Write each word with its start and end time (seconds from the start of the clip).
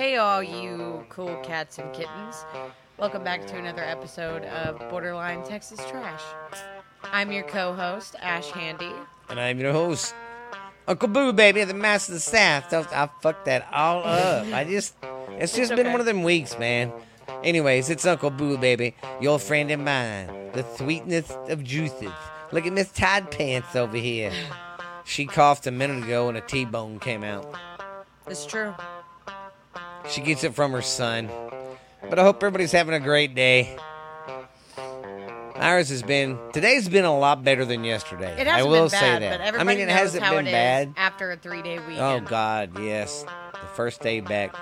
Hey, 0.00 0.16
all 0.16 0.42
you 0.42 1.04
cool 1.10 1.36
cats 1.42 1.76
and 1.76 1.92
kittens. 1.92 2.46
Welcome 2.96 3.22
back 3.22 3.46
to 3.48 3.58
another 3.58 3.82
episode 3.82 4.44
of 4.46 4.78
Borderline 4.88 5.44
Texas 5.44 5.78
Trash. 5.90 6.22
I'm 7.02 7.30
your 7.30 7.42
co 7.42 7.74
host, 7.74 8.16
Ash 8.22 8.48
Handy. 8.50 8.94
And 9.28 9.38
I'm 9.38 9.60
your 9.60 9.74
host, 9.74 10.14
Uncle 10.88 11.08
Boo, 11.08 11.34
baby, 11.34 11.64
the 11.64 11.74
master 11.74 12.12
of 12.12 12.14
the 12.14 12.20
South. 12.20 12.72
I 12.72 13.10
fucked 13.20 13.44
that 13.44 13.68
all 13.74 14.02
up. 14.02 14.46
I 14.46 14.64
just, 14.64 14.96
it's 15.32 15.54
just 15.54 15.68
been 15.72 15.80
okay. 15.80 15.90
one 15.90 16.00
of 16.00 16.06
them 16.06 16.22
weeks, 16.22 16.58
man. 16.58 16.90
Anyways, 17.44 17.90
it's 17.90 18.06
Uncle 18.06 18.30
Boo, 18.30 18.56
baby, 18.56 18.96
your 19.20 19.38
friend 19.38 19.70
and 19.70 19.84
mine, 19.84 20.28
the 20.54 20.64
sweetness 20.78 21.30
of 21.50 21.62
juices. 21.62 22.10
Look 22.52 22.64
at 22.64 22.72
Miss 22.72 22.90
Tide 22.90 23.30
Pants 23.30 23.76
over 23.76 23.98
here. 23.98 24.32
She 25.04 25.26
coughed 25.26 25.66
a 25.66 25.70
minute 25.70 26.04
ago 26.04 26.30
and 26.30 26.38
a 26.38 26.40
T-bone 26.40 27.00
came 27.00 27.22
out. 27.22 27.54
It's 28.26 28.46
true. 28.46 28.72
She 30.08 30.20
gets 30.20 30.44
it 30.44 30.54
from 30.54 30.72
her 30.72 30.82
son. 30.82 31.28
But 32.08 32.18
I 32.18 32.22
hope 32.22 32.36
everybody's 32.36 32.72
having 32.72 32.94
a 32.94 33.00
great 33.00 33.34
day. 33.34 33.76
Ours 35.56 35.90
has 35.90 36.02
been 36.02 36.38
today's 36.54 36.88
been 36.88 37.04
a 37.04 37.16
lot 37.16 37.44
better 37.44 37.66
than 37.66 37.84
yesterday. 37.84 38.34
It 38.40 38.46
I 38.48 38.52
hasn't 38.52 38.70
will 38.70 38.80
been 38.84 38.90
say 38.90 39.18
that. 39.18 39.38
but 39.38 39.40
everybody 39.46 39.58
I 39.58 39.64
mean, 39.64 39.82
it 39.82 39.86
knows 39.90 39.98
hasn't 39.98 40.22
how 40.24 40.34
been 40.36 40.46
it 40.46 40.52
bad. 40.52 40.94
after 40.96 41.30
a 41.32 41.36
three 41.36 41.60
day 41.62 41.78
weekend. 41.78 42.00
Oh 42.00 42.20
God, 42.20 42.78
yes, 42.80 43.24
the 43.52 43.66
first 43.74 44.00
day 44.00 44.20
back. 44.20 44.54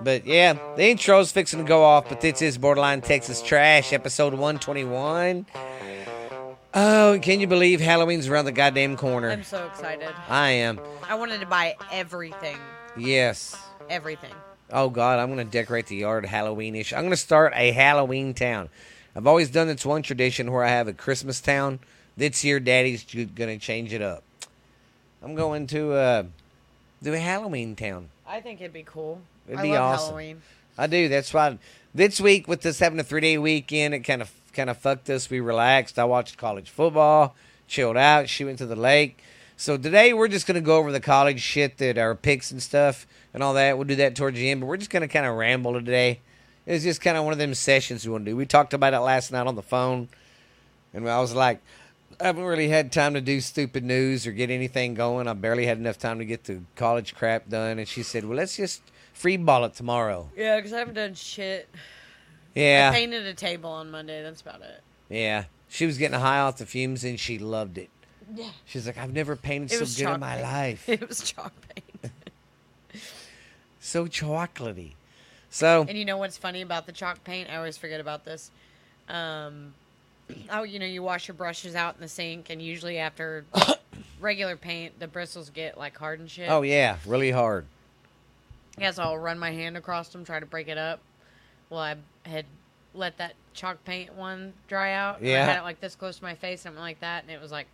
But 0.00 0.26
yeah, 0.26 0.52
the 0.76 0.88
intro's 0.88 1.32
fixing 1.32 1.58
to 1.58 1.64
go 1.64 1.82
off. 1.82 2.08
But 2.08 2.20
this 2.20 2.40
is 2.40 2.56
Borderline 2.56 3.00
Texas 3.00 3.42
Trash, 3.42 3.92
episode 3.92 4.32
one 4.34 4.60
twenty 4.60 4.84
one. 4.84 5.44
Oh, 6.72 7.18
can 7.20 7.40
you 7.40 7.48
believe 7.48 7.80
Halloween's 7.80 8.28
around 8.28 8.44
the 8.44 8.52
goddamn 8.52 8.96
corner? 8.96 9.30
I'm 9.30 9.42
so 9.42 9.66
excited. 9.66 10.08
I 10.28 10.50
am. 10.50 10.78
I 11.08 11.16
wanted 11.16 11.40
to 11.40 11.46
buy 11.46 11.74
everything. 11.90 12.58
Yes. 12.96 13.56
Everything. 13.90 14.34
Oh 14.70 14.90
God, 14.90 15.18
I'm 15.18 15.28
gonna 15.28 15.44
decorate 15.44 15.86
the 15.86 15.96
yard 15.96 16.24
Halloweenish. 16.24 16.96
I'm 16.96 17.04
gonna 17.04 17.16
start 17.16 17.52
a 17.56 17.72
Halloween 17.72 18.34
town. 18.34 18.68
I've 19.16 19.26
always 19.26 19.50
done 19.50 19.66
this 19.66 19.84
one 19.84 20.02
tradition 20.02 20.52
where 20.52 20.64
I 20.64 20.68
have 20.68 20.88
a 20.88 20.92
Christmas 20.92 21.40
town. 21.40 21.80
This 22.16 22.44
year, 22.44 22.60
Daddy's 22.60 23.04
gonna 23.34 23.58
change 23.58 23.92
it 23.92 24.02
up. 24.02 24.22
I'm 25.22 25.34
going 25.34 25.66
to 25.68 25.92
uh, 25.92 26.22
do 27.02 27.14
a 27.14 27.18
Halloween 27.18 27.74
town. 27.76 28.08
I 28.26 28.40
think 28.40 28.60
it'd 28.60 28.72
be 28.72 28.84
cool. 28.84 29.20
It'd 29.46 29.58
I 29.58 29.62
be 29.62 29.76
awesome. 29.76 30.08
Halloween. 30.08 30.42
I 30.76 30.86
do. 30.86 31.08
That's 31.08 31.32
why 31.32 31.58
this 31.94 32.20
week 32.20 32.46
with 32.46 32.62
this 32.62 32.78
having 32.78 33.00
a 33.00 33.04
three 33.04 33.20
day 33.20 33.38
weekend, 33.38 33.94
it 33.94 34.00
kind 34.00 34.22
of 34.22 34.30
kind 34.52 34.70
of 34.70 34.76
fucked 34.76 35.10
us. 35.10 35.30
We 35.30 35.40
relaxed. 35.40 35.98
I 35.98 36.04
watched 36.04 36.36
college 36.36 36.70
football, 36.70 37.34
chilled 37.66 37.96
out. 37.96 38.28
She 38.28 38.44
went 38.44 38.58
to 38.58 38.66
the 38.66 38.76
lake. 38.76 39.18
So 39.60 39.76
today 39.76 40.12
we're 40.12 40.28
just 40.28 40.46
gonna 40.46 40.60
go 40.60 40.76
over 40.76 40.92
the 40.92 41.00
college 41.00 41.40
shit 41.40 41.78
that 41.78 41.98
our 41.98 42.14
picks 42.14 42.52
and 42.52 42.62
stuff 42.62 43.08
and 43.34 43.42
all 43.42 43.54
that. 43.54 43.76
We'll 43.76 43.88
do 43.88 43.96
that 43.96 44.14
towards 44.14 44.36
the 44.36 44.48
end, 44.50 44.60
but 44.60 44.66
we're 44.66 44.76
just 44.76 44.88
gonna 44.88 45.08
kind 45.08 45.26
of 45.26 45.34
ramble 45.34 45.72
today. 45.72 46.20
It 46.64 46.72
was 46.72 46.84
just 46.84 47.00
kind 47.00 47.16
of 47.16 47.24
one 47.24 47.32
of 47.32 47.40
them 47.40 47.54
sessions 47.54 48.06
we 48.06 48.12
want 48.12 48.24
to 48.26 48.30
do. 48.30 48.36
We 48.36 48.46
talked 48.46 48.72
about 48.72 48.94
it 48.94 49.00
last 49.00 49.32
night 49.32 49.48
on 49.48 49.56
the 49.56 49.62
phone, 49.62 50.08
and 50.94 51.08
I 51.10 51.18
was 51.20 51.34
like, 51.34 51.60
I 52.20 52.26
haven't 52.26 52.44
really 52.44 52.68
had 52.68 52.92
time 52.92 53.14
to 53.14 53.20
do 53.20 53.40
stupid 53.40 53.82
news 53.82 54.28
or 54.28 54.32
get 54.32 54.48
anything 54.48 54.94
going. 54.94 55.26
I 55.26 55.32
barely 55.32 55.66
had 55.66 55.78
enough 55.78 55.98
time 55.98 56.18
to 56.20 56.24
get 56.24 56.44
the 56.44 56.60
college 56.76 57.16
crap 57.16 57.48
done. 57.48 57.80
And 57.80 57.88
she 57.88 58.02
said, 58.04 58.24
Well, 58.24 58.36
let's 58.36 58.56
just 58.56 58.82
free 59.12 59.36
ball 59.36 59.64
it 59.64 59.74
tomorrow. 59.74 60.30
Yeah, 60.36 60.56
because 60.56 60.72
I 60.72 60.78
haven't 60.78 60.94
done 60.94 61.14
shit. 61.14 61.68
I 62.54 62.60
Yeah. 62.60 62.92
painted 62.92 63.26
a 63.26 63.34
table 63.34 63.70
on 63.70 63.90
Monday. 63.90 64.22
That's 64.22 64.40
about 64.40 64.62
it. 64.62 64.82
Yeah. 65.08 65.44
She 65.68 65.84
was 65.86 65.96
getting 65.98 66.18
high 66.18 66.38
off 66.40 66.58
the 66.58 66.66
fumes 66.66 67.02
and 67.04 67.18
she 67.20 67.38
loved 67.38 67.76
it. 67.78 67.90
Yeah. 68.34 68.50
She's 68.66 68.86
like, 68.86 68.98
I've 68.98 69.12
never 69.12 69.36
painted 69.36 69.72
It 69.72 69.86
so 69.86 70.04
good 70.06 70.14
in 70.14 70.20
my 70.20 70.32
paint. 70.36 70.42
life. 70.42 70.88
It 70.88 71.08
was 71.08 71.22
chalk 71.22 71.52
paint. 71.74 72.12
So 73.80 74.06
chocolatey. 74.06 74.92
So, 75.50 75.86
And 75.88 75.96
you 75.96 76.04
know 76.04 76.18
what's 76.18 76.36
funny 76.36 76.60
about 76.60 76.84
the 76.86 76.92
chalk 76.92 77.24
paint? 77.24 77.48
I 77.50 77.56
always 77.56 77.78
forget 77.78 78.00
about 78.00 78.24
this. 78.24 78.50
Um, 79.08 79.72
oh, 80.50 80.62
you 80.62 80.78
know, 80.78 80.84
you 80.84 81.02
wash 81.02 81.26
your 81.28 81.34
brushes 81.34 81.74
out 81.74 81.94
in 81.94 82.02
the 82.02 82.08
sink, 82.08 82.50
and 82.50 82.60
usually 82.60 82.98
after 82.98 83.44
regular 84.20 84.56
paint, 84.56 84.98
the 85.00 85.08
bristles 85.08 85.48
get 85.48 85.78
like 85.78 85.96
hard 85.96 86.20
and 86.20 86.30
shit. 86.30 86.50
oh, 86.50 86.60
yeah, 86.62 86.96
really 87.06 87.30
hard. 87.30 87.64
Yeah, 88.78 88.90
so 88.90 89.02
I'll 89.04 89.18
run 89.18 89.38
my 89.38 89.50
hand 89.52 89.76
across 89.78 90.10
them, 90.10 90.24
try 90.24 90.38
to 90.38 90.46
break 90.46 90.68
it 90.68 90.76
up. 90.78 91.00
Well, 91.70 91.80
I 91.80 91.96
had 92.26 92.44
let 92.94 93.16
that 93.18 93.34
chalk 93.54 93.82
paint 93.84 94.14
one 94.14 94.52
dry 94.68 94.92
out. 94.92 95.20
and 95.20 95.28
I 95.28 95.44
had 95.44 95.58
it 95.60 95.62
like 95.64 95.80
this 95.80 95.94
close 95.94 96.18
to 96.18 96.24
my 96.24 96.34
face, 96.34 96.60
something 96.60 96.80
like 96.80 97.00
that, 97.00 97.22
and 97.24 97.32
it 97.32 97.40
was 97.40 97.50
like, 97.50 97.66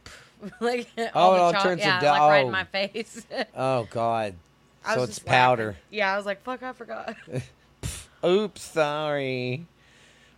like 0.60 0.88
Oh, 0.99 1.09
all 1.15 1.34
it 1.34 1.37
the 1.38 1.43
all 1.43 1.53
chalk, 1.53 1.62
turns 1.62 1.81
to 1.82 1.87
yeah, 1.87 2.00
du- 2.00 2.06
like 2.06 2.21
right 2.21 2.41
in 2.41 2.47
oh. 2.49 2.50
my 2.50 2.65
face. 2.65 3.27
Oh, 3.56 3.87
God. 3.91 4.34
I 4.84 4.94
So 4.94 5.00
was 5.03 5.10
it's 5.10 5.19
laughing. 5.21 5.31
powder. 5.31 5.77
Yeah, 5.91 6.12
I 6.12 6.16
was 6.16 6.27
like, 6.27 6.43
fuck, 6.43 6.62
I 6.62 6.72
forgot. 6.72 7.16
Oops, 8.25 8.62
sorry. 8.62 9.66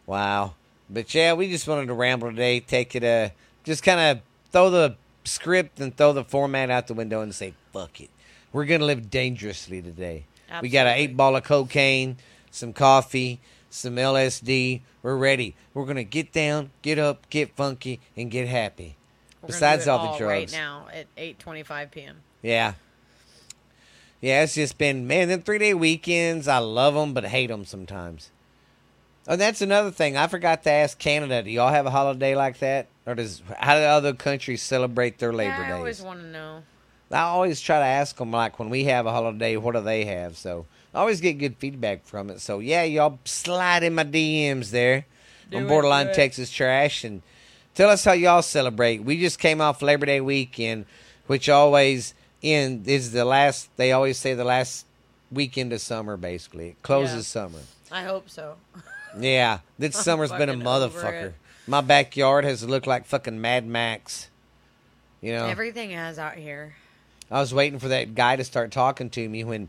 Wow. 0.07 0.55
But 0.89 1.13
yeah, 1.15 1.33
we 1.35 1.51
just 1.51 1.67
wanted 1.67 1.87
to 1.87 1.95
ramble 1.95 2.31
today, 2.31 2.61
take 2.61 2.95
it, 2.95 3.03
uh, 3.05 3.31
just 3.65 3.83
kind 3.83 3.99
of 4.01 4.21
throw 4.53 4.71
the 4.71 4.97
script 5.25 5.81
and 5.81 5.97
throw 5.97 6.13
the 6.13 6.23
format 6.25 6.71
out 6.71 6.87
the 6.87 6.95
window 6.95 7.21
and 7.23 7.35
say, 7.35 7.55
fuck 7.73 8.01
it. 8.01 8.11
We're 8.53 8.65
going 8.67 8.81
to 8.81 8.87
live 8.87 9.11
dangerously 9.11 9.83
today. 9.83 10.25
We 10.63 10.69
got 10.69 10.87
an 10.87 10.95
eight 10.95 11.17
ball 11.17 11.35
of 11.37 11.43
cocaine, 11.43 12.17
some 12.53 12.73
coffee, 12.73 13.41
some 13.69 13.97
LSD. 13.97 14.81
We're 15.03 15.17
ready. 15.17 15.57
We're 15.75 15.85
going 15.85 15.97
to 15.97 16.05
get 16.05 16.33
down, 16.33 16.71
get 16.83 16.99
up, 17.01 17.29
get 17.31 17.51
funky, 17.57 18.01
and 18.17 18.31
get 18.31 18.47
happy. 18.47 18.97
Besides 19.47 19.87
it 19.87 19.91
all 19.91 19.99
the 19.99 20.09
all 20.11 20.19
drugs. 20.19 20.53
right 20.53 20.61
now 20.61 20.87
at 20.93 21.15
8:25 21.17 21.91
p.m. 21.91 22.17
Yeah. 22.43 22.75
Yeah, 24.21 24.43
it's 24.43 24.55
just 24.55 24.79
been 24.79 25.07
man. 25.07 25.29
Them 25.29 25.43
three 25.43 25.59
day 25.59 25.75
weekends, 25.75 26.49
I 26.49 26.59
love 26.59 26.95
them, 26.95 27.13
but 27.15 27.25
hate 27.25 27.49
them 27.49 27.65
sometimes. 27.65 28.31
Oh, 29.29 29.37
that's 29.37 29.61
another 29.61 29.91
thing. 29.91 30.17
I 30.17 30.29
forgot 30.29 30.63
to 30.65 30.71
ask 30.71 30.99
Canada. 30.99 31.43
Do 31.43 31.51
y'all 31.51 31.73
have 31.73 31.87
a 31.87 31.91
holiday 31.91 32.37
like 32.37 32.59
that, 32.59 32.87
or 33.07 33.15
does 33.15 33.43
how 33.59 33.75
do 33.75 33.81
other 33.81 34.15
countries 34.15 34.63
celebrate 34.63 35.19
their 35.19 35.33
Labor 35.33 35.63
yeah, 35.63 35.75
I 35.75 35.79
always 35.79 36.01
want 36.01 36.21
to 36.21 36.27
know. 36.27 36.63
I 37.11 37.21
always 37.21 37.61
try 37.61 37.79
to 37.79 37.85
ask 37.85 38.17
them 38.17 38.31
like 38.31 38.59
when 38.59 38.71
we 38.71 38.85
have 38.85 39.07
a 39.07 39.13
holiday, 39.13 39.57
what 39.57 39.75
do 39.75 39.81
they 39.81 40.05
have? 40.07 40.37
So 40.37 40.67
I 40.95 41.01
always 41.01 41.21
get 41.21 41.35
good 41.35 41.57
feedback 41.57 42.05
from 42.05 42.31
it. 42.31 42.41
So 42.41 42.59
yeah, 42.59 42.83
y'all 42.83 43.19
slide 43.25 43.83
in 43.83 43.95
my 43.95 44.05
DMs 44.05 44.71
there 44.71 45.07
Do 45.51 45.59
on 45.59 45.65
it, 45.65 45.69
Borderline. 45.69 46.13
Texas 46.13 46.51
Trash 46.51 47.05
and 47.05 47.23
tell 47.77 47.89
us 47.91 48.05
how 48.05 48.13
y'all 48.13 48.43
celebrate. 48.43 49.05
We 49.05 49.21
just 49.21 49.39
came 49.39 49.61
off 49.61 49.81
Labor 49.83 50.07
Day 50.07 50.21
weekend, 50.21 50.87
which 51.29 51.49
always 51.49 52.15
in 52.43 52.83
is 52.87 53.13
the 53.13 53.25
last. 53.25 53.69
They 53.77 53.93
always 53.93 54.19
say 54.19 54.35
the 54.35 54.45
last 54.45 54.87
weekend 55.31 55.73
of 55.73 55.81
summer. 55.81 56.17
Basically, 56.17 56.71
it 56.71 56.83
closes 56.83 57.15
Yeah. 57.35 57.43
summer. 57.43 57.61
I 57.93 58.03
hope 58.03 58.29
so. 58.29 58.57
Yeah, 59.19 59.61
this 59.79 59.97
I'm 59.99 60.03
summer's 60.03 60.31
been 60.33 60.49
a 60.49 60.53
fucking 60.55 60.67
over 60.67 60.89
motherfucker. 61.01 61.23
it. 61.29 61.35
My 61.69 61.81
backyard 61.81 62.45
has 62.45 62.65
looked 62.65 62.87
like 62.89 63.07
fucking 63.07 63.41
Mad 63.41 63.67
Max. 63.67 64.29
You 65.21 65.33
know, 65.33 65.47
Everything 65.47 65.91
has 65.91 66.19
out 66.19 66.35
here. 66.35 66.75
I 67.31 67.41
was 67.41 67.53
waiting 67.53 67.79
for 67.81 67.89
that 67.89 68.15
guy 68.15 68.37
to 68.37 68.45
start 68.45 68.71
talking 68.71 69.11
to 69.11 69.29
me 69.29 69.43
when 69.43 69.69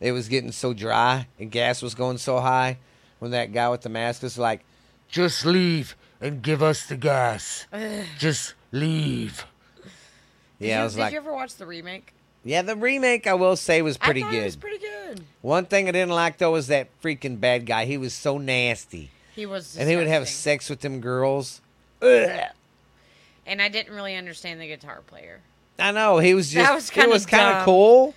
it 0.00 0.10
was 0.12 0.28
getting 0.28 0.50
so 0.50 0.72
dry 0.72 1.28
and 1.38 1.50
gas 1.50 1.82
was 1.82 1.94
going 1.94 2.18
so 2.18 2.40
high. 2.40 2.78
When 3.20 3.30
that 3.30 3.52
guy 3.52 3.68
with 3.68 3.82
the 3.82 3.88
mask 3.88 4.22
was 4.22 4.36
like, 4.38 4.62
"Just 5.08 5.46
leave 5.46 5.94
and 6.20 6.42
give 6.42 6.62
us 6.62 6.86
the 6.86 6.96
gas. 6.96 7.66
Just 8.18 8.54
leave." 8.72 9.44
Did 10.58 10.68
Yeah, 10.68 10.76
you, 10.76 10.80
I 10.80 10.84
was 10.84 10.94
did 10.94 11.00
like, 11.00 11.12
you 11.12 11.18
ever 11.18 11.32
watch 11.32 11.54
the 11.56 11.66
remake? 11.66 12.12
"Yeah, 12.44 12.62
the 12.62 12.76
remake 12.76 13.26
I 13.26 13.34
will 13.34 13.56
say 13.56 13.82
was 13.82 13.96
pretty 13.98 14.20
I 14.20 14.24
thought 14.24 14.30
good." 14.32 14.40
It 14.42 14.44
was 14.46 14.56
pretty 14.56 14.78
good. 14.78 15.24
One 15.42 15.66
thing 15.66 15.88
I 15.88 15.92
didn't 15.92 16.14
like 16.14 16.38
though 16.38 16.52
was 16.52 16.68
that 16.68 16.88
freaking 17.02 17.38
bad 17.40 17.66
guy. 17.66 17.84
He 17.84 17.98
was 17.98 18.14
so 18.14 18.38
nasty, 18.38 19.10
He 19.34 19.44
was, 19.46 19.76
and 19.76 19.88
he 19.88 19.96
would 19.96 20.06
have 20.06 20.22
disgusting. 20.24 20.52
sex 20.52 20.70
with 20.70 20.80
them 20.80 21.00
girls. 21.00 21.60
Ugh. 22.02 22.30
And 23.46 23.62
I 23.62 23.68
didn't 23.68 23.94
really 23.94 24.16
understand 24.16 24.60
the 24.60 24.66
guitar 24.66 25.02
player. 25.06 25.40
I 25.78 25.92
know 25.92 26.18
he 26.18 26.34
was 26.34 26.50
just. 26.50 26.66
That 26.66 26.74
was 26.74 26.88
it 26.88 26.92
kinda 26.94 27.10
was 27.10 27.26
kind 27.26 27.48
of 27.48 27.52
dumb. 27.56 27.64
cool, 27.66 28.14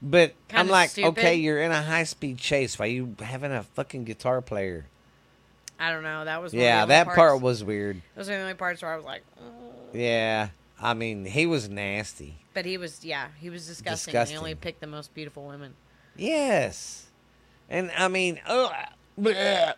but 0.00 0.32
I'm 0.54 0.68
like, 0.68 0.90
stupid. 0.90 1.08
okay, 1.18 1.34
you're 1.34 1.60
in 1.60 1.70
a 1.72 1.82
high 1.82 2.04
speed 2.04 2.38
chase. 2.38 2.78
Why 2.78 2.86
you 2.86 3.16
having 3.20 3.50
a 3.52 3.62
fucking 3.64 4.04
guitar 4.04 4.40
player? 4.40 4.86
I 5.80 5.90
don't 5.90 6.02
know. 6.02 6.24
That 6.26 6.42
was 6.42 6.52
Yeah, 6.54 6.84
that 6.86 7.04
parts, 7.06 7.16
part 7.16 7.40
was 7.40 7.64
weird. 7.64 8.02
Those 8.14 8.28
were 8.28 8.34
the 8.36 8.40
only 8.42 8.54
parts 8.54 8.82
where 8.82 8.92
I 8.92 8.96
was 8.96 9.04
like, 9.04 9.22
"Oh." 9.40 9.72
Yeah, 9.94 10.50
I 10.80 10.94
mean, 10.94 11.24
he 11.24 11.46
was 11.46 11.68
nasty. 11.68 12.36
but 12.54 12.64
he 12.66 12.76
was 12.76 13.04
yeah, 13.04 13.28
he 13.40 13.48
was 13.50 13.66
disgusting. 13.66 14.12
Disgusting. 14.12 14.34
He 14.34 14.38
only 14.38 14.54
picked 14.54 14.80
the 14.80 14.86
most 14.86 15.14
beautiful 15.14 15.46
women. 15.46 15.74
Yes, 16.16 17.06
and 17.70 17.90
I 17.96 18.08
mean, 18.08 18.40
ugh, 18.46 18.72
bleh, 19.18 19.74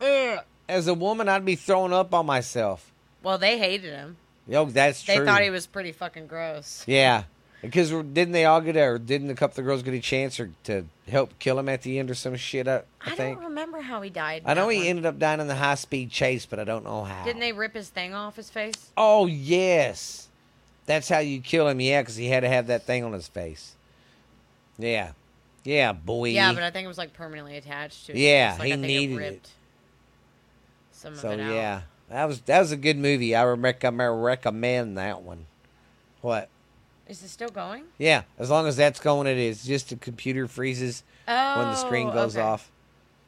ugh. 0.00 0.38
as 0.68 0.86
a 0.88 0.94
woman, 0.94 1.28
I'd 1.28 1.44
be 1.44 1.56
throwing 1.56 1.92
up 1.92 2.12
on 2.12 2.26
myself. 2.26 2.92
Well, 3.22 3.38
they 3.38 3.58
hated 3.58 3.92
him. 3.92 4.16
Yo, 4.46 4.66
that's 4.66 5.02
They 5.04 5.16
true. 5.16 5.24
thought 5.24 5.40
he 5.42 5.48
was 5.48 5.66
pretty 5.66 5.92
fucking 5.92 6.26
gross. 6.26 6.84
Yeah, 6.86 7.24
because 7.64 7.90
didn't 7.90 8.32
they 8.32 8.44
all 8.44 8.60
get 8.60 8.76
a, 8.76 8.82
or 8.82 8.98
didn't 8.98 9.30
a 9.30 9.34
couple 9.34 9.52
of 9.52 9.56
the 9.56 9.62
girls 9.62 9.82
get 9.82 9.94
a 9.94 10.00
chance 10.00 10.38
or 10.38 10.50
to 10.64 10.84
help 11.08 11.38
kill 11.38 11.58
him 11.58 11.68
at 11.68 11.82
the 11.82 11.98
end 11.98 12.10
or 12.10 12.14
some 12.14 12.36
shit? 12.36 12.68
I, 12.68 12.76
I, 12.76 12.82
I, 13.00 13.14
think. 13.14 13.38
don't 13.38 13.48
remember 13.48 13.80
how 13.80 14.02
he 14.02 14.10
died. 14.10 14.42
I 14.44 14.54
know 14.54 14.68
he 14.68 14.78
one. 14.78 14.86
ended 14.86 15.06
up 15.06 15.18
dying 15.18 15.40
in 15.40 15.46
the 15.46 15.54
high 15.54 15.74
speed 15.74 16.10
chase, 16.10 16.46
but 16.46 16.58
I 16.58 16.64
don't 16.64 16.84
know 16.84 17.04
how. 17.04 17.24
Didn't 17.24 17.40
they 17.40 17.52
rip 17.52 17.74
his 17.74 17.88
thing 17.88 18.14
off 18.14 18.36
his 18.36 18.50
face? 18.50 18.90
Oh 18.96 19.26
yes, 19.26 20.28
that's 20.86 21.08
how 21.08 21.18
you 21.18 21.40
kill 21.40 21.68
him. 21.68 21.80
Yeah, 21.80 22.02
because 22.02 22.16
he 22.16 22.26
had 22.26 22.40
to 22.40 22.48
have 22.48 22.66
that 22.68 22.84
thing 22.84 23.04
on 23.04 23.12
his 23.12 23.28
face. 23.28 23.74
Yeah, 24.78 25.12
Yeah, 25.62 25.92
boy. 25.92 26.30
Yeah, 26.30 26.52
but 26.52 26.62
I 26.62 26.70
think 26.70 26.84
it 26.84 26.88
was 26.88 26.98
like 26.98 27.12
permanently 27.12 27.56
attached 27.56 28.06
to 28.06 28.12
it. 28.12 28.18
Yeah, 28.18 28.56
like, 28.58 28.68
he 28.68 28.76
needed 28.76 29.12
it. 29.12 29.14
it. 29.14 29.30
ripped 29.30 29.50
Some 30.92 31.14
so 31.14 31.28
of 31.30 31.38
it 31.38 31.42
out. 31.42 31.52
yeah, 31.52 31.82
that 32.10 32.24
was 32.24 32.40
that 32.42 32.60
was 32.60 32.72
a 32.72 32.76
good 32.76 32.98
movie. 32.98 33.34
I 33.34 33.44
recommend 33.44 34.98
that 34.98 35.22
one. 35.22 35.46
What? 36.20 36.48
Is 37.08 37.22
it 37.22 37.28
still 37.28 37.50
going? 37.50 37.84
Yeah, 37.98 38.22
as 38.38 38.50
long 38.50 38.66
as 38.66 38.76
that's 38.76 38.98
going, 38.98 39.26
it 39.26 39.36
is. 39.36 39.64
Just 39.64 39.90
the 39.90 39.96
computer 39.96 40.48
freezes 40.48 41.02
Oh, 41.28 41.58
when 41.58 41.68
the 41.68 41.76
screen 41.76 42.08
oh, 42.08 42.12
goes 42.12 42.36
okay. 42.36 42.44
off. 42.44 42.70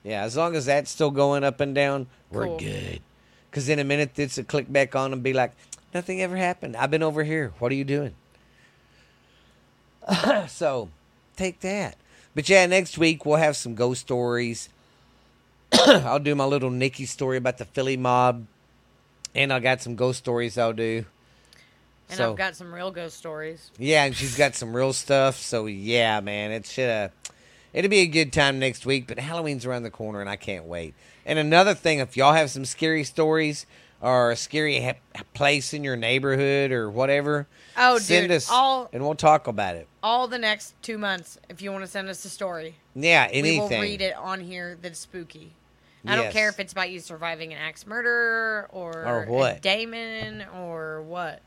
Yeah, 0.03 0.23
as 0.23 0.37
long 0.37 0.55
as 0.55 0.67
that's 0.67 0.91
still 0.91 1.11
going 1.11 1.45
up 1.45 1.61
and 1.61 1.75
down, 1.75 2.07
we're 2.31 2.57
good. 2.59 3.01
Because 3.51 3.69
in 3.69 3.79
a 3.79 3.85
minute, 3.85 4.19
it's 4.19 4.39
a 4.39 4.45
click 4.45 4.71
back 4.71 4.95
on 4.95 5.13
and 5.13 5.23
be 5.23 5.33
like, 5.33 5.53
nothing 5.93 6.23
ever 6.23 6.37
happened. 6.37 6.77
I've 6.77 6.91
been 6.91 7.03
over 7.03 7.25
here. 7.25 7.53
What 7.59 7.73
are 7.73 7.75
you 7.75 7.85
doing? 7.85 8.15
so, 10.49 10.89
take 11.37 11.61
that. 11.61 11.97
But 12.35 12.49
yeah, 12.49 12.67
next 12.67 12.99
week 12.99 13.25
we'll 13.27 13.37
have 13.37 13.57
some 13.57 13.75
ghost 13.75 14.03
stories. 14.03 14.69
I'll 15.73 16.19
do 16.19 16.35
my 16.35 16.45
little 16.45 16.71
Nikki 16.71 17.07
story 17.07 17.39
about 17.39 17.59
the 17.59 17.65
Philly 17.65 17.97
mob, 17.97 18.47
and 19.35 19.53
I 19.53 19.59
got 19.59 19.83
some 19.83 19.97
ghost 19.97 20.19
stories 20.19 20.57
I'll 20.57 20.73
do. 20.73 21.05
And 22.09 22.19
So- 22.19 22.31
I've 22.31 22.37
got 22.37 22.55
some 22.57 22.73
real 22.73 22.91
ghost 22.91 23.17
stories. 23.19 23.71
Yeah, 23.79 24.05
and 24.05 24.15
she's 24.15 24.37
got 24.37 24.55
some 24.55 24.75
real 24.75 24.93
stuff. 24.93 25.37
So 25.41 25.67
yeah, 25.67 26.21
man, 26.21 26.53
it 26.53 26.67
should. 26.67 26.89
Uh, 26.89 27.09
it'll 27.73 27.91
be 27.91 27.99
a 28.01 28.07
good 28.07 28.33
time 28.33 28.59
next 28.59 28.87
week. 28.87 29.07
But 29.09 29.19
Halloween's 29.19 29.67
around 29.67 29.83
the 29.83 29.91
corner, 29.91 30.21
and 30.21 30.31
I 30.31 30.37
can't 30.37 30.65
wait. 30.67 30.95
And 31.25 31.39
another 31.39 31.75
thing, 31.75 31.99
if 31.99 32.17
y'all 32.17 32.35
have 32.35 32.51
some 32.51 32.65
scary 32.65 33.03
stories 33.03 33.67
or 34.01 34.31
a 34.31 34.37
scary 34.37 34.81
ha- 34.81 35.23
place 35.35 35.73
in 35.75 35.83
your 35.83 35.97
neighborhood 35.97 36.71
or 36.71 36.89
whatever, 36.91 37.49
Oh, 37.77 37.99
send 37.99 38.29
dude, 38.29 38.37
us, 38.37 38.49
all 38.51 38.89
and 38.93 39.03
we'll 39.03 39.15
talk 39.17 39.47
about 39.49 39.75
it. 39.75 39.89
all 40.03 40.29
the 40.29 40.39
next 40.39 40.75
two 40.83 40.99
months, 40.99 41.39
if 41.49 41.61
you 41.61 41.73
want 41.73 41.83
to 41.85 41.91
send 41.91 42.09
us 42.09 42.25
a 42.25 42.29
story, 42.29 42.77
Yeah, 42.95 43.27
anything, 43.33 43.69
we 43.71 43.75
will 43.77 43.81
read 43.83 44.01
it 44.03 44.15
on 44.15 44.41
here 44.41 44.79
that's 44.81 45.01
spooky. 45.01 45.53
I 46.07 46.15
don't 46.15 46.31
care 46.31 46.49
if 46.49 46.61
it's 46.61 46.73
about 46.73 46.91
you 46.91 47.01
surviving 47.01 47.53
an 47.53 47.59
axe 47.59 47.85
murder 47.85 48.69
or, 48.71 49.05
Or 49.05 49.25
a 49.25 49.29
what. 49.29 49.61
Damon 49.63 50.45
or 50.55 51.03
what. 51.03 51.41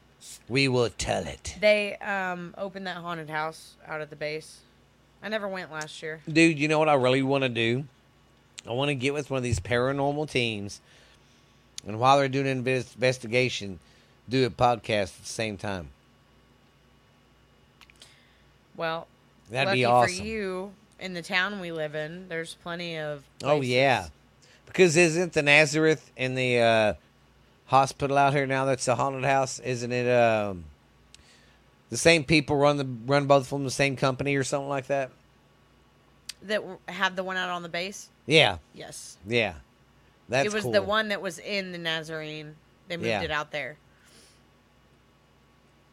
We 0.47 0.67
will 0.67 0.89
tell 0.89 1.25
it, 1.25 1.55
They 1.59 1.95
um 1.97 2.53
opened 2.57 2.87
that 2.87 2.97
haunted 2.97 3.29
house 3.29 3.75
out 3.87 4.01
at 4.01 4.09
the 4.09 4.15
base. 4.15 4.59
I 5.21 5.29
never 5.29 5.47
went 5.47 5.71
last 5.71 6.01
year. 6.01 6.21
dude. 6.31 6.57
You 6.59 6.67
know 6.67 6.79
what 6.79 6.89
I 6.89 6.93
really 6.95 7.21
want 7.21 7.43
to 7.43 7.49
do? 7.49 7.85
I 8.67 8.71
want 8.71 8.89
to 8.89 8.95
get 8.95 9.13
with 9.13 9.29
one 9.29 9.37
of 9.37 9.43
these 9.43 9.59
paranormal 9.59 10.29
teams, 10.29 10.81
and 11.87 11.99
while 11.99 12.17
they're 12.17 12.27
doing 12.27 12.47
an 12.47 12.57
investigation, 12.67 13.79
do 14.27 14.45
a 14.45 14.49
podcast 14.49 15.17
at 15.17 15.23
the 15.23 15.29
same 15.29 15.57
time. 15.57 15.89
Well, 18.75 19.07
That'd 19.49 19.67
lucky 19.67 19.79
be 19.79 19.85
awesome. 19.85 20.17
for 20.17 20.23
you 20.23 20.71
in 20.99 21.13
the 21.13 21.21
town 21.21 21.59
we 21.59 21.71
live 21.71 21.95
in. 21.95 22.27
There's 22.29 22.55
plenty 22.63 22.97
of. 22.97 23.23
Oh 23.43 23.61
yeah, 23.61 24.07
because 24.65 24.95
isn't 24.95 25.33
the 25.33 25.41
Nazareth 25.41 26.11
in 26.15 26.35
the 26.35 26.59
uh, 26.59 26.93
hospital 27.69 28.17
out 28.17 28.33
here 28.33 28.45
now? 28.45 28.65
That's 28.65 28.87
a 28.87 28.95
haunted 28.95 29.23
house, 29.23 29.59
isn't 29.59 29.91
it? 29.91 30.09
Um, 30.11 30.65
the 31.89 31.97
same 31.97 32.23
people 32.23 32.55
run 32.57 32.77
the 32.77 32.85
run 33.07 33.25
both 33.25 33.47
from 33.47 33.63
the 33.63 33.71
same 33.71 33.95
company 33.95 34.35
or 34.35 34.43
something 34.43 34.69
like 34.69 34.87
that. 34.87 35.09
that 36.43 36.61
have 36.87 37.15
the 37.15 37.23
one 37.23 37.35
out 37.37 37.49
on 37.49 37.63
the 37.63 37.69
base. 37.69 38.09
Yeah, 38.25 38.57
Yes, 38.75 39.17
yeah, 39.27 39.55
that's 40.29 40.45
it 40.47 40.53
was 40.53 40.63
cool. 40.63 40.71
the 40.71 40.83
one 40.83 41.07
that 41.07 41.19
was 41.21 41.39
in 41.39 41.71
the 41.71 41.77
Nazarene. 41.79 42.55
They 42.87 42.95
moved 42.97 43.07
Yeah. 43.07 43.21
it 43.23 43.31
out 43.31 43.51
there. 43.51 43.77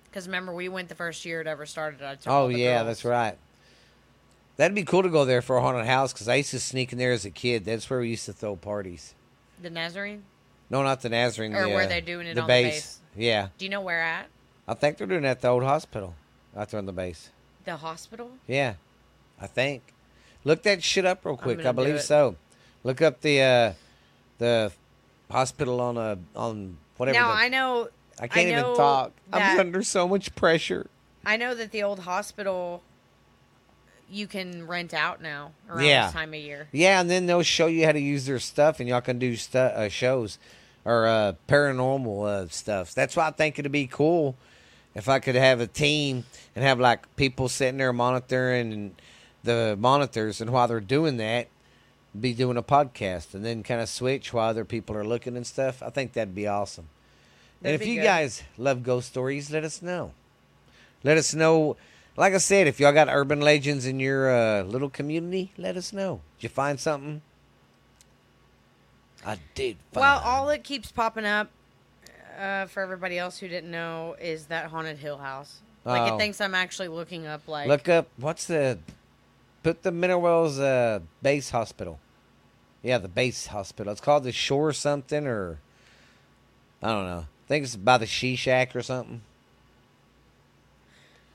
Because 0.04 0.26
remember, 0.28 0.52
we 0.54 0.68
went 0.68 0.88
the 0.88 0.94
first 0.94 1.24
year 1.24 1.40
it 1.40 1.46
ever 1.46 1.66
started. 1.66 2.02
I 2.02 2.14
took 2.16 2.26
Oh 2.32 2.48
yeah, 2.48 2.76
girls. 2.78 2.86
that's 2.86 3.04
right. 3.04 3.36
That'd 4.56 4.74
be 4.74 4.84
cool 4.84 5.02
to 5.02 5.10
go 5.10 5.24
there 5.26 5.42
for 5.42 5.56
a 5.58 5.60
haunted 5.60 5.86
house 5.86 6.12
because 6.12 6.28
I 6.28 6.36
used 6.36 6.50
to 6.52 6.60
sneak 6.60 6.92
in 6.92 6.98
there 6.98 7.12
as 7.12 7.24
a 7.26 7.30
kid. 7.30 7.64
That's 7.66 7.88
where 7.90 8.00
we 8.00 8.08
used 8.08 8.24
to 8.26 8.32
throw 8.32 8.56
parties. 8.56 9.14
The 9.60 9.68
Nazarene. 9.70 10.24
No, 10.70 10.82
not 10.82 11.00
the 11.00 11.08
Nazarene. 11.08 11.54
Or 11.54 11.64
the, 11.64 11.68
where 11.70 11.84
uh, 11.84 11.86
they're 11.86 12.00
doing 12.00 12.26
it 12.26 12.34
the 12.34 12.42
on 12.42 12.46
the 12.46 12.52
base. 12.52 12.74
base. 12.74 13.00
Yeah, 13.16 13.48
Do 13.56 13.64
you 13.64 13.70
know 13.70 13.80
where 13.80 14.02
at? 14.02 14.26
I 14.68 14.74
think 14.74 14.98
they're 14.98 15.06
doing 15.06 15.24
it 15.24 15.28
at 15.28 15.40
the 15.40 15.48
old 15.48 15.62
hospital 15.62 16.14
out 16.56 16.70
there 16.70 16.78
on 16.78 16.86
the 16.86 16.92
base. 16.92 17.30
The 17.64 17.76
hospital. 17.76 18.30
Yeah, 18.46 18.74
I 19.40 19.46
think. 19.46 19.82
Look 20.44 20.62
that 20.62 20.82
shit 20.82 21.04
up 21.04 21.24
real 21.24 21.36
quick. 21.36 21.64
I 21.64 21.72
believe 21.72 22.02
so. 22.02 22.36
Look 22.84 23.02
up 23.02 23.20
the 23.20 23.40
uh, 23.40 23.72
the 24.38 24.72
hospital 25.30 25.80
on 25.80 25.96
a 25.96 26.18
on 26.36 26.76
whatever. 26.96 27.18
now 27.18 27.28
the- 27.28 27.34
I 27.34 27.48
know. 27.48 27.88
I 28.18 28.28
can't 28.28 28.50
know 28.50 28.60
even 28.60 28.76
talk. 28.76 29.12
I'm 29.32 29.58
under 29.60 29.82
so 29.82 30.08
much 30.08 30.34
pressure. 30.34 30.86
I 31.24 31.36
know 31.36 31.54
that 31.54 31.72
the 31.72 31.82
old 31.82 32.00
hospital. 32.00 32.82
You 34.10 34.26
can 34.28 34.66
rent 34.66 34.94
out 34.94 35.20
now 35.20 35.52
around 35.68 35.84
Yeah. 35.84 36.04
this 36.06 36.12
time 36.12 36.32
of 36.34 36.40
year. 36.40 36.68
Yeah, 36.72 37.00
and 37.00 37.10
then 37.10 37.26
they'll 37.26 37.42
show 37.42 37.66
you 37.66 37.84
how 37.86 37.92
to 37.92 38.00
use 38.00 38.26
their 38.26 38.38
stuff, 38.38 38.78
and 38.80 38.88
y'all 38.88 39.00
can 39.00 39.18
do 39.18 39.34
stu- 39.36 39.58
uh, 39.58 39.88
shows 39.88 40.38
or 40.84 41.06
uh, 41.06 41.32
paranormal 41.48 42.26
uh, 42.26 42.48
stuff. 42.48 42.94
That's 42.94 43.16
why 43.16 43.26
I 43.28 43.30
think 43.32 43.58
it'd 43.58 43.72
be 43.72 43.88
cool 43.88 44.36
if 44.94 45.08
I 45.08 45.18
could 45.18 45.34
have 45.34 45.60
a 45.60 45.66
team 45.66 46.24
and 46.54 46.64
have 46.64 46.78
like 46.78 47.14
people 47.16 47.48
sitting 47.48 47.78
there 47.78 47.92
monitoring 47.92 48.94
the 49.42 49.76
monitors, 49.78 50.40
and 50.40 50.50
while 50.50 50.68
they're 50.68 50.80
doing 50.80 51.16
that, 51.16 51.48
be 52.18 52.32
doing 52.32 52.56
a 52.56 52.62
podcast, 52.62 53.34
and 53.34 53.44
then 53.44 53.62
kind 53.62 53.80
of 53.80 53.88
switch 53.88 54.32
while 54.32 54.48
other 54.48 54.64
people 54.64 54.96
are 54.96 55.04
looking 55.04 55.36
and 55.36 55.46
stuff. 55.46 55.82
I 55.82 55.90
think 55.90 56.12
that'd 56.12 56.34
be 56.34 56.46
awesome. 56.46 56.86
and 57.62 57.74
That'd 57.74 57.80
if 57.82 57.86
you 57.88 57.96
good. 57.96 58.04
guys 58.04 58.42
love 58.56 58.82
ghost 58.84 59.08
stories, 59.08 59.50
let 59.50 59.64
us 59.64 59.82
know. 59.82 60.12
Let 61.04 61.16
us 61.18 61.34
know. 61.34 61.76
Like 62.16 62.32
I 62.32 62.38
said, 62.38 62.66
if 62.66 62.80
y'all 62.80 62.92
got 62.92 63.08
urban 63.10 63.40
legends 63.40 63.84
in 63.86 64.00
your 64.00 64.30
uh, 64.34 64.62
little 64.62 64.88
community, 64.88 65.52
let 65.58 65.76
us 65.76 65.92
know. 65.92 66.20
Did 66.38 66.44
you 66.44 66.48
find 66.48 66.80
something? 66.80 67.20
I 69.24 69.38
did. 69.54 69.76
Find. 69.92 70.00
Well, 70.02 70.20
all 70.24 70.46
that 70.46 70.64
keeps 70.64 70.90
popping 70.92 71.26
up 71.26 71.50
uh, 72.38 72.66
for 72.66 72.82
everybody 72.82 73.18
else 73.18 73.38
who 73.38 73.48
didn't 73.48 73.70
know 73.70 74.16
is 74.20 74.46
that 74.46 74.70
haunted 74.70 74.98
Hill 74.98 75.18
House. 75.18 75.60
Like 75.84 76.10
Oh. 76.10 76.14
it 76.14 76.18
thinks 76.18 76.40
I'm 76.40 76.54
actually 76.54 76.88
looking 76.88 77.26
up 77.26 77.46
like 77.46 77.68
look 77.68 77.88
up 77.88 78.08
what's 78.16 78.46
the 78.46 78.78
put 79.62 79.84
the 79.84 79.92
Mineral 79.92 80.20
Wells 80.20 80.58
uh, 80.58 80.98
base 81.22 81.50
hospital. 81.50 82.00
Yeah, 82.82 82.98
the 82.98 83.08
base 83.08 83.46
hospital. 83.46 83.92
It's 83.92 84.00
called 84.00 84.24
the 84.24 84.32
Shore 84.32 84.72
something 84.72 85.26
or 85.26 85.58
I 86.82 86.88
don't 86.88 87.06
know. 87.06 87.18
I 87.20 87.48
think 87.48 87.64
it's 87.64 87.76
by 87.76 87.98
the 87.98 88.06
She 88.06 88.34
Shack 88.36 88.74
or 88.74 88.82
something. 88.82 89.22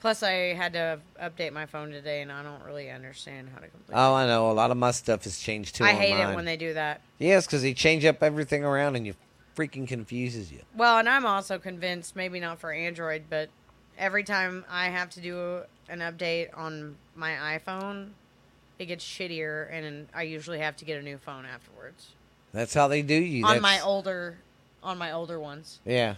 Plus, 0.01 0.24
I 0.24 0.56
had 0.56 0.74
to 0.74 1.00
update 1.21 1.53
my 1.53 1.68
phone 1.68 1.92
today, 1.92 2.24
and 2.24 2.31
I 2.31 2.42
don't 2.42 2.63
really 2.63 2.89
understand 2.89 3.50
how 3.53 3.59
to 3.59 3.68
complete. 3.68 3.95
Oh, 3.95 4.15
I 4.15 4.25
know. 4.25 4.50
A 4.50 4.51
lot 4.51 4.71
of 4.71 4.77
my 4.77 4.89
stuff 4.89 5.24
has 5.25 5.39
changed 5.39 5.75
too. 5.75 5.83
I 5.83 5.94
hate 5.94 6.18
mine. 6.18 6.31
it 6.31 6.35
when 6.35 6.45
they 6.45 6.57
do 6.57 6.73
that. 6.73 7.02
Yes, 7.19 7.45
because 7.45 7.61
they 7.61 7.75
change 7.75 8.04
up 8.04 8.23
everything 8.23 8.66
around 8.66 8.95
and 8.95 9.06
you 9.06 9.14
freaking 9.56 9.87
confuses 9.87 10.52
you. 10.52 10.61
Well, 10.75 10.97
and 10.97 11.07
I'm 11.07 11.28
also 11.28 11.59
convinced, 11.59 12.16
maybe 12.16 12.40
not 12.40 12.59
for 12.59 12.71
Android, 12.71 13.25
but 13.30 13.49
every 13.95 14.23
time 14.23 14.66
I 14.71 14.85
have 14.85 15.11
to 15.11 15.21
do 15.21 15.61
an 15.87 15.99
update 15.99 16.49
on 16.57 16.95
my 17.16 17.59
iPhone, 17.59 18.09
it 18.80 18.87
gets 18.87 19.06
shittier, 19.06 19.71
and 19.71 20.07
I 20.16 20.23
usually 20.23 20.59
have 20.59 20.75
to 20.78 20.85
get 20.85 20.99
a 20.99 21.04
new 21.04 21.19
phone 21.19 21.45
afterwards. 21.45 22.07
That's 22.54 22.73
how 22.73 22.87
they 22.87 23.04
do 23.04 23.14
you. 23.14 23.45
On 23.45 23.61
my 23.61 23.80
older, 23.81 24.40
on 24.81 24.97
my 24.97 25.11
older 25.11 25.40
ones. 25.40 25.80
Yeah. 25.85 26.16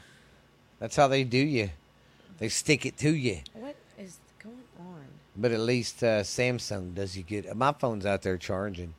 That's 0.79 0.95
how 0.95 1.09
they 1.09 1.25
do 1.25 1.37
you. 1.37 1.69
They 2.43 2.49
stick 2.49 2.85
it 2.85 2.97
to 2.97 3.09
you. 3.15 3.37
What 3.53 3.77
is 3.97 4.17
going 4.37 4.57
on? 4.77 5.05
But 5.37 5.53
at 5.53 5.61
least 5.61 6.03
uh, 6.03 6.23
Samsung 6.23 6.93
does 6.93 7.15
you 7.15 7.23
good. 7.23 7.47
My 7.55 7.71
phone's 7.71 8.05
out 8.05 8.21
there 8.21 8.37
charging. 8.37 8.95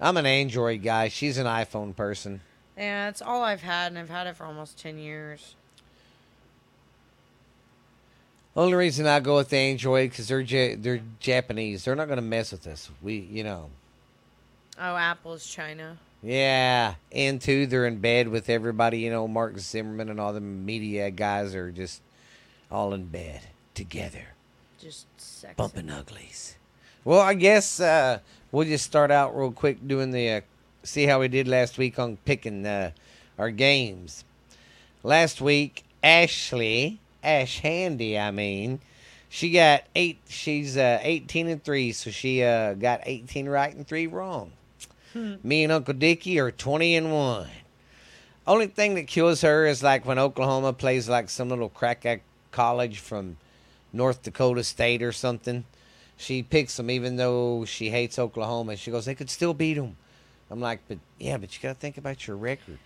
I'm 0.00 0.16
an 0.16 0.24
Android 0.24 0.84
guy. 0.84 1.08
She's 1.08 1.36
an 1.36 1.46
iPhone 1.46 1.96
person. 1.96 2.42
Yeah, 2.78 3.08
it's 3.08 3.20
all 3.20 3.42
I've 3.42 3.62
had, 3.62 3.88
and 3.90 3.98
I've 3.98 4.08
had 4.08 4.28
it 4.28 4.36
for 4.36 4.44
almost 4.44 4.78
ten 4.78 4.98
years. 4.98 5.56
Only 8.54 8.74
reason 8.74 9.04
I 9.08 9.18
go 9.18 9.34
with 9.34 9.48
the 9.48 9.56
Android 9.56 10.10
because 10.10 10.28
they're 10.28 10.38
ja- 10.38 10.76
they're 10.78 11.00
Japanese. 11.18 11.84
They're 11.84 11.96
not 11.96 12.06
gonna 12.08 12.22
mess 12.22 12.52
with 12.52 12.68
us. 12.68 12.88
We, 13.02 13.16
you 13.16 13.42
know, 13.42 13.68
Oh, 14.78 14.94
Apple's 14.94 15.44
China. 15.44 15.98
yeah. 16.22 16.94
And 17.10 17.40
two, 17.40 17.66
they're 17.66 17.86
in 17.86 17.98
bed 17.98 18.28
with 18.28 18.48
everybody. 18.48 19.00
You 19.00 19.10
know, 19.10 19.26
Mark 19.26 19.58
Zimmerman 19.58 20.08
and 20.08 20.20
all 20.20 20.32
the 20.32 20.40
media 20.40 21.10
guys 21.10 21.52
are 21.56 21.72
just 21.72 22.00
all 22.70 22.92
in 22.94 23.06
bed 23.06 23.40
together. 23.74 24.28
Just 24.78 25.06
sexy. 25.16 25.54
bumping 25.56 25.90
uglies. 25.90 26.56
Well, 27.04 27.20
I 27.20 27.34
guess 27.34 27.80
uh, 27.80 28.18
we'll 28.50 28.66
just 28.66 28.84
start 28.84 29.10
out 29.10 29.36
real 29.36 29.52
quick 29.52 29.86
doing 29.86 30.10
the 30.10 30.30
uh, 30.30 30.40
see 30.82 31.06
how 31.06 31.20
we 31.20 31.28
did 31.28 31.48
last 31.48 31.78
week 31.78 31.98
on 31.98 32.16
picking 32.24 32.66
uh, 32.66 32.90
our 33.38 33.50
games. 33.50 34.24
Last 35.02 35.40
week, 35.40 35.84
Ashley 36.02 36.98
Ash 37.22 37.60
Handy, 37.60 38.18
I 38.18 38.30
mean, 38.30 38.80
she 39.28 39.50
got 39.50 39.84
eight. 39.94 40.18
She's 40.28 40.76
uh, 40.76 40.98
eighteen 41.02 41.48
and 41.48 41.62
three, 41.62 41.92
so 41.92 42.10
she 42.10 42.42
uh, 42.42 42.74
got 42.74 43.00
eighteen 43.04 43.48
right 43.48 43.74
and 43.74 43.86
three 43.86 44.06
wrong. 44.06 44.52
Me 45.14 45.64
and 45.64 45.72
Uncle 45.72 45.94
Dickie 45.94 46.38
are 46.38 46.50
twenty 46.50 46.94
and 46.94 47.12
one. 47.12 47.48
Only 48.46 48.66
thing 48.66 48.94
that 48.96 49.06
kills 49.06 49.40
her 49.40 49.66
is 49.66 49.82
like 49.82 50.04
when 50.04 50.18
Oklahoma 50.18 50.72
plays 50.72 51.08
like 51.08 51.30
some 51.30 51.48
little 51.48 51.70
crack 51.70 52.04
college 52.56 52.98
from 53.00 53.36
North 53.92 54.22
Dakota 54.22 54.64
State 54.64 55.02
or 55.02 55.12
something, 55.12 55.64
she 56.16 56.42
picks 56.42 56.76
them 56.78 56.90
even 56.90 57.16
though 57.16 57.64
she 57.66 57.90
hates 57.90 58.18
Oklahoma. 58.18 58.76
She 58.76 58.90
goes, 58.90 59.04
they 59.04 59.14
could 59.14 59.28
still 59.28 59.52
beat 59.52 59.74
them. 59.74 59.96
I'm 60.50 60.60
like, 60.60 60.80
but 60.88 60.98
yeah, 61.18 61.36
but 61.36 61.54
you 61.54 61.62
got 61.62 61.74
to 61.74 61.78
think 61.78 61.98
about 61.98 62.26
your 62.26 62.36
record. 62.36 62.78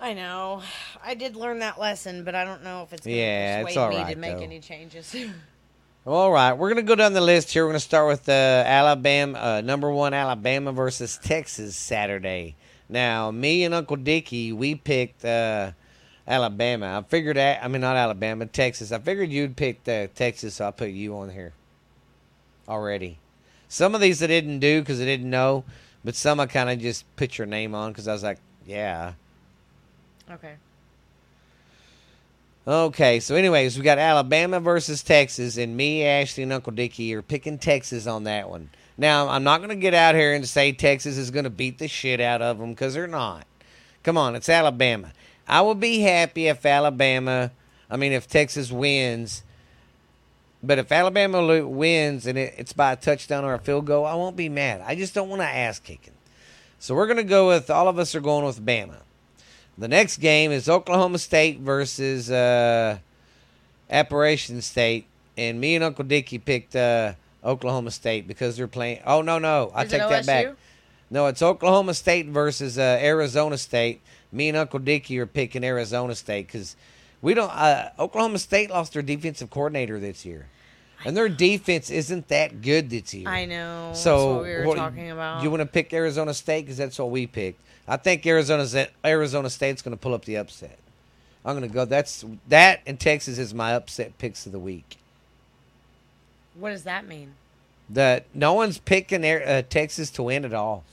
I 0.00 0.14
know. 0.14 0.62
I 1.04 1.14
did 1.14 1.36
learn 1.36 1.60
that 1.60 1.78
lesson, 1.78 2.24
but 2.24 2.34
I 2.34 2.44
don't 2.44 2.64
know 2.64 2.82
if 2.82 2.92
it's 2.92 3.04
going 3.06 3.16
Yeah, 3.16 3.60
it's 3.60 3.68
persuade 3.68 3.90
me 3.90 3.96
right, 4.02 4.12
to 4.14 4.18
make 4.18 4.36
though. 4.36 4.42
any 4.42 4.60
changes. 4.60 5.14
All 6.06 6.32
right, 6.32 6.52
we're 6.54 6.68
gonna 6.70 6.82
go 6.82 6.94
down 6.94 7.12
the 7.12 7.20
list 7.20 7.52
here. 7.52 7.64
We're 7.64 7.70
gonna 7.72 7.80
start 7.80 8.08
with 8.08 8.28
uh, 8.28 8.32
Alabama, 8.32 9.38
uh, 9.38 9.60
number 9.60 9.90
one 9.90 10.14
Alabama 10.14 10.72
versus 10.72 11.18
Texas 11.22 11.76
Saturday. 11.76 12.54
Now, 12.88 13.30
me 13.30 13.64
and 13.64 13.74
Uncle 13.74 13.96
Dickie, 13.96 14.52
we 14.52 14.74
picked 14.74 15.24
uh, 15.24 15.72
Alabama. 16.28 16.98
I 16.98 17.08
figured, 17.08 17.38
that, 17.38 17.64
I 17.64 17.68
mean 17.68 17.80
not 17.80 17.96
Alabama, 17.96 18.44
Texas. 18.46 18.92
I 18.92 18.98
figured 18.98 19.30
you'd 19.30 19.56
pick 19.56 19.80
uh, 19.88 20.08
Texas, 20.14 20.56
so 20.56 20.68
I 20.68 20.70
put 20.70 20.90
you 20.90 21.16
on 21.16 21.30
here 21.30 21.54
already. 22.68 23.18
Some 23.68 23.94
of 23.94 24.00
these 24.00 24.22
I 24.22 24.26
didn't 24.26 24.60
do 24.60 24.80
because 24.80 25.00
I 25.00 25.06
didn't 25.06 25.30
know, 25.30 25.64
but 26.04 26.14
some 26.14 26.38
I 26.38 26.46
kind 26.46 26.68
of 26.68 26.78
just 26.78 27.04
put 27.16 27.38
your 27.38 27.46
name 27.46 27.74
on 27.74 27.92
because 27.92 28.06
I 28.06 28.12
was 28.12 28.22
like, 28.22 28.38
yeah. 28.66 29.14
okay. 30.30 30.54
Okay, 32.66 33.20
so 33.20 33.34
anyways, 33.34 33.78
we 33.78 33.82
got 33.82 33.96
Alabama 33.96 34.60
versus 34.60 35.02
Texas, 35.02 35.56
and 35.56 35.74
me, 35.74 36.04
Ashley, 36.04 36.42
and 36.42 36.52
Uncle 36.52 36.72
Dickie 36.74 37.14
are 37.14 37.22
picking 37.22 37.56
Texas 37.56 38.06
on 38.06 38.24
that 38.24 38.50
one. 38.50 38.68
Now, 38.98 39.28
I'm 39.28 39.44
not 39.44 39.58
going 39.58 39.70
to 39.70 39.76
get 39.76 39.94
out 39.94 40.14
here 40.14 40.34
and 40.34 40.46
say 40.46 40.72
Texas 40.72 41.16
is 41.16 41.30
going 41.30 41.44
to 41.44 41.50
beat 41.50 41.78
the 41.78 41.88
shit 41.88 42.20
out 42.20 42.42
of 42.42 42.58
them 42.58 42.70
because 42.74 42.92
they're 42.92 43.06
not. 43.06 43.46
Come 44.02 44.18
on, 44.18 44.36
it's 44.36 44.50
Alabama. 44.50 45.12
I 45.48 45.62
would 45.62 45.80
be 45.80 46.00
happy 46.00 46.48
if 46.48 46.64
Alabama, 46.66 47.50
I 47.90 47.96
mean, 47.96 48.12
if 48.12 48.28
Texas 48.28 48.70
wins. 48.70 49.42
But 50.62 50.78
if 50.78 50.92
Alabama 50.92 51.66
wins 51.66 52.26
and 52.26 52.36
it, 52.36 52.54
it's 52.58 52.72
by 52.72 52.92
a 52.92 52.96
touchdown 52.96 53.44
or 53.44 53.54
a 53.54 53.58
field 53.58 53.86
goal, 53.86 54.04
I 54.04 54.14
won't 54.14 54.36
be 54.36 54.48
mad. 54.48 54.82
I 54.84 54.94
just 54.94 55.14
don't 55.14 55.28
want 55.28 55.40
to 55.40 55.46
ass 55.46 55.78
kicking. 55.78 56.14
So 56.80 56.94
we're 56.94 57.06
going 57.06 57.16
to 57.18 57.24
go 57.24 57.48
with, 57.48 57.70
all 57.70 57.88
of 57.88 57.98
us 57.98 58.14
are 58.14 58.20
going 58.20 58.44
with 58.44 58.64
Bama. 58.64 58.98
The 59.78 59.88
next 59.88 60.18
game 60.18 60.50
is 60.50 60.68
Oklahoma 60.68 61.18
State 61.18 61.60
versus 61.60 62.30
uh, 62.30 62.98
Appalachian 63.88 64.60
State, 64.60 65.06
and 65.36 65.60
me 65.60 65.76
and 65.76 65.84
Uncle 65.84 66.04
Dickie 66.04 66.38
picked 66.38 66.74
uh, 66.74 67.12
Oklahoma 67.44 67.92
State 67.92 68.26
because 68.26 68.56
they're 68.56 68.66
playing. 68.66 69.00
Oh 69.06 69.22
no, 69.22 69.38
no, 69.38 69.70
I 69.72 69.84
Is 69.84 69.90
take 69.92 70.00
that 70.00 70.26
back. 70.26 70.56
No, 71.10 71.26
it's 71.26 71.42
Oklahoma 71.42 71.94
State 71.94 72.26
versus 72.26 72.76
uh, 72.76 72.98
Arizona 73.00 73.56
State. 73.56 74.00
Me 74.32 74.48
and 74.48 74.56
Uncle 74.56 74.78
Dickie 74.78 75.18
are 75.18 75.26
picking 75.26 75.64
Arizona 75.64 76.14
State 76.14 76.46
because 76.46 76.76
we 77.22 77.34
don't. 77.34 77.50
Uh, 77.50 77.90
Oklahoma 77.98 78.38
State 78.38 78.70
lost 78.70 78.92
their 78.92 79.02
defensive 79.02 79.50
coordinator 79.50 79.98
this 79.98 80.24
year, 80.26 80.46
and 81.04 81.16
their 81.16 81.28
defense 81.28 81.90
isn't 81.90 82.28
that 82.28 82.60
good 82.62 82.90
this 82.90 83.14
year. 83.14 83.28
I 83.28 83.44
know. 83.46 83.92
So 83.94 84.10
that's 84.10 84.24
what 84.34 84.42
we 84.42 84.50
were 84.54 84.66
what- 84.66 84.76
talking 84.76 85.10
about. 85.10 85.42
You 85.42 85.50
want 85.50 85.60
to 85.60 85.66
pick 85.66 85.92
Arizona 85.92 86.34
State 86.34 86.62
because 86.62 86.76
that's 86.76 86.98
what 86.98 87.10
we 87.10 87.26
picked. 87.26 87.60
I 87.86 87.96
think 87.96 88.26
Arizona's 88.26 88.76
Arizona 89.04 89.48
State's 89.48 89.80
going 89.80 89.96
to 89.96 90.00
pull 90.00 90.12
up 90.12 90.26
the 90.26 90.36
upset. 90.36 90.78
I'm 91.44 91.56
going 91.56 91.66
to 91.68 91.74
go. 91.74 91.86
That's 91.86 92.24
that 92.48 92.80
and 92.86 93.00
Texas 93.00 93.38
is 93.38 93.54
my 93.54 93.72
upset 93.74 94.18
picks 94.18 94.44
of 94.44 94.52
the 94.52 94.58
week. 94.58 94.98
what 96.54 96.70
does 96.70 96.82
that 96.82 97.06
mean? 97.06 97.32
That 97.88 98.26
no 98.34 98.52
one's 98.52 98.76
picking 98.76 99.24
uh, 99.24 99.62
Texas 99.70 100.10
to 100.10 100.24
win 100.24 100.44
at 100.44 100.52
all. 100.52 100.84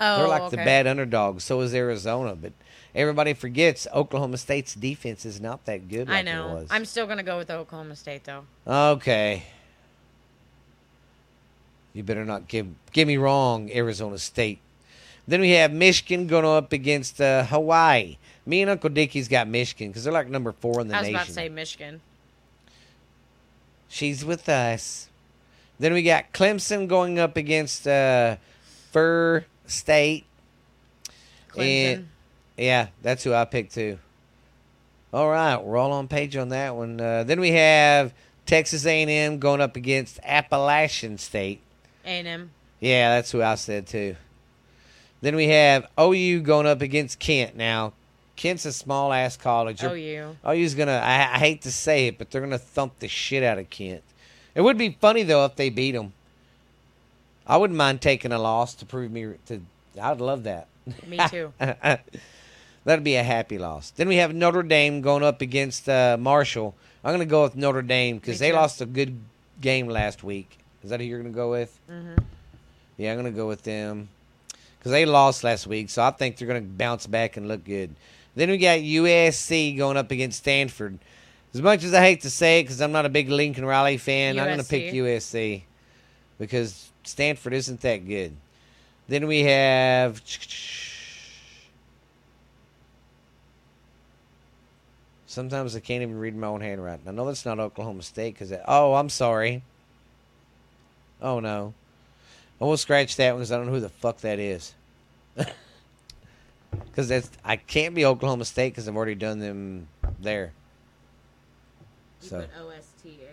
Oh, 0.00 0.18
They're 0.18 0.28
like 0.28 0.50
the 0.50 0.56
bad 0.56 0.86
underdogs. 0.86 1.44
So 1.44 1.60
is 1.60 1.74
Arizona, 1.74 2.34
but 2.34 2.52
everybody 2.94 3.32
forgets 3.32 3.86
Oklahoma 3.94 4.36
State's 4.38 4.74
defense 4.74 5.24
is 5.24 5.40
not 5.40 5.64
that 5.66 5.88
good. 5.88 6.08
Like 6.08 6.18
I 6.18 6.22
know. 6.22 6.66
I'm 6.70 6.84
still 6.84 7.06
gonna 7.06 7.22
go 7.22 7.38
with 7.38 7.50
Oklahoma 7.50 7.96
State 7.96 8.24
though. 8.24 8.44
Okay. 8.66 9.44
You 11.92 12.02
better 12.02 12.24
not 12.24 12.48
give 12.48 12.66
give 12.92 13.06
me 13.06 13.16
wrong, 13.16 13.70
Arizona 13.72 14.18
State. 14.18 14.58
Then 15.26 15.40
we 15.40 15.50
have 15.52 15.72
Michigan 15.72 16.26
going 16.26 16.44
up 16.44 16.72
against 16.72 17.20
uh, 17.20 17.44
Hawaii. 17.44 18.18
Me 18.44 18.60
and 18.60 18.70
Uncle 18.70 18.90
Dickie's 18.90 19.28
got 19.28 19.48
Michigan 19.48 19.88
because 19.88 20.04
they're 20.04 20.12
like 20.12 20.28
number 20.28 20.52
four 20.52 20.80
in 20.80 20.88
the 20.88 20.92
nation. 20.92 20.96
I 20.96 21.00
was 21.00 21.06
nation. 21.06 21.16
about 21.16 21.26
to 21.26 21.32
say 21.32 21.48
Michigan. 21.48 22.00
She's 23.88 24.24
with 24.24 24.48
us. 24.48 25.08
Then 25.78 25.92
we 25.92 26.02
got 26.02 26.32
Clemson 26.32 26.88
going 26.88 27.18
up 27.18 27.36
against 27.36 27.86
uh, 27.86 28.36
Fur 28.90 29.44
State. 29.66 30.24
Clemson. 31.50 31.94
And- 31.94 32.08
Yeah, 32.56 32.88
that's 33.02 33.24
who 33.24 33.32
I 33.34 33.44
picked 33.44 33.74
too. 33.74 33.98
All 35.12 35.28
right, 35.28 35.56
we're 35.56 35.76
all 35.76 35.92
on 35.92 36.08
page 36.08 36.36
on 36.36 36.48
that 36.50 36.74
one. 36.74 37.00
Uh, 37.00 37.22
then 37.24 37.40
we 37.40 37.50
have 37.52 38.12
Texas 38.46 38.84
A&M 38.84 39.38
going 39.38 39.60
up 39.60 39.76
against 39.76 40.18
Appalachian 40.24 41.18
State. 41.18 41.60
A&M. 42.04 42.50
Yeah, 42.80 43.16
that's 43.16 43.30
who 43.30 43.42
I 43.42 43.54
said 43.54 43.86
too. 43.86 44.16
Then 45.20 45.36
we 45.36 45.48
have 45.48 45.86
OU 45.98 46.40
going 46.42 46.66
up 46.66 46.82
against 46.82 47.18
Kent. 47.18 47.56
Now, 47.56 47.92
Kent's 48.36 48.64
a 48.66 48.72
small 48.72 49.12
ass 49.12 49.36
college. 49.36 49.80
They're- 49.80 49.94
OU. 49.96 50.36
OU's 50.46 50.74
gonna. 50.74 51.00
I, 51.02 51.34
I 51.34 51.38
hate 51.38 51.62
to 51.62 51.72
say 51.72 52.08
it, 52.08 52.18
but 52.18 52.30
they're 52.30 52.40
gonna 52.42 52.58
thump 52.58 52.98
the 52.98 53.08
shit 53.08 53.42
out 53.44 53.58
of 53.58 53.70
Kent. 53.70 54.02
It 54.54 54.60
would 54.60 54.76
be 54.76 54.96
funny 55.00 55.22
though 55.22 55.44
if 55.44 55.56
they 55.56 55.70
beat 55.70 55.92
them. 55.92 56.12
I 57.46 57.56
wouldn't 57.56 57.76
mind 57.76 58.00
taking 58.00 58.32
a 58.32 58.38
loss 58.38 58.74
to 58.76 58.86
prove 58.86 59.10
me 59.10 59.34
to. 59.46 59.60
I'd 60.00 60.20
love 60.20 60.44
that. 60.44 60.66
Me 61.06 61.18
too. 61.30 61.52
That'd 61.58 63.04
be 63.04 63.16
a 63.16 63.22
happy 63.22 63.58
loss. 63.58 63.90
Then 63.90 64.08
we 64.08 64.16
have 64.16 64.34
Notre 64.34 64.62
Dame 64.62 65.00
going 65.00 65.22
up 65.22 65.40
against 65.40 65.88
uh, 65.88 66.16
Marshall. 66.20 66.74
I'm 67.02 67.10
going 67.10 67.26
to 67.26 67.30
go 67.30 67.42
with 67.42 67.56
Notre 67.56 67.82
Dame 67.82 68.18
because 68.18 68.38
they 68.38 68.50
too. 68.50 68.56
lost 68.56 68.80
a 68.80 68.86
good 68.86 69.18
game 69.60 69.88
last 69.88 70.22
week. 70.22 70.58
Is 70.82 70.90
that 70.90 71.00
who 71.00 71.06
you're 71.06 71.20
going 71.20 71.32
to 71.32 71.36
go 71.36 71.50
with? 71.50 71.78
hmm 71.88 72.14
Yeah, 72.98 73.12
I'm 73.12 73.20
going 73.20 73.32
to 73.32 73.36
go 73.36 73.48
with 73.48 73.62
them 73.62 74.08
because 74.78 74.92
they 74.92 75.06
lost 75.06 75.44
last 75.44 75.66
week, 75.66 75.88
so 75.88 76.02
I 76.02 76.10
think 76.10 76.36
they're 76.36 76.48
going 76.48 76.62
to 76.62 76.68
bounce 76.68 77.06
back 77.06 77.38
and 77.38 77.48
look 77.48 77.64
good. 77.64 77.94
Then 78.36 78.50
we 78.50 78.58
got 78.58 78.80
USC 78.80 79.76
going 79.78 79.96
up 79.96 80.10
against 80.10 80.40
Stanford. 80.40 80.98
As 81.54 81.62
much 81.62 81.84
as 81.84 81.94
I 81.94 82.00
hate 82.00 82.22
to 82.22 82.30
say 82.30 82.60
it, 82.60 82.64
because 82.64 82.80
I'm 82.82 82.92
not 82.92 83.06
a 83.06 83.08
big 83.08 83.30
Lincoln 83.30 83.64
Riley 83.64 83.96
fan, 83.96 84.38
I'm 84.38 84.46
going 84.46 84.58
to 84.58 84.64
pick 84.64 84.92
USC 84.92 85.62
because 86.38 86.90
Stanford 87.04 87.52
isn't 87.52 87.80
that 87.82 88.06
good. 88.06 88.36
Then 89.08 89.26
we 89.26 89.44
have. 89.44 90.22
Sometimes 95.26 95.74
I 95.74 95.80
can't 95.80 96.02
even 96.02 96.18
read 96.18 96.36
my 96.36 96.46
own 96.46 96.60
handwriting. 96.60 97.08
I 97.08 97.10
know 97.10 97.26
that's 97.26 97.44
not 97.44 97.58
Oklahoma 97.58 98.02
State 98.02 98.34
because. 98.34 98.52
Oh, 98.66 98.94
I'm 98.94 99.08
sorry. 99.08 99.62
Oh 101.20 101.40
no. 101.40 101.74
I 102.60 102.64
will 102.64 102.76
scratch 102.76 103.16
that 103.16 103.32
one 103.32 103.40
because 103.40 103.52
I 103.52 103.56
don't 103.56 103.66
know 103.66 103.72
who 103.72 103.80
the 103.80 103.88
fuck 103.88 104.18
that 104.18 104.38
is. 104.38 104.74
Because 106.90 107.08
that's 107.08 107.28
I 107.44 107.56
can't 107.56 107.94
be 107.94 108.04
Oklahoma 108.04 108.44
State 108.44 108.72
because 108.72 108.88
I've 108.88 108.96
already 108.96 109.16
done 109.16 109.40
them 109.40 109.88
there. 110.20 110.52
You 112.22 112.28
So 112.28 112.46
OSTA. 112.60 113.28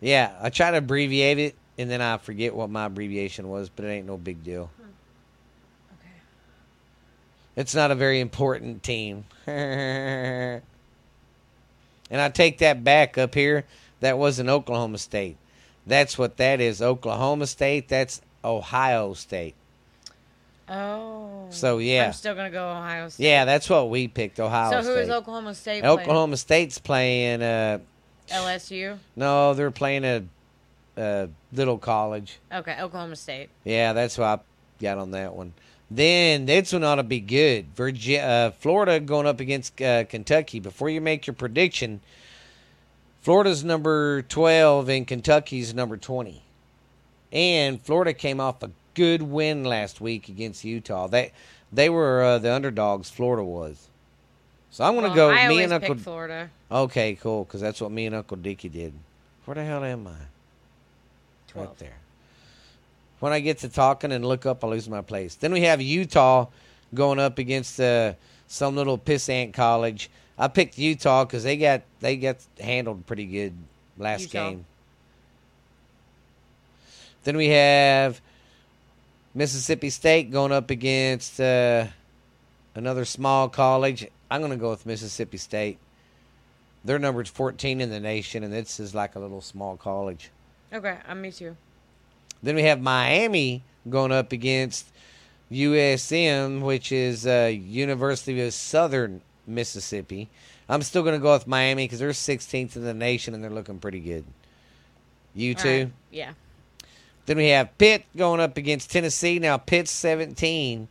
yeah, 0.00 0.32
I 0.40 0.50
try 0.50 0.70
to 0.70 0.76
abbreviate 0.78 1.38
it 1.38 1.54
and 1.78 1.90
then 1.90 2.00
I 2.00 2.18
forget 2.18 2.54
what 2.54 2.70
my 2.70 2.86
abbreviation 2.86 3.48
was, 3.48 3.68
but 3.68 3.84
it 3.84 3.88
ain't 3.88 4.06
no 4.06 4.16
big 4.16 4.44
deal. 4.44 4.70
Okay. 4.80 6.10
It's 7.56 7.74
not 7.74 7.90
a 7.90 7.94
very 7.94 8.20
important 8.20 8.82
team. 8.82 9.24
and 9.46 10.62
I 12.10 12.28
take 12.28 12.58
that 12.58 12.84
back 12.84 13.18
up 13.18 13.34
here. 13.34 13.64
That 14.00 14.18
wasn't 14.18 14.48
Oklahoma 14.48 14.98
State. 14.98 15.36
That's 15.86 16.18
what 16.18 16.36
that 16.36 16.60
is. 16.60 16.82
Oklahoma 16.82 17.46
State. 17.46 17.88
That's 17.88 18.20
Ohio 18.44 19.14
State. 19.14 19.54
Oh. 20.68 21.46
So, 21.50 21.78
yeah. 21.78 22.06
I'm 22.06 22.12
still 22.12 22.34
gonna 22.34 22.50
go 22.50 22.70
Ohio 22.70 23.08
State. 23.08 23.24
Yeah, 23.24 23.44
that's 23.44 23.68
what 23.68 23.90
we 23.90 24.08
picked. 24.08 24.40
Ohio 24.40 24.70
State. 24.70 24.84
So 24.84 24.94
who 24.94 25.00
is 25.00 25.10
Oklahoma 25.10 25.54
State? 25.54 25.84
Oklahoma 25.84 26.36
State's 26.36 26.78
playing. 26.78 27.42
Uh, 27.42 27.78
Playing? 28.28 28.44
LSU. 28.44 28.98
no, 29.16 29.52
they're 29.54 29.70
playing 29.70 30.04
a, 30.04 30.22
a 30.96 31.28
little 31.52 31.78
college. 31.78 32.38
Okay, 32.52 32.76
Oklahoma 32.80 33.16
State. 33.16 33.48
Yeah, 33.64 33.92
that's 33.92 34.18
why 34.18 34.34
I 34.34 34.40
got 34.80 34.98
on 34.98 35.10
that 35.12 35.34
one. 35.34 35.52
Then 35.90 36.46
this 36.46 36.72
one 36.72 36.84
ought 36.84 36.94
to 36.96 37.02
be 37.02 37.20
good. 37.20 37.66
Virginia, 37.74 38.22
uh, 38.22 38.50
Florida 38.52 38.98
going 38.98 39.26
up 39.26 39.40
against 39.40 39.80
uh, 39.82 40.04
Kentucky. 40.04 40.58
Before 40.58 40.88
you 40.88 41.00
make 41.00 41.26
your 41.26 41.34
prediction, 41.34 42.00
Florida's 43.20 43.62
number 43.62 44.22
twelve 44.22 44.88
and 44.88 45.06
Kentucky's 45.06 45.74
number 45.74 45.96
twenty. 45.96 46.42
And 47.30 47.80
Florida 47.80 48.12
came 48.14 48.40
off 48.40 48.62
a 48.62 48.70
good 48.94 49.22
win 49.22 49.64
last 49.64 50.00
week 50.00 50.28
against 50.28 50.64
Utah. 50.64 51.08
They 51.08 51.32
they 51.72 51.88
were 51.90 52.22
uh, 52.22 52.38
the 52.38 52.52
underdogs. 52.52 53.10
Florida 53.10 53.44
was. 53.44 53.88
So 54.70 54.84
I'm 54.84 54.94
going 54.94 55.04
to 55.04 55.08
Well, 55.10 55.30
go. 55.30 55.30
I 55.30 55.48
me 55.48 55.62
and 55.62 55.72
Uncle. 55.74 55.96
Florida. 55.96 56.48
Okay, 56.70 57.14
cool. 57.16 57.44
Because 57.44 57.60
that's 57.60 57.80
what 57.82 57.90
me 57.90 58.06
and 58.06 58.14
Uncle 58.14 58.38
Dickie 58.38 58.70
did. 58.70 58.94
Where 59.44 59.54
the 59.54 59.64
hell 59.64 59.84
am 59.84 60.06
I? 60.06 60.16
Right 61.54 61.78
there. 61.78 61.96
When 63.20 63.32
I 63.32 63.40
get 63.40 63.58
to 63.58 63.68
talking 63.68 64.10
and 64.12 64.24
look 64.26 64.46
up, 64.46 64.64
I 64.64 64.66
lose 64.66 64.88
my 64.88 65.00
place. 65.00 65.36
Then 65.36 65.52
we 65.52 65.62
have 65.62 65.80
Utah 65.80 66.46
going 66.94 67.18
up 67.18 67.38
against 67.38 67.80
uh, 67.80 68.14
some 68.48 68.74
little 68.74 68.98
pissant 68.98 69.52
college. 69.54 70.10
I 70.38 70.48
picked 70.48 70.78
Utah 70.78 71.24
because 71.24 71.44
they 71.44 71.56
got 71.56 71.82
they 72.00 72.16
got 72.16 72.38
handled 72.58 73.06
pretty 73.06 73.26
good 73.26 73.54
last 73.96 74.22
Utah. 74.22 74.50
game. 74.50 74.64
Then 77.24 77.36
we 77.36 77.48
have 77.48 78.20
Mississippi 79.34 79.90
State 79.90 80.30
going 80.30 80.52
up 80.52 80.70
against 80.70 81.40
uh, 81.40 81.86
another 82.74 83.04
small 83.04 83.48
college. 83.48 84.06
I'm 84.30 84.40
going 84.40 84.50
to 84.50 84.56
go 84.56 84.70
with 84.70 84.84
Mississippi 84.84 85.36
State. 85.38 85.78
They're 86.84 86.98
numbered 86.98 87.28
14 87.28 87.80
in 87.80 87.90
the 87.90 88.00
nation, 88.00 88.42
and 88.42 88.52
this 88.52 88.80
is 88.80 88.94
like 88.94 89.14
a 89.14 89.20
little 89.20 89.40
small 89.40 89.76
college. 89.76 90.30
Okay, 90.72 90.96
uh, 91.06 91.14
me 91.14 91.30
too. 91.30 91.56
Then 92.42 92.56
we 92.56 92.62
have 92.62 92.80
Miami 92.80 93.62
going 93.88 94.12
up 94.12 94.32
against 94.32 94.86
USM, 95.50 96.62
which 96.62 96.90
is 96.92 97.26
uh, 97.26 97.50
University 97.52 98.40
of 98.40 98.54
Southern 98.54 99.20
Mississippi. 99.46 100.28
I'm 100.68 100.82
still 100.82 101.02
going 101.02 101.14
to 101.14 101.22
go 101.22 101.32
with 101.34 101.46
Miami 101.46 101.84
because 101.84 101.98
they're 101.98 102.10
16th 102.10 102.76
in 102.76 102.84
the 102.84 102.94
nation 102.94 103.34
and 103.34 103.42
they're 103.42 103.50
looking 103.50 103.78
pretty 103.78 104.00
good. 104.00 104.24
You 105.34 105.54
All 105.54 105.62
too. 105.62 105.78
right, 105.84 105.92
Yeah. 106.10 106.32
Then 107.26 107.36
we 107.36 107.48
have 107.50 107.76
Pitt 107.78 108.04
going 108.16 108.40
up 108.40 108.56
against 108.56 108.90
Tennessee. 108.90 109.38
Now 109.38 109.56
Pitt's 109.56 109.92
17, 109.92 110.88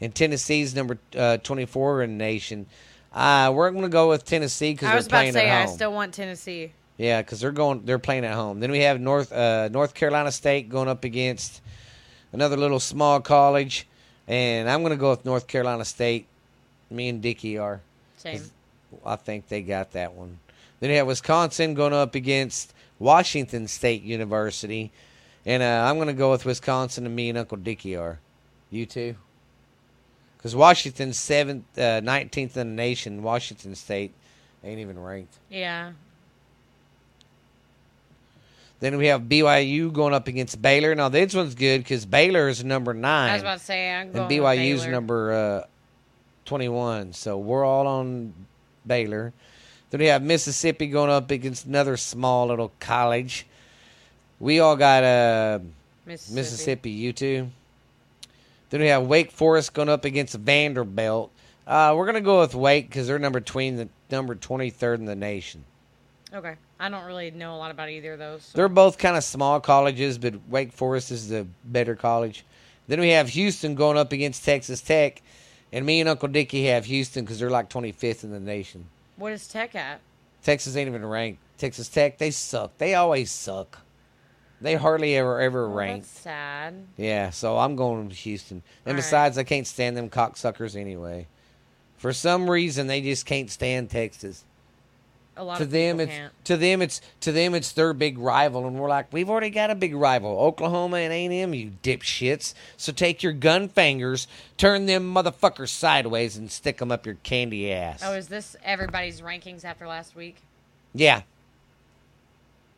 and 0.00 0.14
Tennessee's 0.14 0.74
number 0.74 0.98
uh, 1.16 1.38
24 1.38 2.02
in 2.02 2.18
the 2.18 2.24
nation. 2.24 2.66
Uh, 3.12 3.50
we're 3.54 3.70
going 3.70 3.82
to 3.82 3.88
go 3.88 4.08
with 4.10 4.24
Tennessee 4.24 4.72
because 4.72 4.88
I 4.88 4.94
was 4.94 5.06
about 5.06 5.22
to 5.22 5.32
say 5.32 5.50
I 5.50 5.66
still 5.66 5.92
want 5.92 6.12
Tennessee. 6.12 6.72
Yeah, 7.00 7.22
because 7.22 7.40
they're 7.40 7.50
going, 7.50 7.86
they're 7.86 7.98
playing 7.98 8.26
at 8.26 8.34
home. 8.34 8.60
Then 8.60 8.70
we 8.70 8.80
have 8.80 9.00
North 9.00 9.32
uh, 9.32 9.70
North 9.70 9.94
Carolina 9.94 10.30
State 10.30 10.68
going 10.68 10.86
up 10.86 11.02
against 11.02 11.62
another 12.30 12.58
little 12.58 12.78
small 12.78 13.22
college, 13.22 13.86
and 14.28 14.68
I'm 14.68 14.82
going 14.82 14.90
to 14.90 14.98
go 14.98 15.08
with 15.08 15.24
North 15.24 15.46
Carolina 15.46 15.86
State. 15.86 16.26
Me 16.90 17.08
and 17.08 17.22
Dickie 17.22 17.56
are. 17.56 17.80
Same. 18.18 18.42
I 19.02 19.16
think 19.16 19.48
they 19.48 19.62
got 19.62 19.92
that 19.92 20.12
one. 20.12 20.40
Then 20.80 20.90
you 20.90 20.96
have 20.96 21.06
Wisconsin 21.06 21.72
going 21.72 21.94
up 21.94 22.14
against 22.14 22.74
Washington 22.98 23.66
State 23.66 24.02
University, 24.02 24.92
and 25.46 25.62
uh, 25.62 25.88
I'm 25.88 25.96
going 25.96 26.08
to 26.08 26.12
go 26.12 26.30
with 26.30 26.44
Wisconsin. 26.44 27.06
And 27.06 27.16
me 27.16 27.30
and 27.30 27.38
Uncle 27.38 27.56
Dickie 27.56 27.96
are. 27.96 28.18
You 28.68 28.84
too. 28.84 29.16
Because 30.36 30.54
Washington's 30.54 31.18
seventh, 31.18 31.64
uh, 31.78 32.02
19th 32.02 32.58
in 32.58 32.76
the 32.76 32.82
nation. 32.82 33.22
Washington 33.22 33.74
State 33.74 34.12
ain't 34.62 34.80
even 34.80 35.02
ranked. 35.02 35.38
Yeah. 35.48 35.92
Then 38.80 38.96
we 38.96 39.08
have 39.08 39.22
BYU 39.22 39.92
going 39.92 40.14
up 40.14 40.26
against 40.26 40.60
Baylor. 40.60 40.94
Now 40.94 41.10
this 41.10 41.34
one's 41.34 41.54
good 41.54 41.82
because 41.82 42.06
Baylor 42.06 42.48
is 42.48 42.64
number 42.64 42.92
I 42.92 42.94
was 42.94 43.02
nine 43.02 43.40
about 43.40 43.58
to 43.58 43.64
say 43.64 43.92
I'm 43.92 44.10
going 44.10 44.22
and 44.22 44.32
BYU's 44.32 44.86
number 44.86 45.32
uh, 45.32 45.66
twenty-one. 46.46 47.12
So 47.12 47.38
we're 47.38 47.64
all 47.64 47.86
on 47.86 48.32
Baylor. 48.86 49.34
Then 49.90 50.00
we 50.00 50.06
have 50.06 50.22
Mississippi 50.22 50.86
going 50.86 51.10
up 51.10 51.30
against 51.30 51.66
another 51.66 51.96
small 51.96 52.46
little 52.46 52.72
college. 52.80 53.46
We 54.38 54.60
all 54.60 54.76
got 54.76 55.04
uh, 55.04 55.58
Mississippi. 56.06 56.34
Mississippi. 56.34 56.90
You 56.90 57.12
too. 57.12 57.50
Then 58.70 58.80
we 58.80 58.86
have 58.86 59.02
Wake 59.02 59.30
Forest 59.30 59.74
going 59.74 59.88
up 59.90 60.06
against 60.06 60.34
Vanderbilt. 60.36 61.30
Uh, 61.66 61.92
we're 61.96 62.06
gonna 62.06 62.22
go 62.22 62.40
with 62.40 62.54
Wake 62.54 62.88
because 62.88 63.06
they're 63.06 63.18
number 63.18 63.40
between 63.40 63.76
the 63.76 63.88
number 64.10 64.34
twenty-third 64.34 65.00
in 65.00 65.04
the 65.04 65.14
nation. 65.16 65.64
Okay. 66.32 66.54
I 66.78 66.88
don't 66.88 67.04
really 67.06 67.30
know 67.30 67.54
a 67.54 67.58
lot 67.58 67.70
about 67.70 67.88
either 67.90 68.12
of 68.14 68.18
those. 68.18 68.42
so- 68.44 68.56
They're 68.56 68.68
both 68.68 68.98
kind 68.98 69.16
of 69.16 69.24
small 69.24 69.60
colleges, 69.60 70.18
but 70.18 70.34
Wake 70.48 70.72
Forest 70.72 71.10
is 71.10 71.28
the 71.28 71.46
better 71.64 71.94
college. 71.96 72.44
Then 72.88 73.00
we 73.00 73.10
have 73.10 73.28
Houston 73.30 73.74
going 73.74 73.96
up 73.98 74.12
against 74.12 74.44
Texas 74.44 74.80
Tech, 74.80 75.22
and 75.72 75.84
me 75.86 76.00
and 76.00 76.08
Uncle 76.08 76.28
Dickie 76.28 76.66
have 76.66 76.84
Houston 76.86 77.24
because 77.24 77.38
they're 77.38 77.50
like 77.50 77.68
25th 77.68 78.24
in 78.24 78.30
the 78.32 78.40
nation. 78.40 78.86
What 79.16 79.32
is 79.32 79.46
Tech 79.48 79.74
at? 79.74 80.00
Texas 80.42 80.74
ain't 80.76 80.88
even 80.88 81.04
ranked. 81.04 81.40
Texas 81.58 81.88
Tech, 81.88 82.18
they 82.18 82.30
suck. 82.30 82.76
They 82.78 82.94
always 82.94 83.30
suck. 83.30 83.80
They 84.62 84.74
hardly 84.74 85.16
ever 85.16 85.40
ever 85.40 85.64
oh, 85.64 85.68
Well, 85.68 85.76
rank. 85.76 86.02
that's 86.02 86.20
sad. 86.20 86.74
Yeah, 86.96 87.30
so 87.30 87.58
I'm 87.58 87.76
going 87.76 88.08
to 88.08 88.14
Houston. 88.14 88.58
And 88.84 88.92
All 88.92 88.92
right. 88.94 88.96
besides, 88.98 89.38
I 89.38 89.44
can't 89.44 89.66
stand 89.66 89.96
them 89.96 90.10
cocksuckers 90.10 90.76
anyway. 90.76 91.26
For 91.96 92.12
some 92.12 92.48
reason, 92.50 92.86
they 92.86 93.00
just 93.00 93.24
can't 93.26 93.50
stand 93.50 93.90
Texas. 93.90 94.44
A 95.40 95.44
lot 95.44 95.56
to 95.56 95.62
of 95.64 95.70
them 95.70 96.00
it's 96.00 96.12
can't. 96.12 96.44
to 96.44 96.56
them 96.58 96.82
it's 96.82 97.00
to 97.20 97.32
them 97.32 97.54
it's 97.54 97.72
their 97.72 97.94
big 97.94 98.18
rival 98.18 98.66
and 98.66 98.78
we're 98.78 98.90
like 98.90 99.10
we've 99.10 99.30
already 99.30 99.48
got 99.48 99.70
a 99.70 99.74
big 99.74 99.94
rival 99.94 100.38
oklahoma 100.38 100.98
and 100.98 101.12
a&m 101.14 101.54
you 101.54 101.72
dipshits 101.82 102.52
so 102.76 102.92
take 102.92 103.22
your 103.22 103.32
gun 103.32 103.66
fingers 103.66 104.26
turn 104.58 104.84
them 104.84 105.14
motherfuckers 105.14 105.70
sideways 105.70 106.36
and 106.36 106.50
stick 106.50 106.76
them 106.76 106.92
up 106.92 107.06
your 107.06 107.14
candy 107.22 107.72
ass 107.72 108.02
Oh, 108.04 108.12
is 108.12 108.28
this 108.28 108.54
everybody's 108.62 109.22
rankings 109.22 109.64
after 109.64 109.86
last 109.86 110.14
week? 110.14 110.36
yeah 110.94 111.22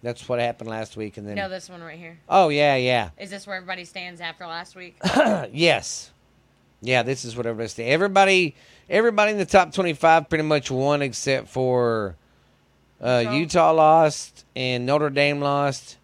that's 0.02 0.28
what 0.28 0.38
happened 0.38 0.70
last 0.70 0.96
week 0.96 1.16
and 1.16 1.26
then 1.26 1.34
No, 1.36 1.48
this 1.48 1.68
one 1.68 1.82
right 1.82 1.98
here. 1.98 2.18
oh 2.28 2.48
yeah 2.48 2.76
yeah 2.76 3.10
Is 3.18 3.30
this 3.30 3.44
where 3.46 3.56
everybody 3.56 3.84
stands 3.84 4.20
after 4.20 4.46
last 4.46 4.76
week? 4.76 4.96
yes 5.52 6.10
yeah 6.80 7.02
this 7.02 7.24
is 7.24 7.36
what 7.36 7.46
everybody's 7.46 7.72
saying 7.72 7.90
everybody 7.90 8.54
everybody 8.88 9.32
in 9.32 9.38
the 9.38 9.46
top 9.46 9.72
25 9.72 10.28
pretty 10.28 10.44
much 10.44 10.70
won 10.70 11.02
except 11.02 11.48
for 11.48 12.14
uh, 13.02 13.20
Utah? 13.20 13.32
utah 13.32 13.72
lost 13.72 14.44
and 14.54 14.86
notre 14.86 15.10
dame 15.10 15.40
lost 15.40 15.96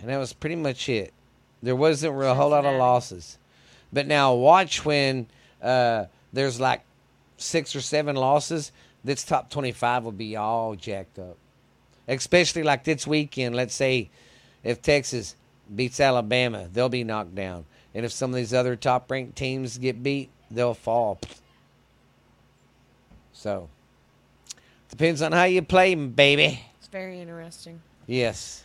and 0.00 0.08
that 0.08 0.18
was 0.18 0.32
pretty 0.32 0.56
much 0.56 0.88
it. 0.88 1.12
There 1.62 1.74
wasn't 1.74 2.22
a 2.22 2.34
whole 2.34 2.50
lot 2.50 2.64
of 2.64 2.76
losses. 2.76 3.38
But 3.92 4.06
now 4.06 4.34
watch 4.34 4.84
when 4.84 5.26
uh, 5.62 6.04
there's 6.32 6.60
like 6.60 6.82
six 7.36 7.74
or 7.74 7.80
seven 7.80 8.16
losses 8.16 8.72
this 9.04 9.24
top 9.24 9.48
25 9.48 10.04
will 10.04 10.12
be 10.12 10.36
all 10.36 10.74
jacked 10.74 11.18
up. 11.18 11.36
Especially 12.06 12.62
like 12.62 12.84
this 12.84 13.06
weekend 13.06 13.54
let's 13.54 13.74
say 13.74 14.10
if 14.64 14.82
texas 14.82 15.36
beats 15.74 16.00
alabama 16.00 16.68
they'll 16.72 16.88
be 16.88 17.04
knocked 17.04 17.34
down. 17.34 17.64
And 17.94 18.04
if 18.04 18.12
some 18.12 18.30
of 18.30 18.36
these 18.36 18.54
other 18.54 18.76
top 18.76 19.10
ranked 19.10 19.36
teams 19.36 19.78
get 19.78 20.02
beat 20.02 20.30
they'll 20.50 20.74
fall. 20.74 21.18
So 23.32 23.68
depends 24.88 25.22
on 25.22 25.32
how 25.32 25.44
you 25.44 25.62
play 25.62 25.94
baby 25.94 26.64
it's 26.88 26.94
very 26.94 27.20
interesting. 27.20 27.82
Yes. 28.06 28.64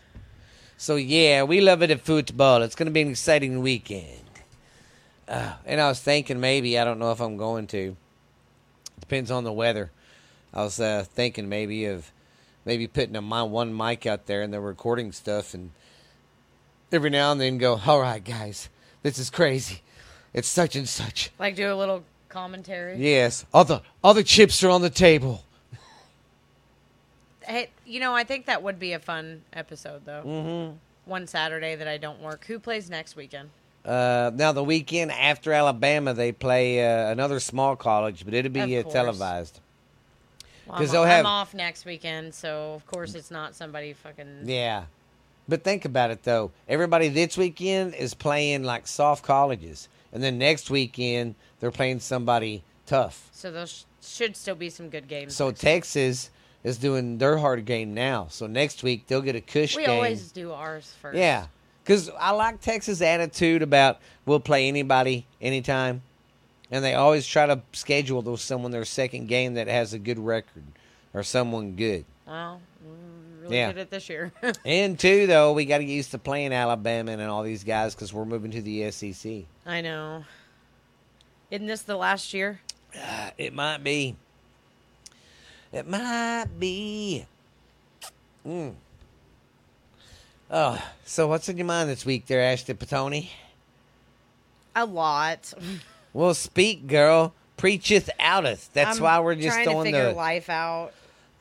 So 0.77 0.95
yeah, 0.95 1.43
we 1.43 1.59
love 1.59 1.83
it 1.83 1.91
at 1.91 1.99
football. 1.99 2.61
It's 2.61 2.73
going 2.73 2.85
to 2.85 2.91
be 2.91 3.01
an 3.01 3.09
exciting 3.09 3.61
weekend. 3.61 4.21
Uh, 5.27 5.55
and 5.65 5.81
I 5.81 5.89
was 5.89 5.99
thinking 5.99 6.39
maybe 6.39 6.79
I 6.79 6.85
don't 6.85 6.99
know 6.99 7.11
if 7.11 7.19
I'm 7.19 7.35
going 7.35 7.67
to. 7.67 7.97
Depends 9.01 9.29
on 9.29 9.43
the 9.43 9.51
weather. 9.51 9.91
I 10.53 10.63
was 10.63 10.79
uh, 10.79 11.03
thinking 11.05 11.49
maybe 11.49 11.83
of 11.83 12.13
maybe 12.63 12.87
putting 12.87 13.17
a, 13.17 13.21
my 13.21 13.43
one 13.43 13.75
mic 13.75 14.05
out 14.05 14.25
there 14.25 14.41
and 14.41 14.53
they're 14.53 14.61
recording 14.61 15.11
stuff 15.11 15.53
and 15.53 15.71
every 16.93 17.09
now 17.09 17.33
and 17.33 17.41
then 17.41 17.57
go, 17.57 17.81
"All 17.85 17.99
right, 17.99 18.23
guys, 18.23 18.69
this 19.01 19.19
is 19.19 19.29
crazy. 19.29 19.81
It's 20.33 20.47
such 20.47 20.77
and 20.77 20.87
such." 20.87 21.29
Like 21.37 21.57
do 21.57 21.73
a 21.73 21.75
little 21.75 22.05
commentary. 22.29 22.95
Yes, 22.99 23.45
all 23.53 23.65
the 23.65 23.81
all 24.01 24.13
the 24.13 24.23
chips 24.23 24.63
are 24.63 24.69
on 24.69 24.81
the 24.81 24.89
table. 24.89 25.43
Hey, 27.45 27.69
you 27.85 27.99
know, 27.99 28.13
I 28.13 28.23
think 28.23 28.45
that 28.45 28.63
would 28.63 28.79
be 28.79 28.93
a 28.93 28.99
fun 28.99 29.41
episode 29.53 30.05
though. 30.05 30.23
Mm-hmm. 30.25 30.75
One 31.05 31.27
Saturday 31.27 31.75
that 31.75 31.87
I 31.87 31.97
don't 31.97 32.21
work. 32.21 32.45
Who 32.45 32.59
plays 32.59 32.89
next 32.89 33.15
weekend? 33.15 33.49
Uh, 33.85 34.31
now 34.33 34.53
the 34.53 34.63
weekend 34.63 35.11
after 35.11 35.51
Alabama, 35.51 36.13
they 36.13 36.31
play 36.31 36.85
uh, 36.85 37.11
another 37.11 37.39
small 37.39 37.75
college, 37.75 38.23
but 38.23 38.33
it'll 38.33 38.51
be 38.51 38.77
uh, 38.77 38.83
televised. 38.83 39.59
Because 40.65 40.89
I'm, 40.89 40.93
they'll 40.93 41.01
I'm 41.03 41.09
have- 41.09 41.25
off 41.25 41.53
next 41.53 41.85
weekend, 41.85 42.33
so 42.33 42.73
of 42.73 42.85
course 42.85 43.15
it's 43.15 43.29
not 43.29 43.55
somebody 43.55 43.91
fucking. 43.91 44.43
Yeah, 44.45 44.85
but 45.49 45.63
think 45.63 45.83
about 45.83 46.11
it 46.11 46.23
though. 46.23 46.51
Everybody 46.69 47.09
this 47.09 47.37
weekend 47.37 47.95
is 47.95 48.13
playing 48.13 48.63
like 48.63 48.87
soft 48.87 49.25
colleges, 49.25 49.89
and 50.13 50.23
then 50.23 50.37
next 50.37 50.69
weekend 50.69 51.35
they're 51.59 51.71
playing 51.71 51.99
somebody 51.99 52.63
tough. 52.85 53.29
So 53.33 53.51
there 53.51 53.67
sh- 53.67 53.83
should 54.01 54.37
still 54.37 54.55
be 54.55 54.69
some 54.69 54.87
good 54.87 55.09
games. 55.09 55.35
So. 55.35 55.51
Texas 55.51 56.29
is 56.63 56.77
doing 56.77 57.17
their 57.17 57.37
hard 57.37 57.65
game 57.65 57.93
now. 57.93 58.27
So 58.29 58.47
next 58.47 58.83
week 58.83 59.07
they'll 59.07 59.21
get 59.21 59.35
a 59.35 59.41
cush 59.41 59.75
we 59.75 59.85
game. 59.85 59.95
always 59.95 60.31
do 60.31 60.51
ours 60.51 60.93
first. 61.01 61.17
Yeah, 61.17 61.47
because 61.83 62.09
I 62.19 62.31
like 62.31 62.61
Texas' 62.61 63.01
attitude 63.01 63.61
about 63.61 63.99
we'll 64.25 64.39
play 64.39 64.67
anybody 64.67 65.25
anytime, 65.41 66.01
and 66.71 66.83
they 66.83 66.93
always 66.93 67.25
try 67.27 67.45
to 67.45 67.61
schedule 67.73 68.21
those 68.21 68.41
someone 68.41 68.71
their 68.71 68.85
second 68.85 69.27
game 69.27 69.55
that 69.55 69.67
has 69.67 69.93
a 69.93 69.99
good 69.99 70.19
record 70.19 70.63
or 71.13 71.23
someone 71.23 71.75
good. 71.75 72.05
Well, 72.25 72.61
really 73.41 73.57
Yeah. 73.57 73.73
good 73.73 73.79
at 73.81 73.89
this 73.91 74.07
year. 74.09 74.31
And 74.65 74.97
two, 74.97 75.27
though, 75.27 75.51
we 75.53 75.65
got 75.65 75.79
to 75.79 75.85
get 75.85 75.91
used 75.93 76.11
to 76.11 76.17
playing 76.17 76.53
Alabama 76.53 77.11
and 77.11 77.21
all 77.23 77.43
these 77.43 77.63
guys 77.65 77.93
because 77.93 78.13
we're 78.13 78.23
moving 78.25 78.51
to 78.51 78.61
the 78.61 78.89
SEC. 78.89 79.43
I 79.65 79.81
know. 79.81 80.23
Isn't 81.51 81.67
this 81.67 81.81
the 81.83 81.97
last 81.97 82.33
year? 82.33 82.61
Uh, 82.97 83.29
it 83.37 83.53
might 83.53 83.83
be. 83.83 84.15
It 85.73 85.87
might 85.87 86.45
be. 86.59 87.25
Mm. 88.47 88.73
Oh, 90.51 90.83
so 91.03 91.27
what's 91.27 91.49
in 91.49 91.57
your 91.57 91.65
mind 91.65 91.89
this 91.89 92.05
week, 92.05 92.27
there, 92.27 92.41
Ashton 92.41 92.77
Patoni? 92.77 93.29
A 94.75 94.85
lot. 94.85 95.53
Well, 96.15 96.35
speak, 96.35 96.85
girl. 96.85 97.33
Preacheth 97.57 98.07
outeth. 98.19 98.71
That's 98.73 98.97
I'm 98.97 99.03
why 99.03 99.19
we're 99.19 99.33
just 99.33 99.47
trying 99.55 99.67
to 99.67 99.83
figure 99.83 100.09
the. 100.09 100.13
life 100.13 100.47
out. 100.47 100.91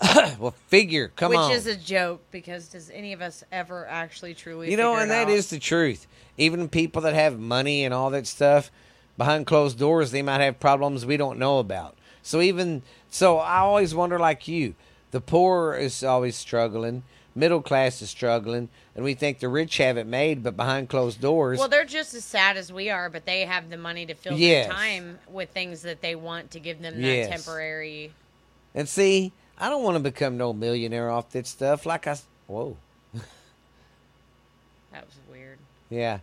well, 0.38 0.54
figure. 0.68 1.12
Come 1.14 1.28
Which 1.28 1.38
on. 1.38 1.50
Which 1.50 1.58
is 1.58 1.66
a 1.66 1.76
joke 1.76 2.22
because 2.30 2.68
does 2.68 2.88
any 2.88 3.12
of 3.12 3.20
us 3.20 3.44
ever 3.52 3.86
actually 3.86 4.32
truly 4.32 4.70
you 4.70 4.78
know, 4.78 4.96
and 4.96 5.10
that 5.10 5.26
out? 5.26 5.30
is 5.30 5.50
the 5.50 5.58
truth. 5.58 6.06
Even 6.38 6.70
people 6.70 7.02
that 7.02 7.12
have 7.12 7.38
money 7.38 7.84
and 7.84 7.92
all 7.92 8.08
that 8.10 8.26
stuff 8.26 8.70
behind 9.18 9.46
closed 9.46 9.78
doors, 9.78 10.10
they 10.10 10.22
might 10.22 10.40
have 10.40 10.58
problems 10.58 11.04
we 11.04 11.18
don't 11.18 11.38
know 11.38 11.58
about. 11.58 11.96
So 12.22 12.40
even 12.40 12.82
so, 13.10 13.38
I 13.38 13.58
always 13.58 13.94
wonder, 13.94 14.18
like 14.18 14.46
you, 14.48 14.74
the 15.10 15.20
poor 15.20 15.74
is 15.74 16.02
always 16.04 16.36
struggling, 16.36 17.02
middle 17.34 17.60
class 17.62 18.00
is 18.00 18.10
struggling, 18.10 18.68
and 18.94 19.04
we 19.04 19.14
think 19.14 19.40
the 19.40 19.48
rich 19.48 19.76
have 19.78 19.96
it 19.96 20.06
made, 20.06 20.42
but 20.42 20.56
behind 20.56 20.88
closed 20.88 21.20
doors, 21.20 21.58
Well, 21.58 21.68
they're 21.68 21.84
just 21.84 22.14
as 22.14 22.24
sad 22.24 22.56
as 22.56 22.72
we 22.72 22.88
are, 22.90 23.10
but 23.10 23.26
they 23.26 23.44
have 23.44 23.70
the 23.70 23.76
money 23.76 24.06
to 24.06 24.14
fill 24.14 24.38
Yes. 24.38 24.66
their 24.66 24.74
time 24.74 25.18
with 25.30 25.50
things 25.50 25.82
that 25.82 26.00
they 26.00 26.14
want 26.14 26.50
to 26.52 26.60
give 26.60 26.80
them 26.80 26.94
that 26.94 27.06
Yes. 27.06 27.28
temporary. 27.28 28.12
and 28.74 28.88
see, 28.88 29.32
I 29.58 29.68
don't 29.68 29.82
want 29.82 29.96
to 29.96 30.02
become 30.02 30.38
no 30.38 30.52
millionaire 30.52 31.10
off 31.10 31.30
this 31.30 31.48
stuff. 31.48 31.84
Like 31.84 32.06
I, 32.06 32.16
whoa, 32.46 32.76
That 34.92 35.04
was 35.06 35.18
weird. 35.30 35.58
yeah, 35.90 36.20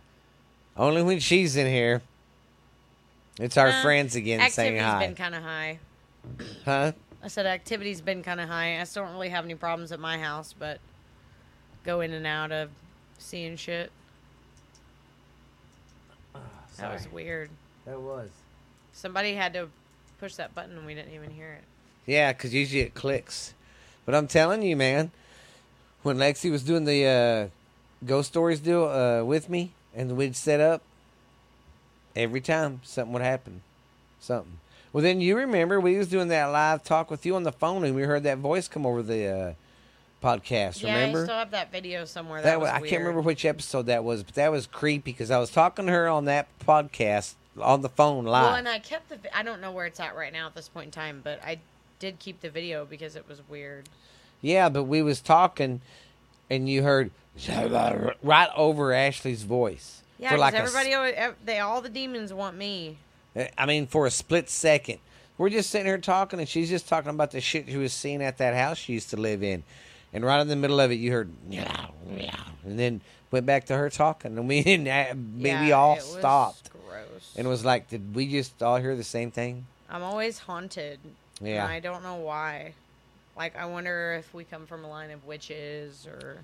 only 0.76 1.02
when 1.02 1.20
she's 1.20 1.56
in 1.56 1.66
here. 1.66 2.02
It's 3.38 3.56
our 3.56 3.68
Uh, 3.70 3.82
friends 3.82 4.16
again 4.16 4.50
saying 4.50 4.78
hi, 4.78 5.06
been 5.06 5.14
kind 5.14 5.34
of 5.34 5.42
high. 5.42 5.78
Huh? 6.64 6.92
I 7.22 7.28
said 7.28 7.46
activity's 7.46 8.00
been 8.00 8.22
kind 8.22 8.40
of 8.40 8.48
high. 8.48 8.80
I 8.80 8.84
still 8.84 9.04
don't 9.04 9.12
really 9.12 9.28
have 9.28 9.44
any 9.44 9.54
problems 9.54 9.92
at 9.92 10.00
my 10.00 10.18
house, 10.18 10.54
but 10.58 10.80
go 11.84 12.00
in 12.00 12.12
and 12.12 12.26
out 12.26 12.52
of 12.52 12.70
seeing 13.18 13.56
shit. 13.56 13.90
That 16.78 16.94
was 16.94 17.12
weird. 17.12 17.50
That 17.84 18.00
was. 18.00 18.30
Somebody 18.92 19.34
had 19.34 19.52
to 19.52 19.68
push 20.18 20.36
that 20.36 20.54
button 20.54 20.78
and 20.78 20.86
we 20.86 20.94
didn't 20.94 21.12
even 21.14 21.30
hear 21.30 21.52
it. 21.52 21.64
Yeah, 22.06 22.32
because 22.32 22.54
usually 22.54 22.80
it 22.80 22.94
clicks. 22.94 23.52
But 24.06 24.14
I'm 24.14 24.26
telling 24.26 24.62
you, 24.62 24.76
man, 24.76 25.10
when 26.02 26.16
Lexi 26.16 26.50
was 26.50 26.62
doing 26.62 26.86
the 26.86 27.06
uh, 27.06 28.06
ghost 28.06 28.28
stories 28.28 28.60
deal 28.60 28.86
uh, 28.86 29.22
with 29.24 29.50
me 29.50 29.72
and 29.94 30.16
we'd 30.16 30.36
set 30.36 30.60
up, 30.60 30.82
every 32.16 32.40
time 32.40 32.80
something 32.82 33.12
would 33.12 33.22
happen. 33.22 33.60
Something. 34.20 34.58
Well, 34.92 35.02
then 35.02 35.20
you 35.20 35.36
remember 35.36 35.80
we 35.80 35.96
was 35.96 36.08
doing 36.08 36.28
that 36.28 36.46
live 36.46 36.82
talk 36.82 37.10
with 37.10 37.24
you 37.24 37.36
on 37.36 37.44
the 37.44 37.52
phone 37.52 37.84
and 37.84 37.94
we 37.94 38.02
heard 38.02 38.24
that 38.24 38.38
voice 38.38 38.66
come 38.66 38.84
over 38.84 39.02
the 39.02 39.26
uh, 39.26 39.52
podcast. 40.22 40.82
Yeah, 40.82 40.94
remember? 40.94 41.20
I 41.20 41.24
still 41.24 41.36
have 41.36 41.50
that 41.52 41.70
video 41.70 42.04
somewhere. 42.04 42.42
that 42.42 42.48
That, 42.50 42.60
was 42.60 42.70
I 42.70 42.80
weird. 42.80 42.90
can't 42.90 43.00
remember 43.02 43.20
which 43.20 43.44
episode 43.44 43.86
that 43.86 44.02
was, 44.02 44.22
but 44.24 44.34
that 44.34 44.50
was 44.50 44.66
creepy 44.66 45.12
because 45.12 45.30
I 45.30 45.38
was 45.38 45.50
talking 45.50 45.86
to 45.86 45.92
her 45.92 46.08
on 46.08 46.24
that 46.24 46.48
podcast 46.58 47.34
on 47.60 47.82
the 47.82 47.88
phone 47.88 48.24
live. 48.24 48.46
Well, 48.46 48.54
and 48.56 48.68
I 48.68 48.78
kept 48.78 49.08
the. 49.08 49.36
I 49.36 49.42
don't 49.42 49.60
know 49.60 49.70
where 49.72 49.86
it's 49.86 50.00
at 50.00 50.16
right 50.16 50.32
now 50.32 50.46
at 50.46 50.54
this 50.54 50.68
point 50.68 50.86
in 50.86 50.90
time, 50.92 51.20
but 51.22 51.40
I 51.44 51.58
did 51.98 52.18
keep 52.18 52.40
the 52.40 52.50
video 52.50 52.84
because 52.84 53.16
it 53.16 53.28
was 53.28 53.40
weird. 53.48 53.88
Yeah, 54.40 54.68
but 54.68 54.84
we 54.84 55.02
was 55.02 55.20
talking, 55.20 55.80
and 56.48 56.68
you 56.68 56.82
heard 56.82 57.10
right 58.22 58.48
over 58.56 58.92
Ashley's 58.92 59.42
voice. 59.42 60.02
Yeah, 60.18 60.30
for 60.30 60.36
because 60.36 60.40
like 60.40 60.54
a 60.54 60.58
everybody, 60.58 60.94
always, 60.94 61.14
they 61.44 61.58
all 61.60 61.80
the 61.80 61.88
demons 61.88 62.32
want 62.32 62.56
me. 62.56 62.98
I 63.58 63.66
mean, 63.66 63.86
for 63.86 64.06
a 64.06 64.10
split 64.10 64.48
second, 64.50 64.98
we're 65.38 65.50
just 65.50 65.70
sitting 65.70 65.86
here 65.86 65.98
talking, 65.98 66.38
and 66.40 66.48
she's 66.48 66.68
just 66.68 66.88
talking 66.88 67.10
about 67.10 67.30
the 67.30 67.40
shit 67.40 67.66
she 67.68 67.76
was 67.76 67.92
seeing 67.92 68.22
at 68.22 68.38
that 68.38 68.54
house 68.54 68.78
she 68.78 68.92
used 68.94 69.10
to 69.10 69.16
live 69.16 69.42
in, 69.42 69.62
and 70.12 70.24
right 70.24 70.40
in 70.40 70.48
the 70.48 70.56
middle 70.56 70.80
of 70.80 70.90
it, 70.90 70.96
you 70.96 71.12
heard, 71.12 71.30
and 72.64 72.78
then 72.78 73.00
went 73.30 73.46
back 73.46 73.66
to 73.66 73.76
her 73.76 73.88
talking, 73.90 74.36
and 74.36 74.48
we 74.48 74.62
maybe 74.64 74.84
Yeah, 75.68 75.70
all 75.72 75.92
it 75.94 75.96
was 75.98 76.18
stopped, 76.18 76.70
Gross. 76.88 77.34
and 77.36 77.46
it 77.46 77.50
was 77.50 77.64
like, 77.64 77.88
did 77.88 78.14
we 78.14 78.30
just 78.30 78.62
all 78.62 78.76
hear 78.76 78.96
the 78.96 79.04
same 79.04 79.30
thing? 79.30 79.66
I'm 79.88 80.02
always 80.02 80.38
haunted. 80.38 81.00
Yeah. 81.40 81.64
And 81.64 81.72
I 81.72 81.80
don't 81.80 82.02
know 82.02 82.16
why. 82.16 82.74
Like, 83.36 83.56
I 83.56 83.64
wonder 83.64 84.14
if 84.18 84.32
we 84.34 84.44
come 84.44 84.66
from 84.66 84.84
a 84.84 84.88
line 84.88 85.10
of 85.10 85.24
witches 85.24 86.06
or. 86.06 86.38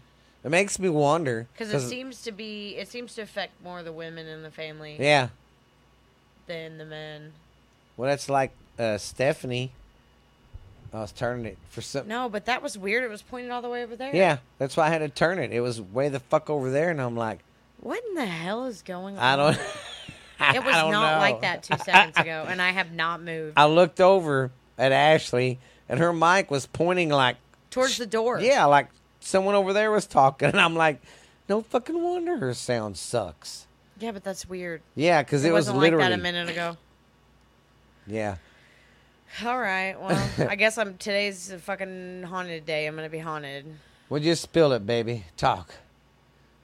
It 0.45 0.51
makes 0.51 0.79
me 0.79 0.89
wonder 0.89 1.49
Because 1.53 1.73
it 1.73 1.89
seems 1.89 2.23
to 2.23 2.33
be. 2.33 2.77
It 2.77 2.89
seems 2.89 3.15
to 3.17 3.23
affect 3.23 3.63
more 3.63 3.83
the 3.83 3.93
women 3.93 4.27
in 4.27 4.43
the 4.43 4.51
family 4.51 4.97
yeah, 4.99 5.29
than 6.47 6.79
the 6.79 6.85
men. 6.85 7.33
well, 7.97 8.09
that's 8.09 8.29
like 8.29 8.53
uh, 8.79 8.99
Stephanie. 8.99 9.73
I 10.93 11.01
was 11.01 11.13
turning 11.13 11.45
it 11.47 11.59
for 11.69 11.83
some. 11.83 12.09
No, 12.09 12.29
but 12.29 12.47
that 12.47 12.63
was 12.63 12.79
weird. 12.79 13.05
It 13.05 13.11
was 13.11 13.21
pointed 13.21 13.51
all 13.51 13.61
the 13.61 13.69
way 13.69 13.83
over 13.83 13.97
there. 13.97 14.15
Yeah, 14.15 14.39
that's 14.59 14.77
why 14.77 14.87
I 14.87 14.91
had 14.91 14.99
to 14.99 15.09
turn 15.09 15.39
it. 15.39 15.53
It 15.53 15.61
was 15.61 15.81
way 15.81 16.09
the 16.09 16.21
fuck 16.21 16.49
over 16.49 16.71
there, 16.71 16.91
and 16.91 17.03
I'm 17.03 17.17
like, 17.17 17.41
What 17.81 18.03
in 18.09 18.15
the 18.15 18.25
hell 18.25 18.65
is 18.67 18.83
going 18.83 19.19
on? 19.19 19.23
I 19.23 19.37
don't. 19.37 19.61
It 20.39 20.63
was 20.63 20.75
don't 20.75 20.93
not 20.93 21.15
know. 21.15 21.19
like 21.19 21.41
that 21.41 21.63
two 21.63 21.79
seconds 21.79 22.19
ago, 22.19 22.45
and 22.47 22.61
I 22.61 22.71
have 22.71 22.93
not 22.93 23.23
moved 23.23 23.55
I 23.57 23.65
looked 23.65 24.03
over 24.03 24.51
at 24.77 24.93
Ashley, 24.93 25.59
and 25.89 25.99
her 25.99 26.13
mic 26.13 26.51
was 26.51 26.67
pointing 26.67 27.09
like, 27.09 27.37
towards 27.71 27.97
the 27.97 28.05
door. 28.05 28.39
yeah, 28.39 28.67
like 28.67 28.89
someone 29.21 29.55
over 29.55 29.73
there 29.73 29.91
was 29.91 30.07
talking, 30.07 30.49
and 30.51 30.61
I'm 30.61 30.75
like, 30.75 31.01
no 31.49 31.63
fucking 31.63 32.03
wonder 32.03 32.37
her 32.37 32.53
sound 32.53 32.99
sucks. 32.99 33.66
Yeah, 33.99 34.13
but 34.13 34.23
that's 34.25 34.49
weird. 34.49 34.83
Yeah, 34.95 35.23
because 35.23 35.45
It, 35.45 35.49
it, 35.49 35.53
was 35.53 35.71
literally. 35.71 36.03
like 36.05 36.11
that 36.13 36.19
a 36.19 36.23
minute 36.23 36.49
ago. 36.51 36.77
Yeah, 38.07 38.37
All 39.45 39.59
right. 39.59 39.99
Well, 40.01 40.31
I 40.49 40.55
guess 40.55 40.79
I'm 40.79 40.97
today's 40.97 41.51
a 41.51 41.59
fucking 41.59 42.23
haunted 42.25 42.65
day. 42.67 42.87
I'm 42.87 42.95
gonna 42.95 43.09
be 43.09 43.19
haunted. 43.19 43.65
well, 44.09 44.21
just 44.21 44.43
spill 44.43 44.73
it, 44.73 44.87
baby. 44.87 45.25
Talk. 45.37 45.75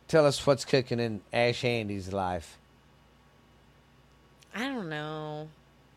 Tell 0.09 0.25
us 0.27 0.47
what's 0.47 0.65
cooking 0.65 1.01
in 1.01 1.21
Ash 1.33 1.63
Handy's 1.63 2.13
life. 2.13 2.59
I 4.55 4.69
don't 4.69 4.89
know. 4.89 5.49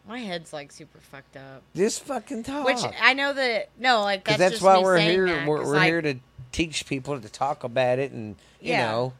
My 0.07 0.19
head's 0.19 0.53
like 0.53 0.71
super 0.71 0.99
fucked 0.99 1.35
up. 1.37 1.61
Just 1.75 2.03
fucking 2.03 2.43
talk. 2.43 2.65
Which 2.65 2.79
I 3.01 3.13
know 3.13 3.33
that 3.33 3.69
no, 3.79 4.01
like 4.01 4.23
that's, 4.25 4.37
that's 4.39 4.51
just 4.53 4.63
why 4.63 4.79
we're 4.79 4.97
here. 4.99 5.25
that, 5.27 5.47
we're 5.47 5.63
we're 5.65 5.75
like, 5.75 5.83
here 5.87 6.01
to 6.01 6.15
teach 6.51 6.85
people 6.87 7.19
to 7.19 7.29
talk 7.29 7.63
about 7.63 7.99
it, 7.99 8.11
and 8.11 8.35
you 8.61 8.71
Yeah. 8.71 8.91
know, 8.91 9.13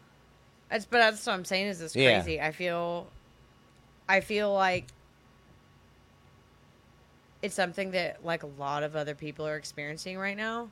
That's 0.69 0.85
but 0.85 0.97
that's 0.97 1.25
what 1.25 1.33
I'm 1.33 1.45
saying 1.45 1.67
is 1.67 1.81
it's 1.81 1.95
Yeah. 1.95 2.21
crazy. 2.21 2.41
I 2.41 2.51
feel 2.51 3.07
I 4.09 4.19
feel 4.21 4.53
like 4.53 4.85
it's 7.41 7.55
something 7.55 7.91
that 7.91 8.25
like 8.25 8.43
a 8.43 8.47
lot 8.47 8.83
of 8.83 8.95
other 8.95 9.15
people 9.15 9.45
are 9.47 9.55
experiencing 9.55 10.17
right 10.17 10.37
now. 10.37 10.69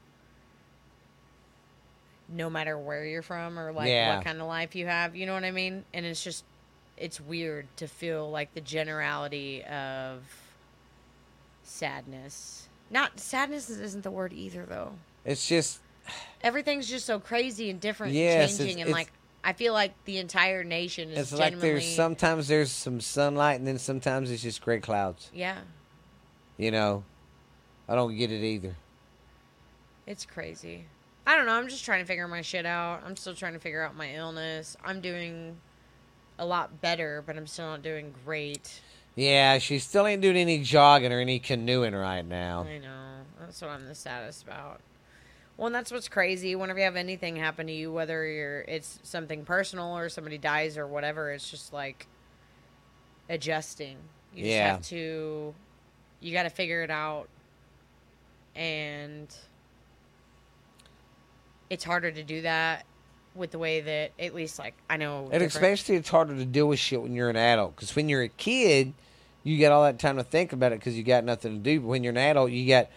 No 2.29 2.49
matter 2.49 2.77
where 2.77 3.05
you're 3.05 3.21
from 3.21 3.59
or 3.59 3.71
like 3.71 3.89
Yeah. 3.89 4.15
what 4.15 4.25
kind 4.25 4.41
of 4.41 4.47
life 4.47 4.75
you 4.75 4.87
have, 4.87 5.15
you 5.15 5.25
know 5.25 5.33
what 5.33 5.43
I 5.43 5.51
mean? 5.51 5.85
And 5.93 6.05
it's 6.05 6.23
just 6.23 6.43
it's 6.97 7.19
weird 7.19 7.67
to 7.77 7.87
feel 7.87 8.29
like 8.29 8.53
the 8.53 8.61
generality 8.61 9.63
of 9.65 10.23
sadness. 11.63 12.67
Not 12.89 13.19
sadness 13.19 13.69
isn't 13.69 14.03
the 14.03 14.11
word 14.11 14.33
either 14.33 14.65
though. 14.65 14.93
it's 15.25 15.47
just 15.47 15.79
Everything's 16.41 16.89
just 16.89 17.05
so 17.05 17.17
crazy 17.17 17.69
and 17.69 17.79
different 17.79 18.13
Yes, 18.13 18.51
and 18.51 18.67
changing 18.67 18.81
and 18.81 18.89
it's- 18.89 18.93
like 18.93 19.11
I 19.43 19.53
feel 19.53 19.73
like 19.73 19.93
the 20.05 20.17
entire 20.19 20.63
nation 20.63 21.09
is 21.11 21.17
it's 21.19 21.31
like 21.33 21.51
genuinely 21.53 21.69
there's 21.81 21.95
sometimes 21.95 22.47
there's 22.47 22.71
some 22.71 23.01
sunlight, 23.01 23.57
and 23.59 23.67
then 23.67 23.77
sometimes 23.77 24.31
it's 24.31 24.41
just 24.43 24.61
gray 24.61 24.79
clouds. 24.79 25.29
Yeah, 25.33 25.57
You 26.57 26.71
know, 26.71 27.03
I 27.89 27.95
don't 27.95 28.15
get 28.17 28.31
it 28.31 28.43
either. 28.43 28.75
it's 30.07 30.25
crazy. 30.25 30.85
I 31.25 31.35
don't 31.37 31.45
know. 31.45 31.53
I'm 31.53 31.67
just 31.69 31.85
trying 31.85 32.01
to 32.01 32.05
figure 32.05 32.27
my 32.27 32.41
shit 32.41 32.65
out. 32.65 33.01
I'm 33.05 33.15
still 33.15 33.33
trying 33.33 33.53
to 33.53 33.59
figure 33.59 33.81
out 33.81 33.95
my 33.95 34.13
illness. 34.13 34.75
I'm 34.83 34.99
doing 34.99 35.55
a 36.37 36.45
lot 36.45 36.81
better, 36.81 37.23
but 37.25 37.37
I'm 37.37 37.47
still 37.47 37.67
not 37.67 37.81
doing 37.81 38.13
great. 38.25 38.81
Yeah, 39.15 39.57
she 39.59 39.79
still 39.79 40.05
ain't 40.07 40.21
doing 40.21 40.35
any 40.37 40.63
jogging 40.63 41.13
or 41.13 41.19
any 41.19 41.39
canoeing 41.39 41.95
right 41.95 42.25
now. 42.25 42.65
I 42.67 42.77
know. 42.79 43.09
That's 43.39 43.61
what 43.61 43.69
I'm 43.71 43.85
the 43.87 43.95
saddest 43.95 44.43
about. 44.43 44.81
Well, 45.57 45.67
and 45.67 45.75
that's 45.75 45.91
what's 45.91 46.09
crazy. 46.09 46.55
Whenever 46.55 46.79
you 46.79 46.85
have 46.85 46.95
anything 46.95 47.35
happen 47.35 47.67
to 47.67 47.73
you, 47.73 47.91
whether 47.91 48.25
you're 48.25 48.61
it's 48.61 48.99
something 49.03 49.45
personal 49.45 49.95
or 49.95 50.09
somebody 50.09 50.37
dies 50.37 50.77
or 50.77 50.87
whatever, 50.87 51.31
it's 51.31 51.49
just 51.49 51.71
like 51.71 52.07
adjusting. 53.29 53.97
You 54.33 54.45
Yeah. 54.47 54.77
just 54.77 54.89
have 54.91 54.97
to 54.99 55.53
you 56.21 56.33
got 56.33 56.43
to 56.43 56.49
figure 56.49 56.81
it 56.83 56.89
out 56.89 57.27
and 58.55 59.27
it's 61.69 61.83
harder 61.83 62.11
to 62.11 62.23
do 62.23 62.41
that 62.43 62.85
with 63.35 63.51
the 63.51 63.57
way 63.59 63.81
that 63.81 64.11
at 64.19 64.33
least 64.33 64.57
like 64.59 64.73
I 64.89 64.97
know 64.97 65.23
And 65.23 65.31
different- 65.31 65.53
especially 65.53 65.95
it's 65.95 66.09
harder 66.09 66.35
to 66.35 66.45
deal 66.45 66.67
with 66.67 66.79
shit 66.79 67.01
when 67.01 67.13
you're 67.13 67.29
an 67.29 67.35
adult. 67.35 67.75
Because 67.75 67.95
when 67.95 68.09
you're 68.09 68.21
a 68.23 68.29
kid, 68.29 68.93
you 69.43 69.59
got 69.59 69.71
all 69.71 69.83
that 69.83 69.99
time 69.99 70.17
to 70.17 70.23
think 70.23 70.53
about 70.53 70.71
it 70.71 70.79
because 70.79 70.95
you 70.97 71.03
got 71.03 71.23
nothing 71.23 71.53
to 71.53 71.59
do. 71.59 71.79
But 71.81 71.87
when 71.87 72.03
you're 72.03 72.11
an 72.11 72.17
adult, 72.17 72.51
you 72.51 72.67
got 72.67 72.87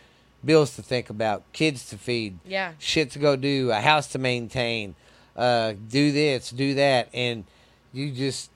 bills 0.45 0.77
to 0.77 0.83
think 0.83 1.11
about, 1.11 1.43
kids 1.53 1.89
to 1.91 1.99
feed, 1.99 2.39
yeah. 2.47 2.73
shit 2.79 3.11
to 3.13 3.19
go 3.19 3.37
do, 3.37 3.71
a 3.71 3.81
house 3.81 4.07
to 4.09 4.19
maintain, 4.19 4.95
uh, 5.37 5.75
do 5.89 6.13
this, 6.13 6.51
do 6.51 6.75
that, 6.75 7.09
and 7.13 7.45
you 7.93 8.11
just, 8.11 8.51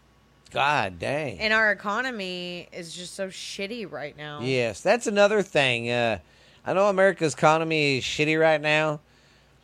god 0.50 0.98
dang. 0.98 1.38
And 1.38 1.52
our 1.52 1.70
economy 1.72 2.68
is 2.72 2.94
just 2.94 3.14
so 3.14 3.28
shitty 3.28 3.90
right 3.90 4.16
now. 4.16 4.40
Yes, 4.40 4.80
that's 4.80 5.06
another 5.06 5.42
thing. 5.42 5.90
Uh, 5.90 6.18
I 6.64 6.72
know 6.72 6.88
America's 6.88 7.34
economy 7.34 7.98
is 7.98 8.04
shitty 8.04 8.38
right 8.40 8.60
now. 8.60 9.00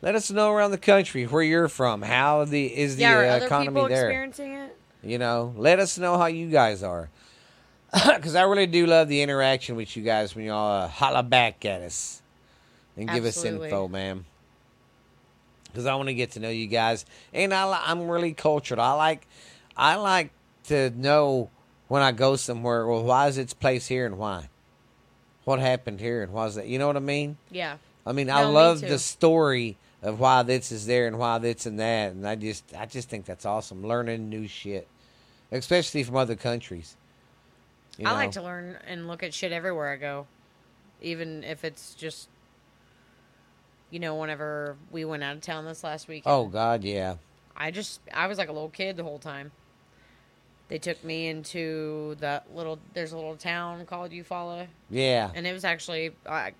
Let 0.01 0.15
us 0.15 0.29
know 0.29 0.51
around 0.51 0.71
the 0.71 0.77
country 0.77 1.25
where 1.25 1.43
you're 1.43 1.67
from. 1.67 2.01
How 2.01 2.45
the 2.45 2.65
is 2.65 2.97
the 2.97 3.01
yeah, 3.01 3.17
uh, 3.17 3.35
other 3.35 3.45
economy 3.45 3.67
people 3.67 3.87
there? 3.87 4.05
experiencing 4.05 4.53
it? 4.53 4.77
You 5.03 5.17
know, 5.17 5.53
let 5.57 5.79
us 5.79 5.97
know 5.97 6.17
how 6.17 6.27
you 6.27 6.49
guys 6.49 6.83
are. 6.83 7.09
Because 8.15 8.35
I 8.35 8.43
really 8.43 8.67
do 8.67 8.85
love 8.85 9.07
the 9.07 9.21
interaction 9.21 9.75
with 9.75 9.95
you 9.95 10.03
guys 10.03 10.35
when 10.35 10.45
y'all 10.45 10.83
uh, 10.83 10.87
holla 10.87 11.23
back 11.23 11.63
at 11.65 11.81
us. 11.81 12.21
and 12.97 13.09
give 13.09 13.25
us 13.25 13.43
info, 13.45 13.87
man. 13.87 14.25
Because 15.65 15.85
I 15.85 15.95
want 15.95 16.07
to 16.09 16.13
get 16.13 16.31
to 16.31 16.39
know 16.39 16.49
you 16.49 16.67
guys, 16.67 17.05
and 17.33 17.53
I 17.53 17.69
li- 17.69 17.83
I'm 17.83 18.07
really 18.09 18.33
cultured. 18.33 18.79
I 18.79 18.93
like 18.93 19.27
I 19.75 19.95
like 19.95 20.31
to 20.65 20.89
know 20.91 21.49
when 21.87 22.01
I 22.01 22.11
go 22.11 22.35
somewhere. 22.35 22.87
Well, 22.87 23.03
why 23.03 23.27
is 23.27 23.37
its 23.37 23.53
place 23.53 23.87
here 23.87 24.05
and 24.05 24.17
why? 24.17 24.49
What 25.45 25.59
happened 25.59 25.99
here 25.99 26.23
and 26.23 26.33
why 26.33 26.47
is 26.47 26.55
that? 26.55 26.67
You 26.67 26.79
know 26.79 26.87
what 26.87 26.97
I 26.97 27.01
mean? 27.01 27.37
Yeah. 27.51 27.77
I 28.05 28.11
mean, 28.11 28.29
I 28.29 28.41
No, 28.41 28.47
me 28.49 28.53
love 28.55 28.79
too. 28.81 28.87
the 28.87 28.99
story 28.99 29.77
of 30.01 30.19
why 30.19 30.43
this 30.43 30.71
is 30.71 30.87
there 30.87 31.07
and 31.07 31.17
why 31.19 31.37
this 31.37 31.65
and 31.65 31.79
that, 31.79 32.11
and 32.11 32.27
I 32.27 32.35
just, 32.35 32.63
I 32.75 32.85
just 32.85 33.07
think 33.09 33.25
that's 33.25 33.45
awesome. 33.45 33.85
Learning 33.85 34.29
new 34.29 34.47
shit, 34.47 34.87
especially 35.51 36.03
from 36.03 36.15
other 36.17 36.35
countries. 36.35 36.95
You 37.97 38.07
I 38.07 38.11
like 38.11 38.31
to 38.31 38.41
learn 38.43 38.77
and 38.87 39.07
look 39.07 39.23
at 39.23 39.33
shit 39.33 39.51
everywhere 39.51 39.89
I 39.89 39.95
go, 39.95 40.27
even 41.01 41.43
if 41.43 41.63
it's 41.63 41.95
just, 41.95 42.29
you 43.89 43.99
know, 43.99 44.15
whenever 44.15 44.75
we 44.91 45.03
went 45.03 45.23
out 45.23 45.35
of 45.35 45.41
town 45.41 45.65
this 45.65 45.83
last 45.83 46.07
week. 46.07 46.23
Oh 46.25 46.45
God, 46.45 46.83
yeah, 46.83 47.15
I 47.55 47.71
just 47.71 48.01
I 48.13 48.27
was 48.27 48.37
like 48.37 48.49
a 48.49 48.53
little 48.53 48.69
kid 48.69 48.97
the 48.97 49.03
whole 49.03 49.19
time. 49.19 49.51
They 50.69 50.77
took 50.77 51.03
me 51.03 51.27
into 51.27 52.15
that 52.19 52.53
little. 52.53 52.77
There's 52.93 53.13
a 53.13 53.15
little 53.15 53.35
town 53.37 53.85
called 53.85 54.11
Eufaula, 54.11 54.67
yeah, 54.89 55.31
and 55.33 55.47
it 55.47 55.53
was 55.53 55.63
actually, 55.63 56.11
I, 56.27 56.51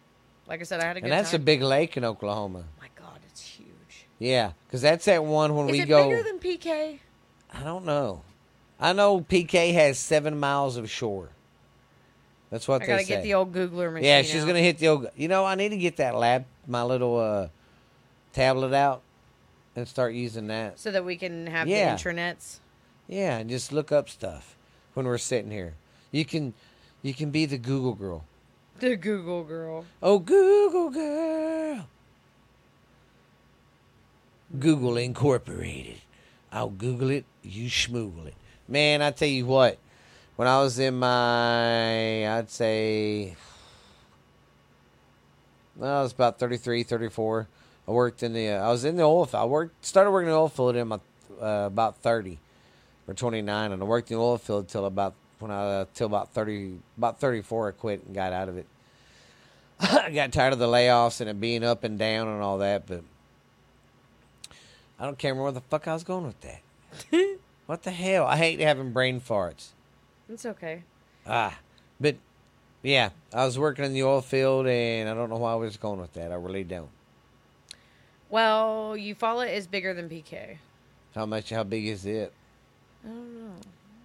like 0.47 0.61
I 0.61 0.63
said, 0.63 0.79
I 0.79 0.85
had 0.85 0.97
a 0.97 1.01
good 1.01 1.11
and 1.11 1.13
that's 1.13 1.33
a 1.33 1.39
big 1.39 1.61
lake 1.61 1.97
in 1.97 2.05
Oklahoma. 2.05 2.63
My 2.79 2.87
God, 2.95 3.19
it's 3.29 3.41
huge. 3.41 4.07
Yeah, 4.17 4.53
because 4.65 4.81
that's 4.81 5.05
that 5.05 5.23
one 5.23 5.55
when 5.55 5.67
Is 5.67 5.73
we 5.73 5.81
it 5.81 5.87
go. 5.87 6.09
bigger 6.09 6.23
than 6.23 6.39
PK? 6.39 6.99
I 7.53 7.63
don't 7.63 7.85
know. 7.85 8.23
I 8.79 8.93
know 8.93 9.21
PK 9.21 9.73
has 9.73 9.97
seven 9.97 10.39
miles 10.39 10.77
of 10.77 10.89
shore. 10.89 11.29
That's 12.49 12.67
what 12.67 12.75
I 12.81 12.85
they 12.85 12.91
gotta 12.93 13.03
say. 13.03 13.07
get 13.15 13.23
the 13.23 13.33
old 13.33 13.51
Googler 13.53 13.91
machine. 13.91 14.05
yeah, 14.05 14.21
she's 14.21 14.43
out. 14.43 14.47
gonna 14.47 14.59
hit 14.61 14.77
the 14.77 14.87
old. 14.87 15.07
You 15.15 15.27
know, 15.27 15.45
I 15.45 15.55
need 15.55 15.69
to 15.69 15.77
get 15.77 15.97
that 15.97 16.15
lab, 16.15 16.45
my 16.67 16.83
little 16.83 17.17
uh, 17.19 17.47
tablet 18.33 18.73
out, 18.73 19.01
and 19.75 19.87
start 19.87 20.13
using 20.13 20.47
that. 20.47 20.79
so 20.79 20.91
that 20.91 21.03
we 21.03 21.17
can 21.17 21.47
have 21.47 21.67
Yeah. 21.67 21.95
the 21.95 22.01
intranets. 22.01 22.59
Yeah, 23.07 23.37
and 23.37 23.49
just 23.49 23.71
look 23.71 23.91
up 23.91 24.09
stuff 24.09 24.55
when 24.93 25.05
we're 25.05 25.17
sitting 25.17 25.51
here. 25.51 25.73
You 26.11 26.23
can, 26.25 26.53
you 27.01 27.13
can 27.13 27.31
be 27.31 27.45
the 27.45 27.57
Google 27.57 27.93
girl. 27.93 28.23
The 28.79 28.95
Google 28.95 29.43
girl. 29.43 29.85
Oh, 30.03 30.19
Google 30.19 30.89
girl. 30.89 31.87
Google 34.57 34.97
Incorporated. 34.97 35.97
I'll 36.51 36.69
Google 36.69 37.09
it. 37.09 37.25
You 37.43 37.69
schmoogle 37.69 38.27
it. 38.27 38.35
Man, 38.67 39.01
I 39.01 39.11
tell 39.11 39.27
you 39.27 39.45
what. 39.45 39.77
When 40.35 40.47
I 40.47 40.61
was 40.61 40.77
in 40.77 40.99
my, 40.99 42.37
I'd 42.37 42.49
say, 42.49 43.35
well, 45.75 45.99
I 45.99 46.01
was 46.03 46.11
about 46.11 46.37
33, 46.37 46.83
34. 46.83 47.47
I 47.87 47.91
worked 47.91 48.21
in 48.21 48.33
the, 48.33 48.49
I 48.49 48.69
was 48.69 48.83
in 48.83 48.97
the 48.97 49.03
oil 49.03 49.25
field. 49.25 49.41
I 49.41 49.45
worked, 49.45 49.85
started 49.85 50.11
working 50.11 50.27
in 50.27 50.33
the 50.33 50.39
oil 50.39 50.49
field 50.49 50.75
in 50.75 50.89
my, 50.89 50.99
uh, 51.41 51.67
about 51.67 51.97
30 51.97 52.39
or 53.07 53.13
29. 53.13 53.71
And 53.71 53.81
I 53.81 53.85
worked 53.85 54.11
in 54.11 54.17
the 54.17 54.23
oil 54.23 54.37
field 54.37 54.67
till 54.67 54.85
about, 54.85 55.15
when 55.39 55.49
I, 55.49 55.85
till 55.95 56.07
about 56.07 56.33
30, 56.33 56.79
about 56.97 57.19
34, 57.19 57.69
I 57.69 57.71
quit 57.71 58.05
and 58.05 58.13
got 58.13 58.33
out 58.33 58.49
of 58.49 58.57
it. 58.57 58.67
I 59.79 60.11
got 60.11 60.31
tired 60.33 60.53
of 60.53 60.59
the 60.59 60.67
layoffs 60.67 61.21
and 61.21 61.29
it 61.29 61.39
being 61.39 61.63
up 61.63 61.83
and 61.83 61.97
down 61.97 62.27
and 62.27 62.43
all 62.43 62.57
that, 62.57 62.85
but 62.85 63.03
I 64.99 65.05
don't 65.05 65.17
care 65.17 65.33
where 65.33 65.51
the 65.51 65.61
fuck 65.61 65.87
I 65.87 65.93
was 65.93 66.03
going 66.03 66.25
with 66.25 66.41
that. 66.41 67.37
what 67.67 67.83
the 67.83 67.91
hell? 67.91 68.25
I 68.25 68.37
hate 68.37 68.59
having 68.59 68.91
brain 68.91 69.21
farts. 69.21 69.67
It's 70.27 70.45
okay. 70.45 70.83
Ah, 71.25 71.57
but 71.99 72.15
yeah, 72.81 73.09
I 73.33 73.45
was 73.45 73.59
working 73.59 73.85
in 73.85 73.93
the 73.93 74.03
oil 74.03 74.21
field 74.21 74.67
and 74.67 75.07
I 75.07 75.13
don't 75.13 75.29
know 75.29 75.37
why 75.37 75.51
I 75.51 75.55
was 75.55 75.77
going 75.77 75.99
with 75.99 76.13
that. 76.13 76.31
I 76.31 76.35
really 76.35 76.63
don't. 76.63 76.89
Well, 78.29 78.95
Eufaula 78.97 79.51
is 79.53 79.67
bigger 79.67 79.93
than 79.93 80.09
PK. 80.09 80.57
How 81.15 81.25
much? 81.25 81.49
How 81.49 81.63
big 81.63 81.85
is 81.85 82.05
it? 82.05 82.33
I 83.05 83.09
don't 83.09 83.39
know. 83.39 83.53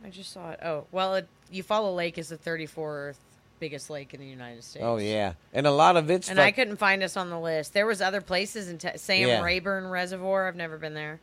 I 0.05 0.11
just 0.11 0.33
saw 0.33 0.51
it. 0.51 0.61
Oh, 0.62 0.85
well, 0.92 1.14
it, 1.16 1.29
Eufaula 1.53 1.94
Lake 1.94 2.18
is 2.18 2.29
the 2.29 2.38
34th 2.38 3.16
biggest 3.61 3.90
lake 3.90 4.12
in 4.12 4.18
the 4.18 4.27
United 4.27 4.64
States. 4.64 4.85
Oh 4.85 4.96
yeah, 4.96 5.35
and 5.53 5.68
a 5.68 5.70
lot 5.70 5.96
of 5.96 6.11
it's 6.11 6.29
And 6.29 6.40
I 6.40 6.51
couldn't 6.51 6.79
find 6.79 7.01
us 7.01 7.16
on 7.16 7.31
the 7.31 7.38
list. 7.38 7.72
There 7.72 7.87
was 7.87 8.03
other 8.03 8.20
places 8.20 8.68
in 8.68 8.79
te- 8.79 8.96
Sam 8.98 9.29
Yeah. 9.29 9.40
Rayburn 9.40 9.88
Reservoir. 9.88 10.48
I've 10.48 10.57
never 10.57 10.79
been 10.79 10.94
there. 10.94 11.20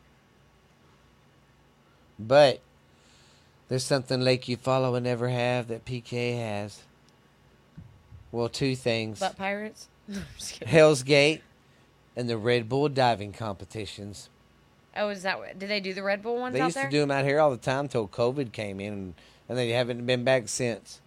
But 2.20 2.60
there's 3.70 3.84
something 3.84 4.20
Lake 4.22 4.44
Eufaula 4.46 4.92
will 4.92 5.00
never 5.02 5.30
have 5.30 5.68
that 5.70 5.86
PK 5.86 6.38
has. 6.38 6.82
Well, 8.32 8.50
two 8.50 8.76
things. 8.76 9.20
Butt 9.20 9.38
pirates? 9.38 9.88
No, 10.08 10.18
I'm 10.20 10.26
just 10.38 10.54
kidding. 10.54 10.68
Hell's 10.68 11.04
Gate 11.04 11.42
and 12.16 12.30
the 12.30 12.38
Red 12.38 12.68
Bull 12.70 12.90
diving 12.90 13.32
competitions. 13.32 14.30
Oh, 14.96 15.10
is 15.10 15.24
that 15.24 15.40
what? 15.40 15.58
Did 15.58 15.70
they 15.70 15.80
do 15.80 15.94
the 15.94 16.04
Red 16.04 16.22
Bull 16.22 16.38
ones? 16.38 16.54
They 16.54 16.62
used 16.64 16.76
there? 16.76 16.86
to 16.86 16.92
do 16.92 17.00
them 17.00 17.12
out 17.12 17.24
here 17.26 17.40
all 17.40 17.52
the 17.52 17.58
time 17.58 17.88
till 17.88 18.08
COVID 18.08 18.52
came 18.52 18.80
in, 18.80 18.94
and, 18.94 19.14
and 19.48 19.58
they 19.58 19.70
haven't 19.70 20.06
been 20.06 20.24
back 20.24 20.48
since. 20.50 21.00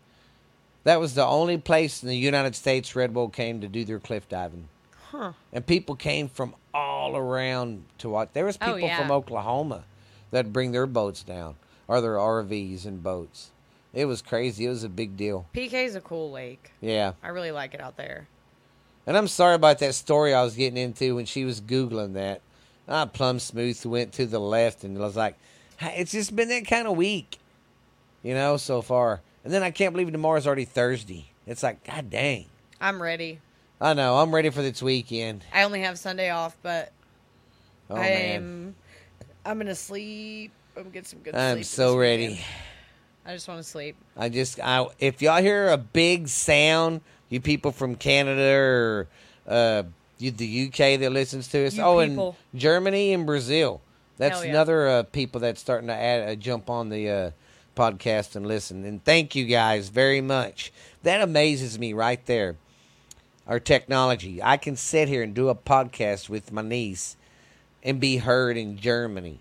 That 0.84 0.98
was 0.98 1.14
the 1.14 1.24
only 1.26 1.58
place 1.58 2.02
in 2.02 2.08
the 2.08 2.16
United 2.16 2.54
States 2.56 2.96
Red 2.96 3.12
Bull 3.12 3.28
came 3.28 3.60
to 3.60 3.68
do 3.68 3.84
their 3.84 3.98
cliff 4.00 4.28
diving, 4.28 4.68
Huh. 5.10 5.32
and 5.52 5.66
people 5.66 5.94
came 5.94 6.28
from 6.28 6.54
all 6.72 7.16
around 7.16 7.84
to 7.98 8.08
watch. 8.08 8.30
There 8.32 8.44
was 8.44 8.56
Oh, 8.60 8.66
people 8.74 8.88
yeah. 8.88 8.98
from 8.98 9.10
Oklahoma 9.10 9.84
that 10.32 10.52
bring 10.52 10.72
their 10.72 10.86
boats 10.88 11.22
down 11.22 11.54
or 11.86 12.00
their 12.00 12.16
RVs 12.16 12.84
and 12.84 13.02
boats. 13.02 13.50
It 13.94 14.06
was 14.06 14.20
crazy. 14.22 14.66
It 14.66 14.70
was 14.70 14.82
a 14.84 14.88
big 14.88 15.16
deal. 15.16 15.46
PK's 15.54 15.94
a 15.94 16.00
cool 16.00 16.30
lake. 16.32 16.72
Yeah. 16.80 17.12
I 17.22 17.28
really 17.28 17.52
like 17.52 17.74
it 17.74 17.80
out 17.80 17.96
there. 17.96 18.26
And 19.06 19.16
I'm 19.16 19.28
sorry 19.28 19.54
about 19.54 19.78
that 19.80 19.94
story 19.94 20.32
I 20.34 20.42
was 20.42 20.54
getting 20.56 20.76
into 20.78 21.14
when 21.16 21.26
she 21.26 21.44
was 21.44 21.60
Googling 21.60 22.14
that. 22.14 22.40
Ah, 22.88 23.02
I 23.02 23.04
plumb 23.04 23.38
smooth 23.38 23.84
went 23.86 24.12
to 24.14 24.26
the 24.26 24.38
left 24.40 24.82
and 24.84 24.98
was 24.98 25.16
like, 25.16 25.36
"Hey, 25.76 25.94
it's 25.98 26.12
just 26.12 26.34
been 26.34 26.48
that 26.48 26.66
kind 26.66 26.88
of 26.88 26.96
week, 26.96 27.38
you 28.22 28.34
know, 28.34 28.56
so 28.56 28.82
far. 28.82 29.20
And 29.44 29.52
then 29.52 29.62
I 29.62 29.70
can't 29.70 29.92
believe 29.92 30.10
tomorrow's 30.10 30.46
already 30.46 30.64
Thursday. 30.64 31.30
It's 31.46 31.62
like, 31.62 31.84
God 31.84 32.10
dang. 32.10 32.46
I'm 32.80 33.02
ready. 33.02 33.40
I 33.80 33.94
know. 33.94 34.18
I'm 34.18 34.32
ready 34.34 34.50
for 34.50 34.62
this 34.62 34.82
weekend. 34.82 35.44
I 35.52 35.64
only 35.64 35.82
have 35.82 35.98
Sunday 35.98 36.30
off, 36.30 36.56
but 36.62 36.92
Oh. 37.90 37.96
I'm 37.96 38.74
I'm 39.44 39.58
gonna 39.58 39.74
sleep. 39.74 40.52
I'm 40.76 40.84
gonna 40.84 40.94
get 40.94 41.06
some 41.06 41.18
good 41.20 41.34
sleep 41.34 41.42
I'm 41.42 41.56
sleep. 41.56 41.66
so 41.66 41.90
this 41.92 41.98
ready. 41.98 42.28
weekend. 42.28 42.44
I 43.24 43.34
just 43.34 43.46
want 43.48 43.58
to 43.58 43.64
sleep. 43.64 43.96
I 44.16 44.28
just, 44.28 44.58
I, 44.60 44.86
if 44.98 45.22
y'all 45.22 45.40
hear 45.40 45.68
a 45.68 45.76
big 45.76 46.26
sound, 46.28 47.02
you 47.28 47.40
people 47.40 47.70
from 47.70 47.94
Canada 47.94 48.52
or 48.56 49.08
uh, 49.46 49.84
you, 50.18 50.32
the 50.32 50.66
UK 50.66 50.98
that 51.00 51.10
listens 51.12 51.46
to 51.48 51.64
us, 51.66 51.76
You 51.76 51.84
oh, 51.84 52.04
people. 52.04 52.36
and 52.52 52.60
Germany 52.60 53.12
and 53.12 53.24
Brazil. 53.24 53.80
That's 54.18 54.36
Hell 54.36 54.44
yeah. 54.44 54.50
another 54.50 54.88
uh, 54.88 55.02
people 55.04 55.40
that's 55.40 55.60
starting 55.60 55.86
to 55.86 55.94
add, 55.94 56.28
uh, 56.28 56.34
jump 56.34 56.68
on 56.68 56.88
the 56.88 57.08
uh, 57.08 57.30
podcast 57.76 58.34
and 58.34 58.46
listen. 58.46 58.84
And 58.84 59.04
thank 59.04 59.36
you 59.36 59.44
guys 59.44 59.88
very 59.88 60.20
much. 60.20 60.72
That 61.04 61.22
amazes 61.22 61.78
me 61.78 61.92
right 61.92 62.24
there. 62.26 62.56
Our 63.46 63.60
technology. 63.60 64.42
I 64.42 64.56
can 64.56 64.76
sit 64.76 65.08
here 65.08 65.22
and 65.22 65.34
do 65.34 65.48
a 65.48 65.54
podcast 65.54 66.28
with 66.28 66.52
my 66.52 66.62
niece 66.62 67.16
and 67.82 68.00
be 68.00 68.16
heard 68.16 68.56
in 68.56 68.76
Germany, 68.76 69.40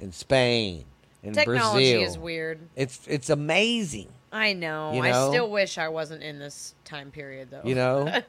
in 0.00 0.12
Spain, 0.12 0.84
in 1.22 1.32
Technology 1.32 1.92
Brazil. 1.92 2.02
is 2.02 2.18
weird. 2.18 2.60
It's 2.76 3.00
it's 3.06 3.30
amazing. 3.30 4.08
I 4.32 4.52
know. 4.52 4.92
You 4.92 5.02
I 5.02 5.12
still 5.30 5.50
wish 5.50 5.78
I 5.78 5.88
wasn't 5.88 6.22
in 6.22 6.38
this 6.38 6.74
time 6.84 7.10
period, 7.10 7.50
though. 7.50 7.62
You 7.64 7.74
know, 7.74 8.22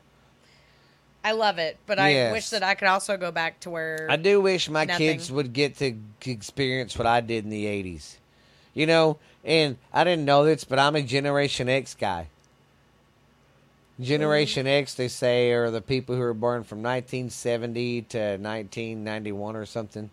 I 1.24 1.32
love 1.34 1.58
it, 1.58 1.78
but 1.86 2.00
I 2.00 2.32
wish 2.32 2.50
that 2.52 2.64
I 2.64 2.76
could 2.76 2.88
also 2.88 3.18
go 3.18 3.32
back 3.32 3.60
to 3.62 3.70
where 3.70 4.08
I 4.10 4.16
do 4.16 4.40
wish 4.42 4.70
my 4.70 4.86
Nothing. 4.86 5.18
kids 5.18 5.32
would 5.32 5.54
get 5.54 5.78
to 5.78 5.96
experience 6.26 6.98
what 6.98 7.08
I 7.08 7.22
did 7.22 7.44
in 7.44 7.50
the 7.50 7.66
'80s. 7.66 8.18
You 8.74 8.86
know, 8.86 9.18
and 9.44 9.78
I 9.92 10.04
didn't 10.04 10.26
know 10.26 10.46
this, 10.46 10.64
but 10.64 10.80
I'm 10.80 10.96
a 10.96 11.02
Generation 11.02 11.68
X 11.68 11.96
guy. 11.96 12.28
Generation. 14.00 14.68
X, 14.68 14.94
they 14.94 15.08
say, 15.08 15.52
are 15.52 15.72
the 15.72 15.82
people 15.82 16.16
who 16.16 16.22
were 16.22 16.34
born 16.34 16.64
from 16.64 16.80
1970 16.80 18.04
to 18.04 18.18
1991 18.18 19.56
or 19.56 19.66
something. 19.66 20.10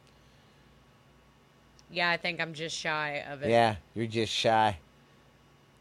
Yeah, 1.90 2.10
I 2.10 2.16
think 2.16 2.40
I'm 2.40 2.54
just 2.54 2.76
shy 2.76 3.22
of 3.30 3.42
it. 3.42 3.50
Yeah, 3.50 3.76
you're 3.94 4.06
just 4.06 4.32
shy. 4.32 4.78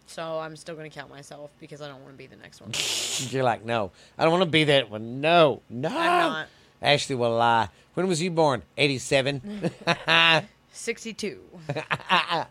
So 0.06 0.40
I'm 0.40 0.56
still 0.56 0.76
going 0.76 0.90
to 0.90 0.96
count 0.96 1.10
myself 1.10 1.50
because 1.60 1.82
I 1.82 1.88
don't 1.88 2.02
want 2.02 2.14
to 2.14 2.18
be 2.18 2.28
the 2.28 2.36
next 2.36 2.62
one. 2.62 2.72
You're 3.32 3.44
like, 3.44 3.66
no, 3.66 3.92
I 4.18 4.24
don't 4.24 4.32
want 4.32 4.44
to 4.44 4.50
be 4.50 4.66
that 4.66 4.92
one. 4.92 5.22
No, 5.22 5.62
no. 5.70 5.90
I'm 5.90 5.94
not. 5.96 6.48
Ashley 6.82 7.16
will 7.16 7.36
lie. 7.36 7.70
When 7.94 8.08
was 8.08 8.22
you 8.22 8.30
born? 8.30 8.64
87. 8.78 9.72
62. 10.74 11.40
I 12.10 12.46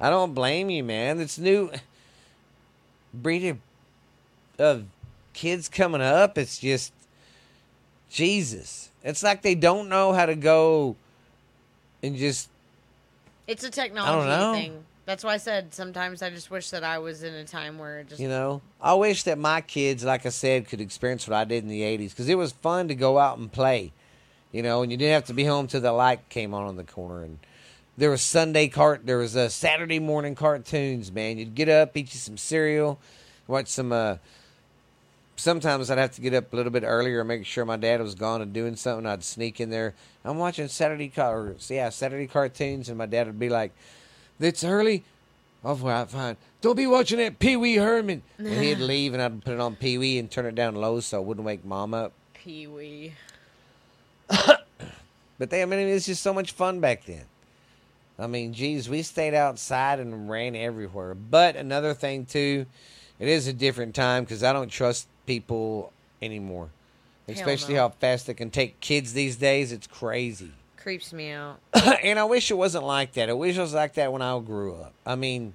don't 0.00 0.34
blame 0.34 0.68
you, 0.68 0.82
man. 0.82 1.20
It's 1.20 1.38
new 1.38 1.70
breed 3.14 3.48
of, 3.48 3.58
of 4.58 4.84
kids 5.32 5.68
coming 5.68 6.00
up. 6.00 6.38
It's 6.38 6.58
just 6.58 6.92
Jesus. 8.10 8.90
It's 9.02 9.22
like 9.22 9.42
they 9.42 9.54
don't 9.54 9.88
know 9.88 10.12
how 10.12 10.26
to 10.26 10.34
go 10.34 10.96
and 12.02 12.16
just 12.16 12.48
It's 13.46 13.64
a 13.64 13.70
technology 13.70 14.28
know. 14.28 14.52
thing. 14.54 14.84
That's 15.04 15.24
why 15.24 15.34
I 15.34 15.36
said 15.38 15.74
sometimes 15.74 16.22
I 16.22 16.30
just 16.30 16.50
wish 16.50 16.70
that 16.70 16.84
I 16.84 16.98
was 16.98 17.24
in 17.24 17.34
a 17.34 17.44
time 17.44 17.78
where 17.78 18.00
it 18.00 18.08
just 18.08 18.20
You 18.20 18.28
know, 18.28 18.62
I 18.80 18.94
wish 18.94 19.24
that 19.24 19.36
my 19.38 19.60
kids, 19.60 20.04
like 20.04 20.24
I 20.26 20.28
said, 20.28 20.68
could 20.68 20.80
experience 20.80 21.26
what 21.26 21.36
I 21.36 21.44
did 21.44 21.64
in 21.64 21.68
the 21.68 21.80
'80s 21.82 22.10
because 22.10 22.28
it 22.28 22.36
was 22.38 22.52
fun 22.52 22.88
to 22.88 22.94
go 22.94 23.18
out 23.18 23.38
and 23.38 23.50
play. 23.50 23.92
You 24.52 24.62
know, 24.62 24.82
and 24.82 24.92
you 24.92 24.98
didn't 24.98 25.14
have 25.14 25.24
to 25.24 25.34
be 25.34 25.44
home 25.44 25.66
till 25.66 25.80
the 25.80 25.92
light 25.92 26.28
came 26.28 26.52
on 26.54 26.66
on 26.66 26.76
the 26.76 26.84
corner. 26.84 27.24
And 27.24 27.38
there 27.96 28.10
was 28.10 28.20
Sunday 28.22 28.68
cart, 28.68 29.00
there 29.04 29.18
was 29.18 29.34
a 29.34 29.48
Saturday 29.50 29.98
morning 29.98 30.34
cartoons. 30.34 31.10
Man, 31.10 31.38
you'd 31.38 31.54
get 31.54 31.68
up, 31.68 31.96
eat 31.96 32.12
you 32.12 32.20
some 32.20 32.36
cereal, 32.36 33.00
watch 33.48 33.68
some. 33.68 33.92
uh 33.92 34.16
Sometimes 35.42 35.90
I'd 35.90 35.98
have 35.98 36.12
to 36.12 36.20
get 36.20 36.34
up 36.34 36.52
a 36.52 36.56
little 36.56 36.70
bit 36.70 36.84
earlier, 36.86 37.18
and 37.18 37.26
make 37.26 37.44
sure 37.44 37.64
my 37.64 37.76
dad 37.76 38.00
was 38.00 38.14
gone 38.14 38.42
and 38.42 38.52
doing 38.52 38.76
something. 38.76 39.04
I'd 39.04 39.24
sneak 39.24 39.60
in 39.60 39.70
there. 39.70 39.92
I'm 40.24 40.38
watching 40.38 40.68
Saturday 40.68 41.08
car, 41.08 41.56
yeah, 41.68 41.88
Saturday 41.88 42.28
cartoons, 42.28 42.88
and 42.88 42.96
my 42.96 43.06
dad 43.06 43.26
would 43.26 43.40
be 43.40 43.48
like, 43.48 43.72
"It's 44.38 44.62
early." 44.62 45.02
Oh, 45.64 45.74
well, 45.74 46.06
fine. 46.06 46.36
Don't 46.60 46.76
be 46.76 46.86
watching 46.86 47.18
that 47.18 47.40
Pee 47.40 47.56
Wee 47.56 47.74
Herman. 47.74 48.22
And 48.38 48.46
he'd 48.62 48.78
leave, 48.78 49.14
and 49.14 49.22
I'd 49.22 49.44
put 49.44 49.54
it 49.54 49.58
on 49.58 49.74
Pee 49.74 49.98
Wee 49.98 50.16
and 50.16 50.30
turn 50.30 50.46
it 50.46 50.54
down 50.54 50.76
low 50.76 51.00
so 51.00 51.20
it 51.20 51.24
wouldn't 51.24 51.44
wake 51.44 51.64
mom 51.64 51.92
up. 51.92 52.12
pee 52.34 52.68
wee. 52.68 53.14
But 55.38 55.50
they, 55.50 55.62
I 55.62 55.64
mean, 55.64 55.80
it 55.80 55.92
was 55.92 56.06
just 56.06 56.22
so 56.22 56.32
much 56.32 56.52
fun 56.52 56.78
back 56.78 57.04
then. 57.04 57.24
I 58.16 58.28
mean, 58.28 58.52
geez, 58.52 58.88
we 58.88 59.02
stayed 59.02 59.34
outside 59.34 59.98
and 59.98 60.30
ran 60.30 60.54
everywhere. 60.54 61.16
But 61.16 61.56
another 61.56 61.94
thing 61.94 62.26
too, 62.26 62.66
it 63.18 63.26
is 63.26 63.48
a 63.48 63.52
different 63.52 63.96
time 63.96 64.22
because 64.22 64.44
I 64.44 64.52
don't 64.52 64.68
trust 64.68 65.08
people 65.26 65.92
anymore, 66.20 66.70
especially 67.28 67.74
no. 67.74 67.80
how 67.80 67.88
fast 67.90 68.26
they 68.26 68.34
can 68.34 68.50
take 68.50 68.80
kids 68.80 69.12
these 69.12 69.36
days. 69.36 69.72
It's 69.72 69.86
crazy. 69.86 70.52
Creeps 70.76 71.12
me 71.12 71.30
out. 71.30 71.60
and 72.02 72.18
I 72.18 72.24
wish 72.24 72.50
it 72.50 72.54
wasn't 72.54 72.84
like 72.84 73.12
that. 73.12 73.30
I 73.30 73.32
wish 73.32 73.56
it 73.56 73.60
was 73.60 73.74
like 73.74 73.94
that 73.94 74.12
when 74.12 74.22
I 74.22 74.38
grew 74.40 74.74
up. 74.74 74.92
I 75.06 75.14
mean, 75.14 75.54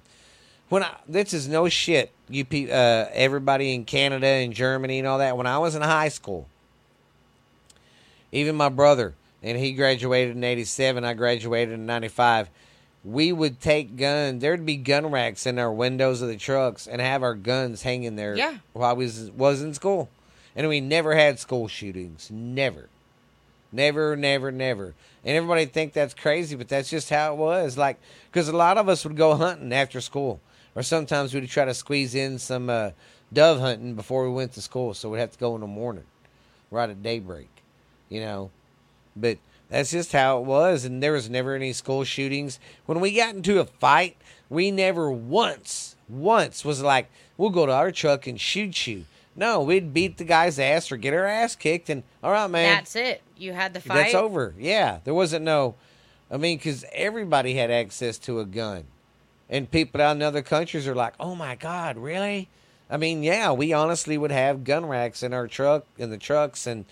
when 0.68 0.82
I 0.82 0.94
this 1.08 1.32
is 1.34 1.48
no 1.48 1.68
shit. 1.68 2.12
You 2.30 2.44
pe- 2.44 2.70
uh, 2.70 3.08
everybody 3.12 3.74
in 3.74 3.84
Canada 3.84 4.26
and 4.26 4.52
Germany 4.52 4.98
and 4.98 5.08
all 5.08 5.18
that. 5.18 5.36
When 5.36 5.46
I 5.46 5.58
was 5.58 5.74
in 5.74 5.82
high 5.82 6.08
school, 6.08 6.46
even 8.32 8.54
my 8.54 8.68
brother 8.68 9.14
and 9.42 9.58
he 9.58 9.72
graduated 9.72 10.36
in 10.36 10.44
'87. 10.44 11.04
I 11.04 11.14
graduated 11.14 11.74
in 11.74 11.86
'95. 11.86 12.50
We 13.04 13.32
would 13.32 13.60
take 13.60 13.96
guns. 13.96 14.42
There'd 14.42 14.66
be 14.66 14.76
gun 14.76 15.10
racks 15.10 15.46
in 15.46 15.58
our 15.58 15.72
windows 15.72 16.20
of 16.20 16.28
the 16.28 16.36
trucks 16.36 16.86
and 16.86 17.00
have 17.00 17.22
our 17.22 17.34
guns 17.34 17.82
hanging 17.82 18.16
there. 18.16 18.36
Yeah. 18.36 18.58
While 18.72 18.96
we 18.96 19.04
was 19.04 19.30
was 19.30 19.62
in 19.62 19.74
school, 19.74 20.08
and 20.56 20.68
we 20.68 20.80
never 20.80 21.14
had 21.14 21.38
school 21.38 21.68
shootings. 21.68 22.30
Never. 22.30 22.88
Never, 23.70 24.16
never, 24.16 24.50
never. 24.50 24.94
And 25.24 25.36
everybody 25.36 25.66
think 25.66 25.92
that's 25.92 26.14
crazy, 26.14 26.56
but 26.56 26.68
that's 26.68 26.88
just 26.88 27.10
how 27.10 27.34
it 27.34 27.36
was. 27.36 27.76
Like, 27.76 27.98
because 28.30 28.48
a 28.48 28.56
lot 28.56 28.78
of 28.78 28.88
us 28.88 29.04
would 29.04 29.16
go 29.16 29.34
hunting 29.34 29.72
after 29.72 30.00
school, 30.00 30.40
or 30.74 30.82
sometimes 30.82 31.34
we'd 31.34 31.48
try 31.48 31.66
to 31.66 31.74
squeeze 31.74 32.14
in 32.14 32.38
some 32.38 32.70
uh, 32.70 32.90
dove 33.32 33.60
hunting 33.60 33.94
before 33.94 34.24
we 34.26 34.34
went 34.34 34.52
to 34.54 34.62
school, 34.62 34.94
so 34.94 35.10
we'd 35.10 35.20
have 35.20 35.32
to 35.32 35.38
go 35.38 35.54
in 35.54 35.60
the 35.60 35.66
morning, 35.66 36.04
right 36.70 36.88
at 36.88 37.02
daybreak, 37.02 37.50
you 38.08 38.20
know. 38.20 38.50
But 39.14 39.38
that's 39.68 39.90
just 39.90 40.12
how 40.12 40.38
it 40.38 40.44
was, 40.44 40.84
and 40.84 41.02
there 41.02 41.12
was 41.12 41.28
never 41.28 41.54
any 41.54 41.72
school 41.72 42.04
shootings. 42.04 42.58
When 42.86 43.00
we 43.00 43.14
got 43.14 43.34
into 43.34 43.60
a 43.60 43.64
fight, 43.64 44.16
we 44.48 44.70
never 44.70 45.10
once, 45.10 45.96
once 46.08 46.64
was 46.64 46.82
like, 46.82 47.10
we'll 47.36 47.50
go 47.50 47.66
to 47.66 47.72
our 47.72 47.92
truck 47.92 48.26
and 48.26 48.40
shoot 48.40 48.86
you. 48.86 49.04
No, 49.36 49.62
we'd 49.62 49.94
beat 49.94 50.16
the 50.16 50.24
guy's 50.24 50.58
ass 50.58 50.90
or 50.90 50.96
get 50.96 51.14
our 51.14 51.26
ass 51.26 51.54
kicked, 51.54 51.90
and 51.90 52.02
all 52.24 52.32
right, 52.32 52.50
man. 52.50 52.76
That's 52.76 52.96
it. 52.96 53.22
You 53.36 53.52
had 53.52 53.72
the 53.72 53.80
fight. 53.80 53.94
That's 53.94 54.14
over. 54.14 54.52
Yeah, 54.58 54.98
there 55.04 55.14
wasn't 55.14 55.44
no. 55.44 55.76
I 56.30 56.38
mean, 56.38 56.58
because 56.58 56.84
everybody 56.92 57.54
had 57.54 57.70
access 57.70 58.18
to 58.18 58.40
a 58.40 58.44
gun, 58.44 58.84
and 59.48 59.70
people 59.70 60.00
out 60.00 60.16
in 60.16 60.22
other 60.22 60.42
countries 60.42 60.88
are 60.88 60.94
like, 60.94 61.14
"Oh 61.20 61.36
my 61.36 61.54
God, 61.54 61.96
really?" 61.98 62.48
I 62.90 62.96
mean, 62.96 63.22
yeah, 63.22 63.52
we 63.52 63.72
honestly 63.72 64.18
would 64.18 64.32
have 64.32 64.64
gun 64.64 64.86
racks 64.86 65.22
in 65.22 65.32
our 65.32 65.46
truck 65.46 65.84
in 65.98 66.10
the 66.10 66.18
trucks, 66.18 66.66
and 66.66 66.84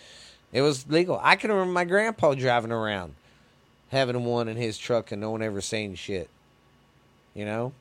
it 0.53 0.63
was 0.63 0.89
legal. 0.89 1.21
I 1.23 1.37
can 1.37 1.51
remember 1.51 1.73
my 1.73 1.85
grandpa 1.85 2.35
driving 2.35 2.73
around, 2.73 3.15
having 3.89 4.25
one 4.25 4.49
in 4.49 4.57
his 4.57 4.79
truck, 4.79 5.13
and 5.13 5.21
no 5.21 5.31
one 5.31 5.43
ever 5.43 5.61
saying 5.61 5.97
shit. 5.97 6.29
You 7.35 7.45
know, 7.45 7.73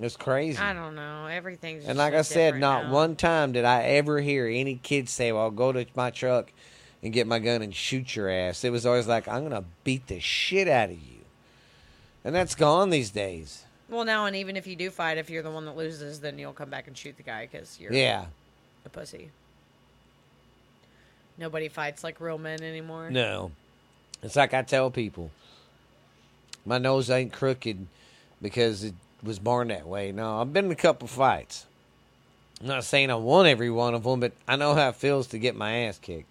it's 0.00 0.16
crazy. 0.16 0.58
I 0.58 0.72
don't 0.72 0.94
know. 0.94 1.26
Everything's. 1.26 1.86
And 1.86 1.98
like 1.98 2.14
I 2.14 2.22
said, 2.22 2.56
not 2.56 2.84
now. 2.84 2.92
one 2.92 3.16
time 3.16 3.52
did 3.52 3.64
I 3.64 3.82
ever 3.82 4.20
hear 4.20 4.46
any 4.46 4.76
kid 4.76 5.08
say, 5.08 5.32
"Well, 5.32 5.42
I'll 5.42 5.50
go 5.50 5.72
to 5.72 5.86
my 5.94 6.10
truck 6.10 6.52
and 7.02 7.12
get 7.12 7.26
my 7.26 7.38
gun 7.38 7.62
and 7.62 7.74
shoot 7.74 8.14
your 8.14 8.28
ass." 8.28 8.64
It 8.64 8.70
was 8.70 8.84
always 8.84 9.06
like, 9.06 9.28
"I'm 9.28 9.42
gonna 9.42 9.64
beat 9.84 10.06
the 10.06 10.20
shit 10.20 10.68
out 10.68 10.90
of 10.90 11.00
you," 11.00 11.24
and 12.24 12.34
that's 12.34 12.54
gone 12.54 12.90
these 12.90 13.10
days. 13.10 13.64
Well, 13.88 14.04
now 14.04 14.26
and 14.26 14.36
even 14.36 14.56
if 14.56 14.66
you 14.66 14.76
do 14.76 14.88
fight, 14.90 15.18
if 15.18 15.28
you're 15.28 15.42
the 15.42 15.50
one 15.50 15.64
that 15.66 15.76
loses, 15.76 16.20
then 16.20 16.38
you'll 16.38 16.52
come 16.52 16.70
back 16.70 16.86
and 16.86 16.96
shoot 16.96 17.16
the 17.16 17.24
guy 17.24 17.48
because 17.50 17.80
you're 17.80 17.92
Yeah, 17.92 18.26
a 18.84 18.88
pussy. 18.88 19.30
Nobody 21.40 21.68
fights 21.68 22.04
like 22.04 22.20
real 22.20 22.36
men 22.36 22.62
anymore. 22.62 23.10
no, 23.10 23.50
it's 24.22 24.36
like 24.36 24.52
I 24.52 24.60
tell 24.60 24.90
people, 24.90 25.30
my 26.66 26.76
nose 26.76 27.08
ain't 27.08 27.32
crooked 27.32 27.86
because 28.42 28.84
it 28.84 28.92
was 29.22 29.38
born 29.38 29.68
that 29.68 29.86
way. 29.86 30.12
No, 30.12 30.42
I've 30.42 30.52
been 30.52 30.66
in 30.66 30.70
a 30.70 30.76
couple 30.76 31.08
fights. 31.08 31.64
I'm 32.60 32.66
not 32.66 32.84
saying 32.84 33.10
I 33.10 33.14
won 33.14 33.46
every 33.46 33.70
one 33.70 33.94
of 33.94 34.02
them, 34.02 34.20
but 34.20 34.32
I 34.46 34.56
know 34.56 34.74
how 34.74 34.90
it 34.90 34.96
feels 34.96 35.28
to 35.28 35.38
get 35.38 35.56
my 35.56 35.86
ass 35.86 35.98
kicked. 35.98 36.30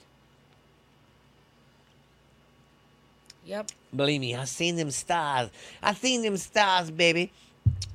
Yep. 3.46 3.72
Believe 3.96 4.22
me, 4.22 4.36
I 4.36 4.46
seen 4.46 4.76
them 4.76 4.92
stars. 4.92 5.50
I 5.82 5.96
seen 5.96 6.22
them 6.22 6.38
stars, 6.38 6.92
baby. 6.92 7.32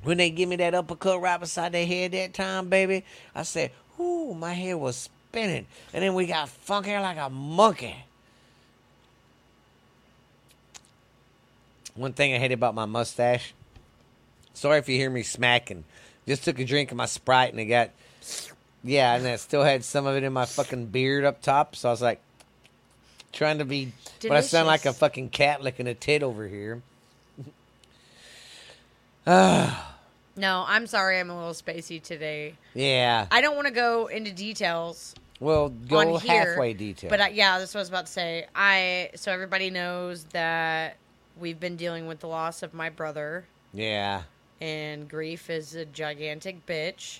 When 0.03 0.17
they 0.17 0.31
give 0.31 0.49
me 0.49 0.57
that 0.57 0.75
uppercut 0.75 1.21
right 1.21 1.39
beside 1.39 1.71
their 1.71 1.85
head 1.85 2.11
that 2.11 2.33
time, 2.33 2.67
baby, 2.67 3.05
I 3.33 3.43
said, 3.43 3.71
"Ooh, 3.97 4.33
my 4.33 4.51
hair 4.51 4.77
was 4.77 5.09
spinning," 5.35 5.65
and 5.93 6.03
then 6.03 6.13
we 6.13 6.25
got 6.25 6.47
funky 6.47 6.97
like 6.97 7.17
a 7.17 7.29
monkey. 7.29 7.95
One 11.95 12.13
thing 12.13 12.33
I 12.33 12.39
hate 12.39 12.51
about 12.51 12.73
my 12.75 12.85
mustache. 12.85 13.53
Sorry 14.53 14.79
if 14.79 14.87
you 14.89 14.97
hear 14.97 15.09
me 15.09 15.23
smacking. 15.23 15.83
Just 16.27 16.43
took 16.43 16.59
a 16.59 16.65
drink 16.65 16.91
of 16.91 16.97
my 16.97 17.05
Sprite 17.05 17.51
and 17.51 17.59
it 17.59 17.65
got, 17.65 17.91
yeah, 18.83 19.15
and 19.15 19.27
I 19.27 19.35
still 19.35 19.63
had 19.63 19.83
some 19.83 20.05
of 20.05 20.15
it 20.15 20.23
in 20.23 20.33
my 20.33 20.45
fucking 20.45 20.87
beard 20.87 21.23
up 21.23 21.41
top. 21.41 21.75
So 21.75 21.89
I 21.89 21.91
was 21.91 22.01
like, 22.01 22.19
trying 23.31 23.59
to 23.59 23.65
be, 23.65 23.91
but 24.21 24.31
I 24.31 24.41
sound 24.41 24.67
like 24.67 24.85
a 24.85 24.93
fucking 24.93 25.29
cat 25.29 25.61
licking 25.61 25.87
a 25.87 25.93
tit 25.93 26.23
over 26.23 26.47
here. 26.47 26.81
No, 30.37 30.65
I'm 30.67 30.85
sorry. 30.85 31.17
I'm 31.17 31.29
a 31.29 31.37
little 31.37 31.53
spacey 31.53 32.03
today. 32.03 32.55
yeah. 32.73 33.27
I 33.31 33.39
don't 33.39 33.55
want 33.55 33.67
to 33.67 33.73
go 33.73 34.07
into 34.07 34.33
details 34.33 35.15
Well, 35.39 35.69
go 35.69 36.17
here, 36.17 36.49
halfway 36.51 36.73
detail. 36.73 37.09
But 37.09 37.21
I, 37.21 37.29
yeah, 37.29 37.59
this 37.59 37.75
was 37.75 37.89
about 37.89 38.05
to 38.05 38.11
say. 38.11 38.47
I 38.55 39.09
so 39.15 39.31
everybody 39.31 39.69
knows 39.69 40.23
that 40.25 40.97
we've 41.39 41.59
been 41.59 41.75
dealing 41.75 42.07
with 42.07 42.19
the 42.19 42.27
loss 42.27 42.63
of 42.63 42.73
my 42.73 42.89
brother, 42.89 43.45
yeah, 43.73 44.23
and 44.61 45.09
grief 45.09 45.49
is 45.49 45.75
a 45.75 45.85
gigantic 45.85 46.65
bitch. 46.65 47.19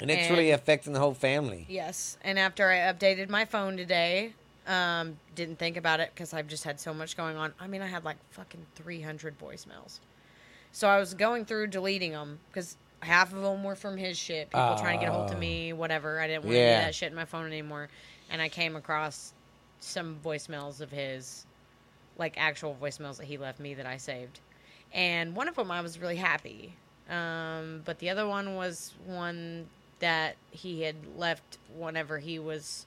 and 0.00 0.10
it's 0.10 0.28
and- 0.28 0.36
really 0.36 0.50
affecting 0.50 0.92
the 0.92 1.00
whole 1.00 1.14
family. 1.14 1.66
Yes, 1.68 2.18
and 2.22 2.38
after 2.38 2.68
I 2.68 2.92
updated 2.92 3.28
my 3.28 3.44
phone 3.44 3.76
today, 3.76 4.32
um, 4.66 5.18
didn't 5.34 5.58
think 5.58 5.76
about 5.76 6.00
it 6.00 6.10
because 6.14 6.34
I've 6.34 6.48
just 6.48 6.64
had 6.64 6.80
so 6.80 6.92
much 6.92 7.16
going 7.16 7.36
on. 7.36 7.52
I 7.60 7.66
mean, 7.68 7.80
I 7.80 7.86
had 7.86 8.04
like 8.04 8.18
fucking 8.30 8.66
300 8.74 9.38
voicemails. 9.38 10.00
So 10.72 10.88
I 10.88 10.98
was 10.98 11.14
going 11.14 11.44
through 11.46 11.68
deleting 11.68 12.12
them 12.12 12.38
because 12.50 12.76
half 13.00 13.32
of 13.32 13.42
them 13.42 13.62
were 13.64 13.76
from 13.76 13.96
his 13.96 14.18
shit. 14.18 14.50
People 14.50 14.76
trying 14.78 14.98
to 14.98 15.04
get 15.06 15.10
a 15.10 15.14
hold 15.16 15.30
of 15.30 15.36
Oh. 15.36 15.40
me, 15.40 15.72
whatever. 15.72 16.20
I 16.20 16.26
didn't 16.26 16.44
want 16.44 16.56
Yeah. 16.56 16.78
of 16.80 16.84
that 16.86 16.94
shit 16.94 17.10
in 17.10 17.14
my 17.16 17.24
phone 17.24 17.46
anymore. 17.46 17.88
And 18.30 18.42
I 18.42 18.48
came 18.48 18.76
across 18.76 19.32
some 19.80 20.18
voicemails 20.24 20.80
of 20.80 20.90
his, 20.90 21.46
like 22.16 22.34
actual 22.36 22.76
voicemails 22.80 23.16
that 23.18 23.26
he 23.26 23.38
left 23.38 23.60
me 23.60 23.74
that 23.74 23.86
I 23.86 23.96
saved. 23.96 24.40
And 24.92 25.36
one 25.36 25.48
of 25.48 25.54
them 25.56 25.70
I 25.70 25.80
was 25.80 25.98
really 25.98 26.16
happy. 26.16 26.74
Um, 27.08 27.82
but 27.84 27.98
the 28.00 28.10
other 28.10 28.26
one 28.26 28.56
was 28.56 28.94
one 29.06 29.68
that 30.00 30.36
he 30.50 30.82
had 30.82 30.96
left 31.16 31.58
whenever 31.76 32.18
he 32.18 32.38
was 32.38 32.86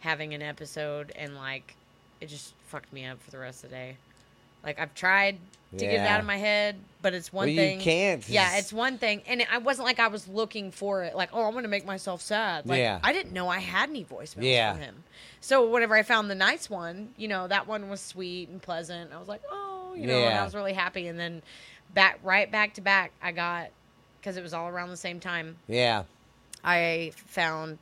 having 0.00 0.34
an 0.34 0.42
episode 0.42 1.12
and 1.16 1.34
like 1.34 1.76
it 2.20 2.26
just 2.26 2.54
fucked 2.66 2.92
me 2.92 3.04
up 3.06 3.20
for 3.22 3.30
the 3.30 3.38
rest 3.38 3.64
of 3.64 3.70
the 3.70 3.76
day. 3.76 3.96
Like 4.64 4.78
I've 4.78 4.94
tried 4.94 5.38
to 5.72 5.84
get 5.84 5.94
it 5.94 5.98
out 6.00 6.20
of 6.20 6.26
my 6.26 6.36
head, 6.36 6.76
but 7.02 7.14
it's 7.14 7.32
one 7.32 7.48
well, 7.48 7.56
thing. 7.56 7.78
you 7.78 7.84
can't. 7.84 8.28
Yeah, 8.28 8.58
it's 8.58 8.72
one 8.72 8.96
thing, 8.96 9.22
and 9.26 9.40
it, 9.40 9.52
I 9.52 9.58
wasn't 9.58 9.86
like 9.86 9.98
I 9.98 10.06
was 10.08 10.28
looking 10.28 10.70
for 10.70 11.02
it. 11.02 11.16
Like, 11.16 11.30
oh, 11.32 11.44
I'm 11.44 11.52
gonna 11.54 11.66
make 11.68 11.84
myself 11.84 12.22
sad. 12.22 12.66
Like, 12.66 12.78
Yeah. 12.78 13.00
I 13.02 13.12
didn't 13.12 13.32
know 13.32 13.48
I 13.48 13.58
had 13.58 13.90
any 13.90 14.04
voicemails 14.04 14.44
Yeah. 14.44 14.72
from 14.72 14.82
him. 14.82 15.04
So 15.40 15.68
whenever 15.68 15.94
I 15.94 16.02
found 16.04 16.30
the 16.30 16.34
nice 16.36 16.70
one, 16.70 17.10
you 17.16 17.26
know, 17.28 17.48
that 17.48 17.66
one 17.66 17.90
was 17.90 18.00
sweet 18.00 18.48
and 18.48 18.62
pleasant. 18.62 19.12
I 19.12 19.18
was 19.18 19.28
like, 19.28 19.42
oh, 19.50 19.94
you 19.96 20.06
know, 20.06 20.16
and 20.18 20.38
I 20.38 20.44
was 20.44 20.54
really 20.54 20.72
happy. 20.72 21.08
And 21.08 21.18
then 21.18 21.42
back, 21.92 22.18
right 22.22 22.50
back 22.50 22.74
to 22.74 22.80
back, 22.80 23.12
I 23.20 23.32
got 23.32 23.70
because 24.20 24.36
it 24.36 24.42
was 24.42 24.54
all 24.54 24.68
around 24.68 24.88
the 24.90 24.96
same 24.96 25.20
time. 25.20 25.56
yeah. 25.68 26.04
I 26.66 27.12
found 27.14 27.76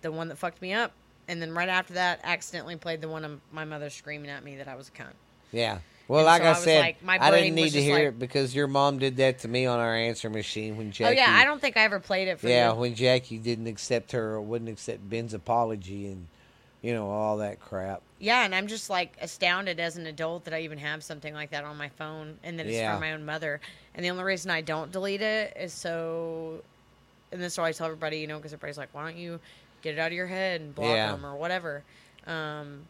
the 0.00 0.10
one 0.10 0.28
that 0.28 0.38
fucked 0.38 0.62
me 0.62 0.72
up, 0.72 0.92
and 1.28 1.42
then 1.42 1.52
right 1.52 1.68
after 1.68 1.92
that, 1.94 2.20
accidentally 2.22 2.76
played 2.76 3.02
the 3.02 3.08
one 3.10 3.26
of 3.26 3.40
my 3.52 3.66
mother 3.66 3.90
screaming 3.90 4.30
at 4.30 4.42
me 4.42 4.56
that 4.56 4.68
I 4.68 4.74
was 4.74 4.88
a 4.88 4.92
cunt. 4.92 5.12
Yeah. 5.52 5.80
Well, 6.08 6.20
And 6.20 6.26
like 6.26 6.42
so 6.42 6.46
I, 6.46 6.50
was 6.50 6.58
said, 6.62 6.80
like, 6.80 7.02
my 7.02 7.18
I 7.20 7.30
didn't 7.32 7.54
need 7.56 7.70
to 7.70 7.82
hear 7.82 7.94
like, 7.96 8.04
it 8.08 8.18
because 8.20 8.54
your 8.54 8.68
mom 8.68 8.98
did 8.98 9.16
that 9.16 9.40
to 9.40 9.48
me 9.48 9.66
on 9.66 9.80
our 9.80 9.94
answer 9.94 10.30
machine 10.30 10.76
when 10.76 10.92
Jackie. 10.92 11.18
Oh 11.18 11.20
yeah, 11.20 11.34
I 11.36 11.44
don't 11.44 11.60
think 11.60 11.76
I 11.76 11.80
ever 11.82 11.98
played 11.98 12.28
it 12.28 12.38
for 12.38 12.48
Yeah, 12.48 12.72
you. 12.72 12.78
when 12.78 12.94
Jackie 12.94 13.38
didn't 13.38 13.66
accept 13.66 14.12
her 14.12 14.34
or 14.34 14.40
wouldn't 14.40 14.70
accept 14.70 15.08
Ben's 15.10 15.34
apology 15.34 16.06
and 16.06 16.28
you 16.80 16.94
know 16.94 17.10
all 17.10 17.38
that 17.38 17.58
crap. 17.58 18.02
Yeah, 18.20 18.44
and 18.44 18.54
I'm 18.54 18.68
just 18.68 18.88
like 18.88 19.16
astounded 19.20 19.80
as 19.80 19.96
an 19.96 20.06
adult 20.06 20.44
that 20.44 20.54
I 20.54 20.60
even 20.60 20.78
have 20.78 21.02
something 21.02 21.34
like 21.34 21.50
that 21.50 21.64
on 21.64 21.76
my 21.76 21.88
phone 21.88 22.38
and 22.44 22.58
that 22.60 22.66
it's 22.66 22.76
Yeah. 22.76 22.92
from 22.92 23.00
my 23.00 23.12
own 23.12 23.24
mother. 23.26 23.60
And 23.94 24.04
the 24.04 24.10
only 24.10 24.22
reason 24.22 24.50
I 24.50 24.60
don't 24.60 24.92
delete 24.92 25.22
it 25.22 25.56
is 25.58 25.72
so, 25.72 26.62
and 27.32 27.42
this 27.42 27.54
is 27.54 27.58
why 27.58 27.68
I 27.68 27.72
tell 27.72 27.86
everybody, 27.86 28.18
you 28.18 28.26
know, 28.28 28.36
because 28.36 28.52
everybody's 28.52 28.78
like, 28.78 28.90
why 28.92 29.02
don't 29.10 29.16
you 29.18 29.40
get 29.82 29.94
it 29.94 29.98
out 29.98 30.06
of 30.08 30.12
your 30.12 30.26
head 30.28 30.60
and 30.60 30.72
block 30.74 30.88
Yeah. 30.94 31.10
them 31.12 31.26
or 31.26 31.34
whatever. 31.34 31.82
Um, 32.28 32.82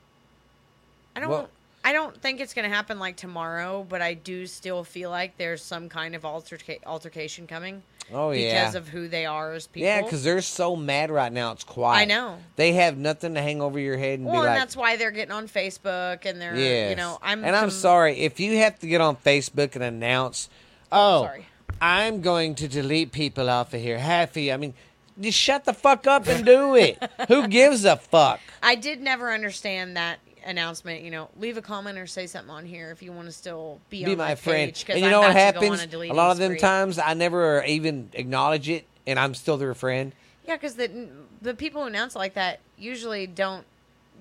I 1.17 1.21
don't. 1.21 1.31
Well- 1.31 1.49
I 1.87 1.93
don't 1.93 2.21
think 2.21 2.41
it's 2.41 2.53
going 2.53 2.69
to 2.69 2.75
happen 2.75 2.99
like 2.99 3.15
tomorrow, 3.15 3.87
but 3.89 4.03
I 4.03 4.15
do 4.15 4.49
still 4.49 4.83
feel 4.83 5.09
like 5.09 5.37
there's 5.39 5.63
some 5.63 5.89
kind 5.89 6.17
of 6.17 6.23
alterca- 6.23 6.83
altercation 6.85 7.47
coming 7.47 7.85
Oh 8.13 8.31
because 8.31 8.43
yeah, 8.45 8.61
because 8.63 8.75
of 8.75 8.89
who 8.89 9.07
they 9.07 9.25
are 9.25 9.53
as 9.53 9.69
people. 9.69 9.87
yeah, 9.87 10.03
because 10.03 10.25
they're 10.25 10.41
so 10.43 10.75
mad 10.75 11.13
right 11.13 11.33
now. 11.33 11.53
It's 11.53 11.63
quiet. 11.63 12.01
I 12.03 12.05
know. 12.07 12.39
they 12.57 12.73
have 12.73 12.97
nothing 12.97 13.35
to 13.35 13.41
hang 13.41 13.63
over 13.63 13.79
your 13.79 13.97
head 13.97 14.19
and 14.19 14.27
Well, 14.27 14.35
be 14.35 14.39
and 14.39 14.47
like, 14.49 14.59
that's 14.59 14.77
why 14.77 14.97
they're 14.97 15.13
getting 15.13 15.31
on 15.31 15.47
Facebook 15.47 16.25
and 16.27 16.41
they're, 16.41 16.57
yes. 16.57 16.91
you 16.91 16.97
know, 16.97 17.19
I'm 17.23 17.45
and 17.45 17.55
I'm 17.55 17.63
com- 17.63 17.71
sorry 17.71 18.19
if 18.19 18.41
you 18.41 18.57
have 18.59 18.81
to 18.81 18.89
get 18.89 19.01
on 19.01 19.17
Facebook 19.17 19.77
and 19.77 19.85
announce, 19.85 20.49
oh, 20.91 21.23
sorry. 21.27 21.47
I'm 21.81 22.21
going 22.21 22.57
to 22.57 22.67
delete 22.67 23.13
people 23.13 23.49
off 23.49 23.73
of 23.75 23.81
here. 23.81 23.99
You. 24.35 24.53
I 24.53 24.57
mean, 24.57 24.75
just 25.21 25.39
shut 25.39 25.65
the 25.65 25.73
fuck 25.73 26.09
up 26.09 26.27
and 26.27 26.45
do 26.45 26.75
it. 26.75 26.99
Who 27.29 27.47
gives 27.47 27.85
a 27.85 27.97
fuck? 27.97 28.41
I 28.61 28.75
did 28.75 29.01
never 29.01 29.31
understand 29.33 29.97
that 29.97 30.19
announcement. 30.47 31.03
You 31.03 31.11
know, 31.11 31.29
leave 31.39 31.57
a 31.57 31.63
comment 31.63 31.99
or 31.99 32.07
say 32.07 32.27
something 32.27 32.51
on 32.51 32.65
here 32.67 32.91
if 32.91 33.03
you 33.03 33.13
want 33.13 33.27
to 33.27 33.33
still 33.33 33.81
be, 33.91 34.05
be 34.05 34.13
on 34.13 34.19
my 34.19 34.35
friend. 34.35 34.73
Page, 34.73 34.85
And 34.89 34.99
you 35.01 35.05
I'm 35.07 35.11
know 35.11 35.21
what 35.21 35.31
about 35.33 35.53
to 35.55 35.61
go 35.61 35.73
on 35.73 35.79
happens? 35.79 36.11
a 36.11 36.15
lot 36.15 36.31
of 36.33 36.39
them 36.39 36.57
times, 36.57 36.99
I 36.99 37.15
never 37.15 37.63
even 37.65 38.11
acknowledge 38.15 38.69
it, 38.69 38.87
and 39.07 39.19
I'm 39.19 39.35
still 39.35 39.57
their 39.57 39.75
friend. 39.75 40.13
Yeah, 40.47 40.57
because 40.57 40.75
the 40.77 41.09
the 41.43 41.55
people 41.55 41.83
who 41.83 41.89
announce 41.89 42.15
like 42.15 42.35
that 42.35 42.61
usually 42.79 43.27
don't 43.27 43.65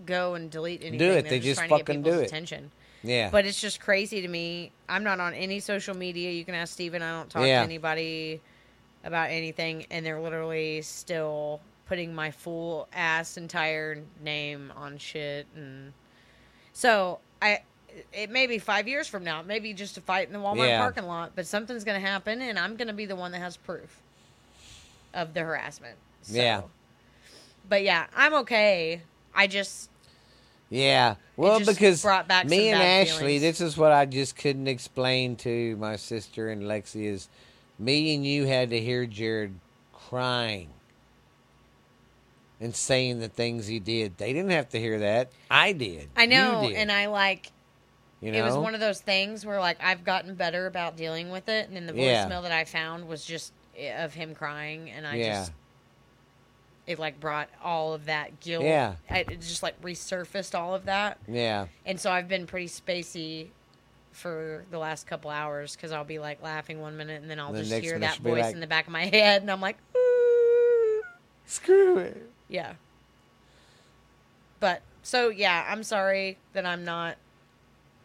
go 0.06 0.34
and 0.36 0.50
delete 0.52 0.82
anything. 0.82 1.00
Do 1.00 1.06
it. 1.12 1.22
They're 1.24 1.32
They 1.32 1.40
just 1.40 1.62
to 1.62 1.68
fucking 1.68 2.02
get 2.02 2.12
do 2.14 2.20
it. 2.20 2.26
Attention. 2.26 2.72
Yeah. 3.04 3.30
But 3.30 3.46
it's 3.46 3.62
just 3.62 3.80
crazy 3.80 4.22
to 4.22 4.28
me. 4.28 4.72
I'm 4.90 5.04
not 5.04 5.20
on 5.20 5.34
any 5.36 5.60
social 5.60 5.96
media. 5.96 6.32
You 6.32 6.44
can 6.44 6.56
ask 6.56 6.74
Steven. 6.74 7.02
I 7.04 7.12
don't 7.20 7.30
talk 7.30 7.46
Yeah. 7.46 7.60
to 7.60 7.64
anybody 7.64 8.42
about 9.04 9.30
anything, 9.30 9.86
and 9.92 10.04
they're 10.04 10.20
literally 10.20 10.82
still 10.82 11.62
putting 11.88 12.16
my 12.16 12.32
full 12.32 12.88
ass 12.92 13.38
entire 13.38 14.02
name 14.24 14.74
on 14.76 14.98
shit. 14.98 15.46
And 15.56 15.94
so 16.76 17.20
I, 17.42 17.62
it 18.14 18.30
may 18.30 18.46
be 18.48 18.60
five 18.60 18.86
years 18.88 19.08
from 19.08 19.24
now, 19.24 19.42
maybe 19.42 19.74
just 19.74 19.98
a 19.98 20.02
fight 20.02 20.28
in 20.28 20.34
the 20.34 20.40
Walmart 20.40 20.68
Yeah. 20.68 20.80
parking 20.80 21.06
lot, 21.06 21.32
but 21.36 21.48
something's 21.48 21.86
gonna 21.86 22.00
happen, 22.02 22.42
and 22.42 22.60
I'm 22.60 22.76
gonna 22.76 22.94
be 22.94 23.06
the 23.06 23.16
one 23.16 23.32
that 23.32 23.40
has 23.40 23.56
proof 23.56 24.02
of 25.14 25.34
the 25.34 25.40
harassment. 25.40 25.96
So, 26.22 26.36
Yeah. 26.36 26.62
But 27.68 27.84
yeah, 27.84 28.08
I'm 28.16 28.34
okay. 28.36 29.02
I 29.34 29.48
just 29.48 29.90
Yeah. 30.70 31.16
Well, 31.38 31.60
because 31.62 32.02
brought 32.02 32.28
back 32.28 32.46
me 32.46 32.70
and 32.70 32.82
Ashley, 32.82 33.40
feelings. 33.40 33.42
this 33.42 33.62
is 33.62 33.78
what 33.78 33.92
I 33.94 34.06
just 34.06 34.36
couldn't 34.36 34.68
explain 34.68 35.36
to 35.38 35.76
my 35.78 35.96
sister 35.96 36.50
and 36.50 36.64
Lexi 36.64 37.06
is 37.06 37.30
me 37.80 38.14
and 38.16 38.26
you 38.26 38.46
had 38.46 38.70
to 38.72 38.80
hear 38.82 39.06
Jared 39.06 39.54
crying 39.94 40.70
and 42.60 42.76
saying 42.76 43.20
the 43.20 43.28
things 43.28 43.68
he 43.68 43.80
did. 43.80 44.18
They 44.18 44.32
didn't 44.34 44.52
have 44.52 44.70
to 44.70 44.80
hear 44.80 45.00
that. 45.00 45.32
I 45.52 45.72
did. 45.74 46.10
I 46.16 46.26
know, 46.26 46.62
You 46.64 46.70
did. 46.70 46.78
and 46.78 46.92
I 46.92 47.08
like 47.08 47.52
you 48.22 48.32
know? 48.32 48.40
it 48.40 48.44
was 48.44 48.56
one 48.58 48.74
of 48.74 48.80
those 48.80 49.02
things 49.02 49.46
where 49.46 49.60
like 49.60 49.78
I've 49.84 50.04
gotten 50.04 50.36
better 50.36 50.66
about 50.68 50.96
dealing 50.98 51.30
with 51.32 51.50
it, 51.50 51.68
and 51.68 51.76
then 51.76 51.86
the 51.88 51.94
Yeah. 51.94 52.28
voicemail 52.28 52.42
that 52.44 52.52
I 52.52 52.64
found 52.66 53.08
was 53.08 53.26
just 53.26 53.52
eh, 53.78 54.04
of 54.04 54.14
him 54.14 54.34
crying, 54.36 54.90
and 54.90 55.06
I 55.06 55.16
Yeah. 55.16 55.34
just 55.40 55.52
it 56.88 57.00
like 57.00 57.20
brought 57.20 57.50
all 57.64 57.94
of 57.94 58.06
that 58.06 58.40
guilt. 58.40 58.64
Yeah. 58.64 58.96
It 59.10 59.42
just 59.42 59.64
like 59.64 59.80
resurfaced 59.82 60.54
all 60.58 60.76
of 60.76 60.86
that, 60.86 61.18
yeah. 61.28 61.66
and 61.86 62.00
so 62.00 62.12
I've 62.12 62.28
been 62.28 62.46
pretty 62.48 62.68
spacey 62.68 63.48
for 64.12 64.64
the 64.72 64.78
last 64.78 65.08
couple 65.08 65.30
hours 65.30 65.76
because 65.76 65.92
I'll 65.92 66.06
be 66.06 66.20
like 66.20 66.42
laughing 66.42 66.80
one 66.80 66.96
minute, 66.96 67.22
and 67.22 67.30
then 67.30 67.40
I'll 67.40 67.52
The 67.52 67.64
just 67.64 67.82
hear 67.84 68.00
that 68.00 68.18
voice 68.20 68.44
like- 68.44 68.54
in 68.54 68.62
the 68.62 68.68
back 68.68 68.86
of 68.88 68.94
my 68.94 69.06
head, 69.14 69.42
and 69.42 69.52
I'm 69.52 69.60
like, 69.62 69.78
Ooh. 69.98 71.04
Screw 71.48 71.98
it. 71.98 72.30
Yeah. 72.50 72.74
But 74.60 74.82
so 75.04 75.30
yeah, 75.30 75.66
I'm 75.70 75.84
sorry 75.84 76.38
that 76.54 76.66
I'm 76.66 76.84
not. 76.84 77.18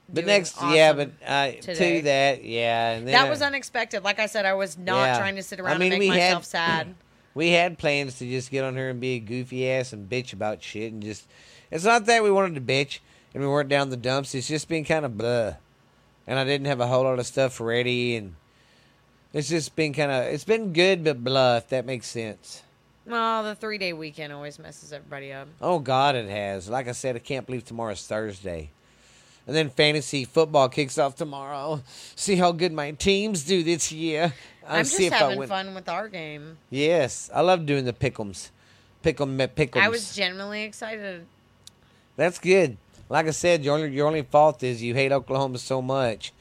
But 0.09 0.24
doing 0.24 0.26
next, 0.26 0.57
yeah, 0.61 0.93
but 0.93 1.11
uh, 1.24 1.53
today. 1.61 1.99
to 1.99 2.05
that, 2.07 2.45
yeah, 2.45 2.91
and 2.93 3.07
that 3.09 3.30
was 3.30 3.43
unexpected. 3.43 4.03
Like 4.03 4.18
I 4.18 4.26
said, 4.26 4.45
I 4.45 4.55
was 4.55 4.76
not 4.76 5.05
Yeah. 5.07 5.18
trying 5.18 5.36
to 5.36 5.43
sit 5.43 5.61
around 5.61 5.76
I 5.76 5.78
mean, 5.78 5.93
and 5.93 6.01
we 6.01 6.09
make 6.09 6.18
had- 6.18 6.30
myself 6.30 6.45
sad. 6.47 6.95
we 7.34 7.51
had 7.51 7.78
plans 7.78 8.18
to 8.18 8.28
just 8.28 8.51
get 8.51 8.64
on 8.64 8.74
her 8.74 8.91
and 8.91 9.01
be 9.01 9.14
a 9.14 9.18
goofy 9.20 9.70
ass 9.70 9.93
and 9.93 10.11
bitch 10.11 10.32
about 10.32 10.62
shit 10.64 10.93
and 10.93 11.01
just 11.01 11.28
it's 11.70 11.84
not 11.84 12.05
that 12.07 12.24
we 12.24 12.30
wanted 12.30 12.57
to 12.57 12.61
bitch 12.61 12.99
and 13.32 13.41
we 13.41 13.49
weren't 13.49 13.68
down 13.68 13.88
the 13.91 13.97
dumps 13.97 14.34
it's 14.34 14.49
just 14.49 14.66
been 14.68 14.84
kind 14.84 15.05
of 15.05 15.16
blah 15.16 15.55
and 16.26 16.41
i 16.41 16.45
didn't 16.45 16.66
have 16.66 16.80
a 16.80 16.88
whole 16.88 17.05
lot 17.05 17.20
of 17.20 17.26
stuff 17.26 17.61
ready 17.61 18.16
and 18.16 18.34
it's 19.32 19.49
just 19.49 19.76
been 19.76 19.93
kind 19.93 20.11
of 20.11 20.24
it's 20.24 20.43
been 20.43 20.72
good 20.72 21.05
but 21.05 21.22
blah 21.22 21.57
if 21.59 21.68
that 21.68 21.86
makes 21.86 22.09
sense 22.09 22.64
Well, 23.07 23.42
the 23.42 23.55
three 23.55 23.78
day 23.78 23.92
weekend 23.92 24.32
always 24.32 24.59
messes 24.59 24.92
everybody 24.92 25.32
up. 25.32 25.48
oh 25.61 25.78
god 25.78 26.14
it 26.14 26.28
has 26.28 26.68
like 26.68 26.86
i 26.88 26.92
said 26.92 27.16
i 27.16 27.18
can't 27.18 27.46
believe 27.46 27.64
tomorrow's 27.64 28.07
thursday 28.07 28.70
and 29.46 29.57
then 29.57 29.70
fantasy 29.70 30.24
football 30.24 30.68
kicks 30.68 30.98
off 30.98 31.16
tomorrow 31.16 31.82
see 32.14 32.36
how 32.36 32.53
good 32.53 32.72
my 32.72 32.90
teams 32.92 33.44
do 33.44 33.62
this 33.62 33.90
year 33.90 34.32
I'll 34.66 34.78
I'm 34.80 34.84
just 34.84 35.01
having 35.12 35.42
fun 35.46 35.74
with 35.74 35.88
our 35.88 36.09
game. 36.09 36.59
yes 36.68 37.30
i 37.34 37.40
love 37.40 37.66
doing 37.66 37.84
the 37.84 37.92
pickums, 37.92 38.51
pick'em 39.03 39.40
uh, 39.42 39.48
pick'ems 39.48 39.80
I 39.80 39.88
was 39.88 40.14
genuinely 40.14 40.62
excited. 40.62 41.26
That's 42.16 42.38
good. 42.38 42.76
Like 43.09 43.26
I 43.26 43.30
said, 43.30 43.64
your 43.64 43.76
only 43.76 43.90
your 43.90 44.07
only 44.07 44.22
fault 44.22 44.62
is 44.62 44.82
you 44.82 44.92
hate 44.94 45.11
Oklahoma 45.11 45.57
so 45.57 45.80
much. 45.80 46.32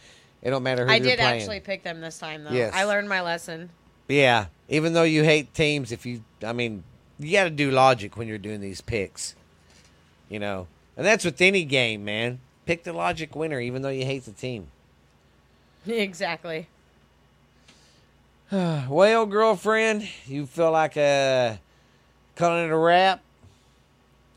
It 0.42 0.50
don't 0.50 0.62
matter 0.62 0.86
who 0.86 0.92
I 0.92 1.00
did 1.00 1.18
playing. 1.20 1.42
actually 1.42 1.62
pick 1.62 1.84
them 1.84 2.02
this 2.02 2.18
time, 2.20 2.44
though. 2.44 2.52
Yes. 2.52 2.74
I 2.74 2.84
learned 2.84 3.08
my 3.08 3.22
lesson. 3.22 3.70
Yeah, 4.10 4.48
even 4.68 4.94
though 4.94 5.04
you 5.04 5.24
hate 5.24 5.54
teams, 5.54 5.92
if 5.92 6.06
you, 6.06 6.24
I 6.44 6.52
mean, 6.52 6.84
you 7.20 7.32
got 7.32 7.46
to 7.46 7.50
do 7.50 7.72
logic 7.72 8.18
when 8.18 8.28
you're 8.28 8.38
doing 8.38 8.60
these 8.60 8.82
picks. 8.82 9.36
You 10.30 10.40
know, 10.40 10.68
and 10.98 11.06
that's 11.06 11.24
with 11.26 11.42
any 11.42 11.64
game, 11.64 12.04
man. 12.04 12.40
Pick 12.66 12.84
the 12.84 12.94
logic 12.94 13.36
winner, 13.36 13.60
even 13.60 13.82
though 13.82 13.90
you 13.90 14.06
hate 14.06 14.26
the 14.26 14.32
team. 14.32 14.68
exactly. 15.88 16.68
well, 18.52 19.26
girlfriend, 19.26 20.08
you 20.26 20.46
feel 20.46 20.72
like 20.72 20.98
uh, 20.98 21.56
calling 22.36 22.66
it 22.66 22.72
a 22.72 22.78
wrap. 22.78 23.22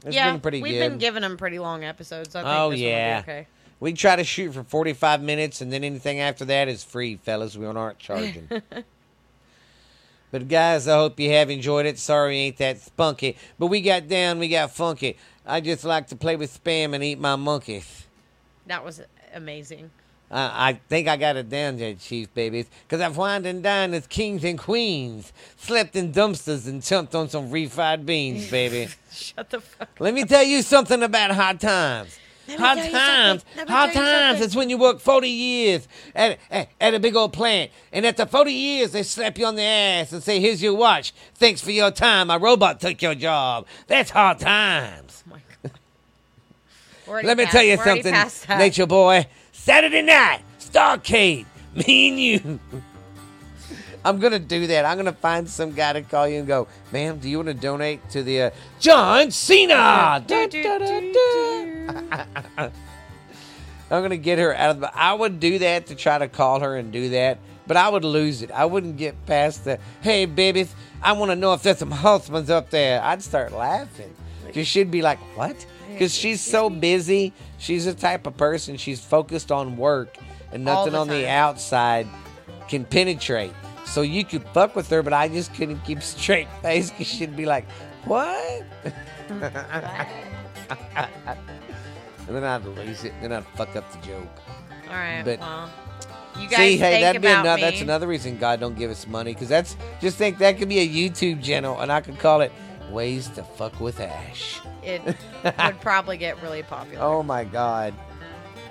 It's 0.04 0.14
yeah, 0.14 0.32
been 0.32 0.40
pretty 0.40 0.62
we've 0.62 0.72
good. 0.72 0.90
been 0.90 0.98
giving 0.98 1.22
them 1.22 1.36
pretty 1.36 1.58
long 1.58 1.84
episodes. 1.84 2.34
I 2.34 2.40
think 2.42 2.48
Oh, 2.48 2.70
this 2.70 2.76
one 2.76 2.76
be 2.76 2.90
yeah. 2.90 3.20
okay. 3.22 3.46
We 3.80 3.92
try 3.94 4.16
to 4.16 4.24
shoot 4.24 4.52
for 4.52 4.62
45 4.62 5.22
minutes, 5.22 5.60
and 5.60 5.72
then 5.72 5.84
anything 5.84 6.20
after 6.20 6.44
that 6.46 6.68
is 6.68 6.84
free, 6.84 7.16
fellas. 7.16 7.56
We 7.56 7.66
aren't 7.66 7.98
charging. 8.00 8.48
But, 10.32 10.48
guys, 10.48 10.88
I 10.88 10.96
hope 10.96 11.20
you 11.20 11.30
have 11.30 11.50
enjoyed 11.50 11.86
it. 11.86 11.98
Sorry 11.98 12.38
ain't 12.38 12.56
that 12.56 12.80
spunky. 12.80 13.36
But 13.58 13.68
we 13.68 13.80
got 13.80 14.08
down, 14.08 14.40
we 14.40 14.48
got 14.48 14.72
funky. 14.72 15.16
I 15.46 15.60
just 15.60 15.84
like 15.84 16.08
to 16.08 16.16
play 16.16 16.34
with 16.34 16.62
spam 16.62 16.94
and 16.94 17.04
eat 17.04 17.20
my 17.20 17.36
monkeys. 17.36 18.06
That 18.66 18.84
was 18.84 19.00
amazing. 19.34 19.90
Uh, 20.30 20.50
I 20.50 20.72
think 20.88 21.08
I 21.08 21.18
got 21.18 21.36
it 21.36 21.50
down 21.50 21.76
there, 21.76 21.92
Chief 21.92 22.32
Babies, 22.32 22.64
because 22.88 23.02
I've 23.02 23.18
wined 23.18 23.44
and 23.44 23.62
dined 23.62 23.92
with 23.92 24.08
kings 24.08 24.42
and 24.44 24.58
queens, 24.58 25.30
slept 25.58 25.94
in 25.94 26.10
dumpsters, 26.10 26.66
and 26.66 26.82
jumped 26.82 27.14
on 27.14 27.28
some 27.28 27.50
refried 27.50 28.06
beans, 28.06 28.50
baby. 28.50 28.88
Shut 29.12 29.50
the 29.50 29.60
fuck 29.60 29.82
up. 29.82 30.00
Let 30.00 30.14
me 30.14 30.24
tell 30.24 30.42
you 30.42 30.62
something 30.62 31.02
about 31.02 31.32
hard 31.32 31.60
times. 31.60 32.18
Hard 32.48 32.78
times, 32.78 33.42
something. 33.42 33.56
Let 33.56 33.68
me 33.68 33.72
hard 33.74 33.92
times. 33.92 34.40
It's 34.40 34.56
when 34.56 34.68
you 34.70 34.76
work 34.78 35.00
40 35.00 35.28
years 35.28 35.88
at, 36.14 36.38
at, 36.50 36.68
at 36.80 36.94
a 36.94 37.00
big 37.00 37.14
old 37.16 37.32
plant. 37.32 37.70
And 37.92 38.04
after 38.04 38.26
40 38.26 38.52
years, 38.52 38.92
they 38.92 39.02
slap 39.02 39.38
you 39.38 39.46
on 39.46 39.54
the 39.56 39.62
ass 39.62 40.12
and 40.12 40.22
say, 40.22 40.40
Here's 40.40 40.62
your 40.62 40.74
watch. 40.74 41.12
Thanks 41.34 41.60
for 41.60 41.70
your 41.70 41.90
time. 41.90 42.26
My 42.28 42.36
robot 42.36 42.80
took 42.80 43.00
your 43.00 43.14
job. 43.14 43.66
That's 43.86 44.10
hard 44.10 44.38
times. 44.38 45.22
Oh 45.26 45.30
my 45.32 45.40
God. 45.62 45.72
We're 47.06 47.12
already 47.12 47.28
Let 47.28 47.36
me 47.36 47.44
past- 47.44 47.52
tell 47.52 47.64
you 47.64 47.76
something. 47.78 48.58
Nature 48.58 48.86
Boy. 48.86 49.26
Saturday 49.52 50.02
night, 50.02 50.42
Starrcade. 50.58 51.46
Me 51.74 52.08
and 52.08 52.20
you. 52.20 52.60
I'm 54.04 54.18
gonna 54.18 54.40
do 54.40 54.66
that. 54.66 54.84
I'm 54.84 54.96
gonna 54.96 55.12
find 55.12 55.48
some 55.48 55.72
guy 55.72 55.92
to 55.92 56.02
call 56.02 56.26
you 56.26 56.38
and 56.38 56.46
go, 56.48 56.66
ma'am, 56.90 57.18
do 57.18 57.28
you 57.30 57.36
want 57.38 57.46
to 57.48 57.54
donate 57.54 58.08
to 58.10 58.24
the 58.24 58.42
uh, 58.42 58.50
John 58.80 59.30
Cena? 59.30 60.24
I'm 63.90 64.02
gonna 64.02 64.16
get 64.16 64.38
her 64.38 64.54
out 64.54 64.70
of 64.70 64.80
the. 64.80 64.96
I 64.96 65.12
would 65.12 65.38
do 65.38 65.58
that 65.58 65.86
to 65.86 65.94
try 65.94 66.18
to 66.18 66.28
call 66.28 66.60
her 66.60 66.76
and 66.76 66.92
do 66.92 67.10
that, 67.10 67.38
but 67.66 67.76
I 67.76 67.88
would 67.88 68.04
lose 68.04 68.42
it. 68.42 68.50
I 68.50 68.64
wouldn't 68.64 68.96
get 68.96 69.26
past 69.26 69.64
the. 69.64 69.78
Hey, 70.00 70.24
babies, 70.24 70.74
I 71.02 71.12
want 71.12 71.30
to 71.30 71.36
know 71.36 71.52
if 71.52 71.62
there's 71.62 71.78
some 71.78 71.90
husbands 71.90 72.48
up 72.48 72.70
there. 72.70 73.02
I'd 73.02 73.22
start 73.22 73.52
laughing. 73.52 74.14
Because 74.46 74.66
she'd 74.66 74.90
be 74.90 75.02
like, 75.02 75.18
"What? 75.36 75.66
because 75.92 76.14
she's 76.14 76.40
so 76.40 76.70
busy. 76.70 77.32
She's 77.58 77.84
the 77.84 77.94
type 77.94 78.26
of 78.26 78.36
person. 78.36 78.76
She's 78.76 79.04
focused 79.04 79.52
on 79.52 79.76
work, 79.76 80.16
and 80.52 80.64
nothing 80.64 80.92
the 80.92 80.98
on 80.98 81.08
the 81.08 81.22
time. 81.22 81.30
outside 81.30 82.06
can 82.68 82.84
penetrate. 82.84 83.52
So 83.84 84.02
you 84.02 84.24
could 84.24 84.42
fuck 84.54 84.74
with 84.74 84.88
her, 84.90 85.02
but 85.02 85.12
I 85.12 85.28
just 85.28 85.54
couldn't 85.54 85.84
keep 85.84 86.02
straight 86.02 86.48
face 86.62 86.90
because 86.90 87.06
she'd 87.06 87.36
be 87.36 87.46
like, 87.46 87.66
"What?" 88.04 88.64
and 92.26 92.36
then 92.36 92.44
I'd 92.44 92.64
lose 92.64 93.04
it. 93.04 93.12
and 93.14 93.24
Then 93.24 93.32
I'd 93.32 93.46
fuck 93.56 93.74
up 93.76 93.90
the 93.92 94.06
joke. 94.06 94.28
All 94.88 94.94
right. 94.94 95.22
But- 95.24 95.40
well, 95.40 95.70
you 96.40 96.48
guys 96.48 96.56
See, 96.58 96.76
hey, 96.78 97.02
that'd 97.02 97.20
be 97.20 97.28
another. 97.28 97.60
That's 97.60 97.82
another 97.82 98.06
reason 98.06 98.38
God 98.38 98.58
don't 98.58 98.76
give 98.76 98.90
us 98.90 99.06
money 99.06 99.34
because 99.34 99.48
that's 99.50 99.76
just 100.00 100.16
think 100.16 100.38
that 100.38 100.56
could 100.58 100.68
be 100.68 100.78
a 100.78 100.88
YouTube 100.88 101.42
channel, 101.44 101.78
and 101.78 101.92
I 101.92 102.00
could 102.00 102.18
call 102.18 102.40
it 102.40 102.50
"Ways 102.90 103.28
to 103.30 103.42
Fuck 103.42 103.78
with 103.80 104.00
Ash." 104.00 104.58
It 104.82 105.02
would 105.44 105.80
probably 105.82 106.16
get 106.16 106.42
really 106.42 106.62
popular. 106.62 107.04
Oh 107.04 107.22
my 107.22 107.44
God. 107.44 107.92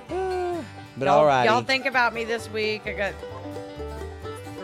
But 0.98 1.08
all 1.08 1.26
right. 1.26 1.46
y'all 1.46 1.62
think 1.62 1.86
about 1.86 2.14
me 2.14 2.26
this 2.26 2.50
week. 2.52 2.86
I 2.86 2.92
got 2.94 3.14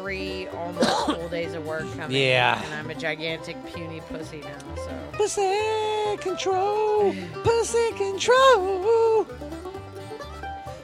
three 0.08 0.48
almost 0.48 0.90
full 1.06 1.28
days 1.28 1.54
of 1.54 1.66
work 1.66 1.86
coming. 1.98 2.16
Yeah. 2.16 2.62
And 2.64 2.74
I'm 2.76 2.90
a 2.90 2.96
gigantic 2.96 3.58
puny 3.66 4.00
pussy 4.08 4.40
now. 4.40 4.76
So 4.78 4.98
Pussy 5.14 6.18
control, 6.22 7.14
pussy 7.44 7.92
control. 7.92 9.28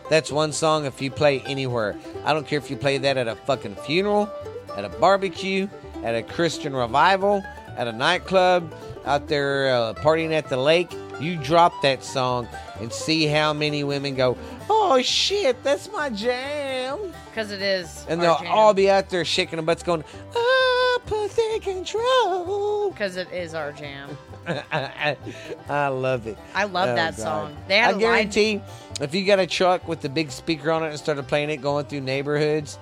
That's 0.10 0.30
one 0.30 0.52
song 0.52 0.86
if 0.86 1.02
you 1.02 1.10
play 1.10 1.40
anywhere. 1.42 1.96
I 2.26 2.34
don't 2.34 2.46
care 2.46 2.58
if 2.58 2.70
you 2.70 2.76
play 2.76 2.98
that 2.98 3.16
at 3.16 3.30
a 3.30 3.38
fucking 3.38 3.78
funeral, 3.78 4.30
at 4.76 4.84
a 4.84 4.90
barbecue, 4.90 5.70
at 6.04 6.16
a 6.16 6.22
Christian 6.22 6.76
revival, 6.76 7.42
at 7.78 7.88
a 7.88 7.94
nightclub, 7.94 8.76
out 9.06 9.30
there 9.30 9.74
uh, 9.74 9.94
partying 9.94 10.34
at 10.34 10.50
the 10.50 10.58
lake. 10.58 10.92
You 11.22 11.38
drop 11.38 11.72
that 11.82 12.04
song 12.04 12.50
and 12.82 12.92
see 12.92 13.28
how 13.28 13.54
many 13.54 13.86
women 13.86 14.16
go, 14.16 14.38
oh 14.70 15.02
shit, 15.02 15.64
that's 15.64 15.90
my 15.94 16.10
jam. 16.10 16.63
Because 17.34 17.52
it 17.52 17.64
is. 17.64 18.06
And 18.08 18.22
they'll 18.22 18.40
all 18.48 18.76
be 18.76 18.92
out 18.92 19.10
there 19.10 19.26
shaking 19.26 19.58
their 19.58 19.66
butts 19.66 19.82
going, 19.82 20.04
ah, 20.36 21.00
pussy 21.08 21.60
control. 21.60 22.92
because 22.92 23.16
it 23.18 23.32
is 23.32 23.56
our 23.56 23.72
jam. 23.72 24.16
I 24.72 25.88
love 25.88 26.28
it. 26.28 26.38
I 26.54 26.66
love 26.66 26.90
Oh, 26.90 26.96
that 26.96 27.18
God. 27.18 27.24
song. 27.24 27.58
They 27.68 27.78
had 27.78 27.96
I 27.96 27.98
guarantee 27.98 28.62
if 29.02 29.16
you 29.16 29.26
got 29.26 29.40
a 29.40 29.48
truck 29.48 29.88
with 29.88 30.02
the 30.02 30.10
big 30.10 30.30
speaker 30.30 30.72
on 30.72 30.84
it 30.84 30.90
and 30.90 31.00
started 31.00 31.28
playing 31.28 31.50
it 31.50 31.58
going 31.58 31.86
through 31.86 32.02
neighborhoods, 32.02 32.78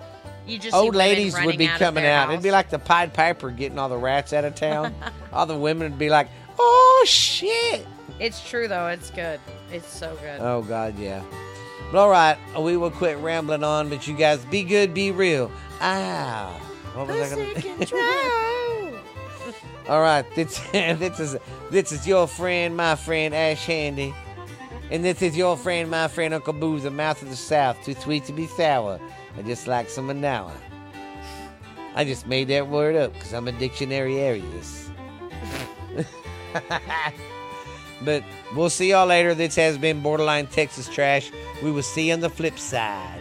You 0.46 0.60
just 0.60 0.76
old 0.76 0.96
ladies 0.96 1.34
would 1.46 1.58
be 1.58 1.68
out 1.68 1.80
coming 1.80 2.04
their 2.04 2.14
out. 2.18 2.30
It'd 2.32 2.44
be 2.44 2.52
like 2.52 2.70
the 2.70 2.80
Pied 2.80 3.14
Piper 3.14 3.52
getting 3.52 3.80
all 3.80 3.88
the 3.90 3.98
rats 3.98 4.34
out 4.34 4.44
of 4.44 4.56
town. 4.56 4.94
all 5.34 5.46
the 5.46 5.58
women 5.58 5.92
would 5.92 6.00
be 6.00 6.10
like, 6.10 6.28
oh 6.60 7.06
shit. 7.08 7.88
It's 8.20 8.48
true 8.50 8.68
though. 8.68 8.88
It's 8.88 9.12
good. 9.12 9.40
It's 9.72 9.88
so 9.88 10.18
good. 10.22 10.42
Oh 10.42 10.62
God, 10.64 10.98
yeah. 11.00 11.24
But 11.92 12.00
all 12.00 12.10
right, 12.10 12.38
we 12.60 12.78
will 12.78 12.92
quit 12.92 13.18
rambling 13.18 13.64
on. 13.64 13.90
But 13.90 14.08
you 14.08 14.16
guys, 14.16 14.44
be 14.46 14.64
good, 14.64 14.94
be 14.94 15.12
real. 15.12 15.52
Ah, 15.82 16.50
What 16.94 17.08
was 17.08 17.32
I 17.32 17.36
gonna? 17.36 17.62
Control. 17.62 18.02
All 19.90 20.00
right, 20.02 20.24
this, 20.36 20.60
this 20.72 21.20
is 21.20 21.36
this 21.72 21.92
is 21.92 22.08
your 22.08 22.28
friend, 22.28 22.78
my 22.78 22.96
friend 22.96 23.34
Ash 23.34 23.66
Handy, 23.66 24.14
and 24.92 25.04
this 25.04 25.22
is 25.22 25.36
your 25.36 25.58
friend, 25.58 25.90
my 25.90 26.08
friend 26.08 26.34
Uncle 26.34 26.54
Booze, 26.54 26.84
the 26.84 26.92
mouth 26.92 27.22
of 27.24 27.30
the 27.30 27.36
South, 27.36 27.84
too 27.84 27.96
sweet 27.96 28.24
to 28.26 28.32
be 28.34 28.46
sour. 28.48 29.00
I 29.38 29.42
just 29.42 29.68
like 29.68 29.90
some 29.90 30.08
vanilla. 30.08 30.54
I 31.96 32.06
just 32.06 32.26
made 32.28 32.48
that 32.50 32.68
word 32.68 32.96
up 32.96 33.12
because 33.14 33.34
I'm 33.34 33.48
a 33.48 33.52
dictionary 33.52 34.20
Arius. 34.20 34.90
but 38.04 38.24
we'll 38.56 38.70
see 38.70 38.90
y'all 38.90 39.08
later. 39.08 39.34
This 39.34 39.56
has 39.56 39.78
been 39.78 40.02
Borderline 40.02 40.48
Texas 40.48 40.88
Trash. 40.90 41.32
We 41.64 41.72
will 41.72 41.84
see 41.84 42.08
you 42.08 42.14
on 42.14 42.20
the 42.20 42.30
flip 42.30 42.58
side. 42.58 43.21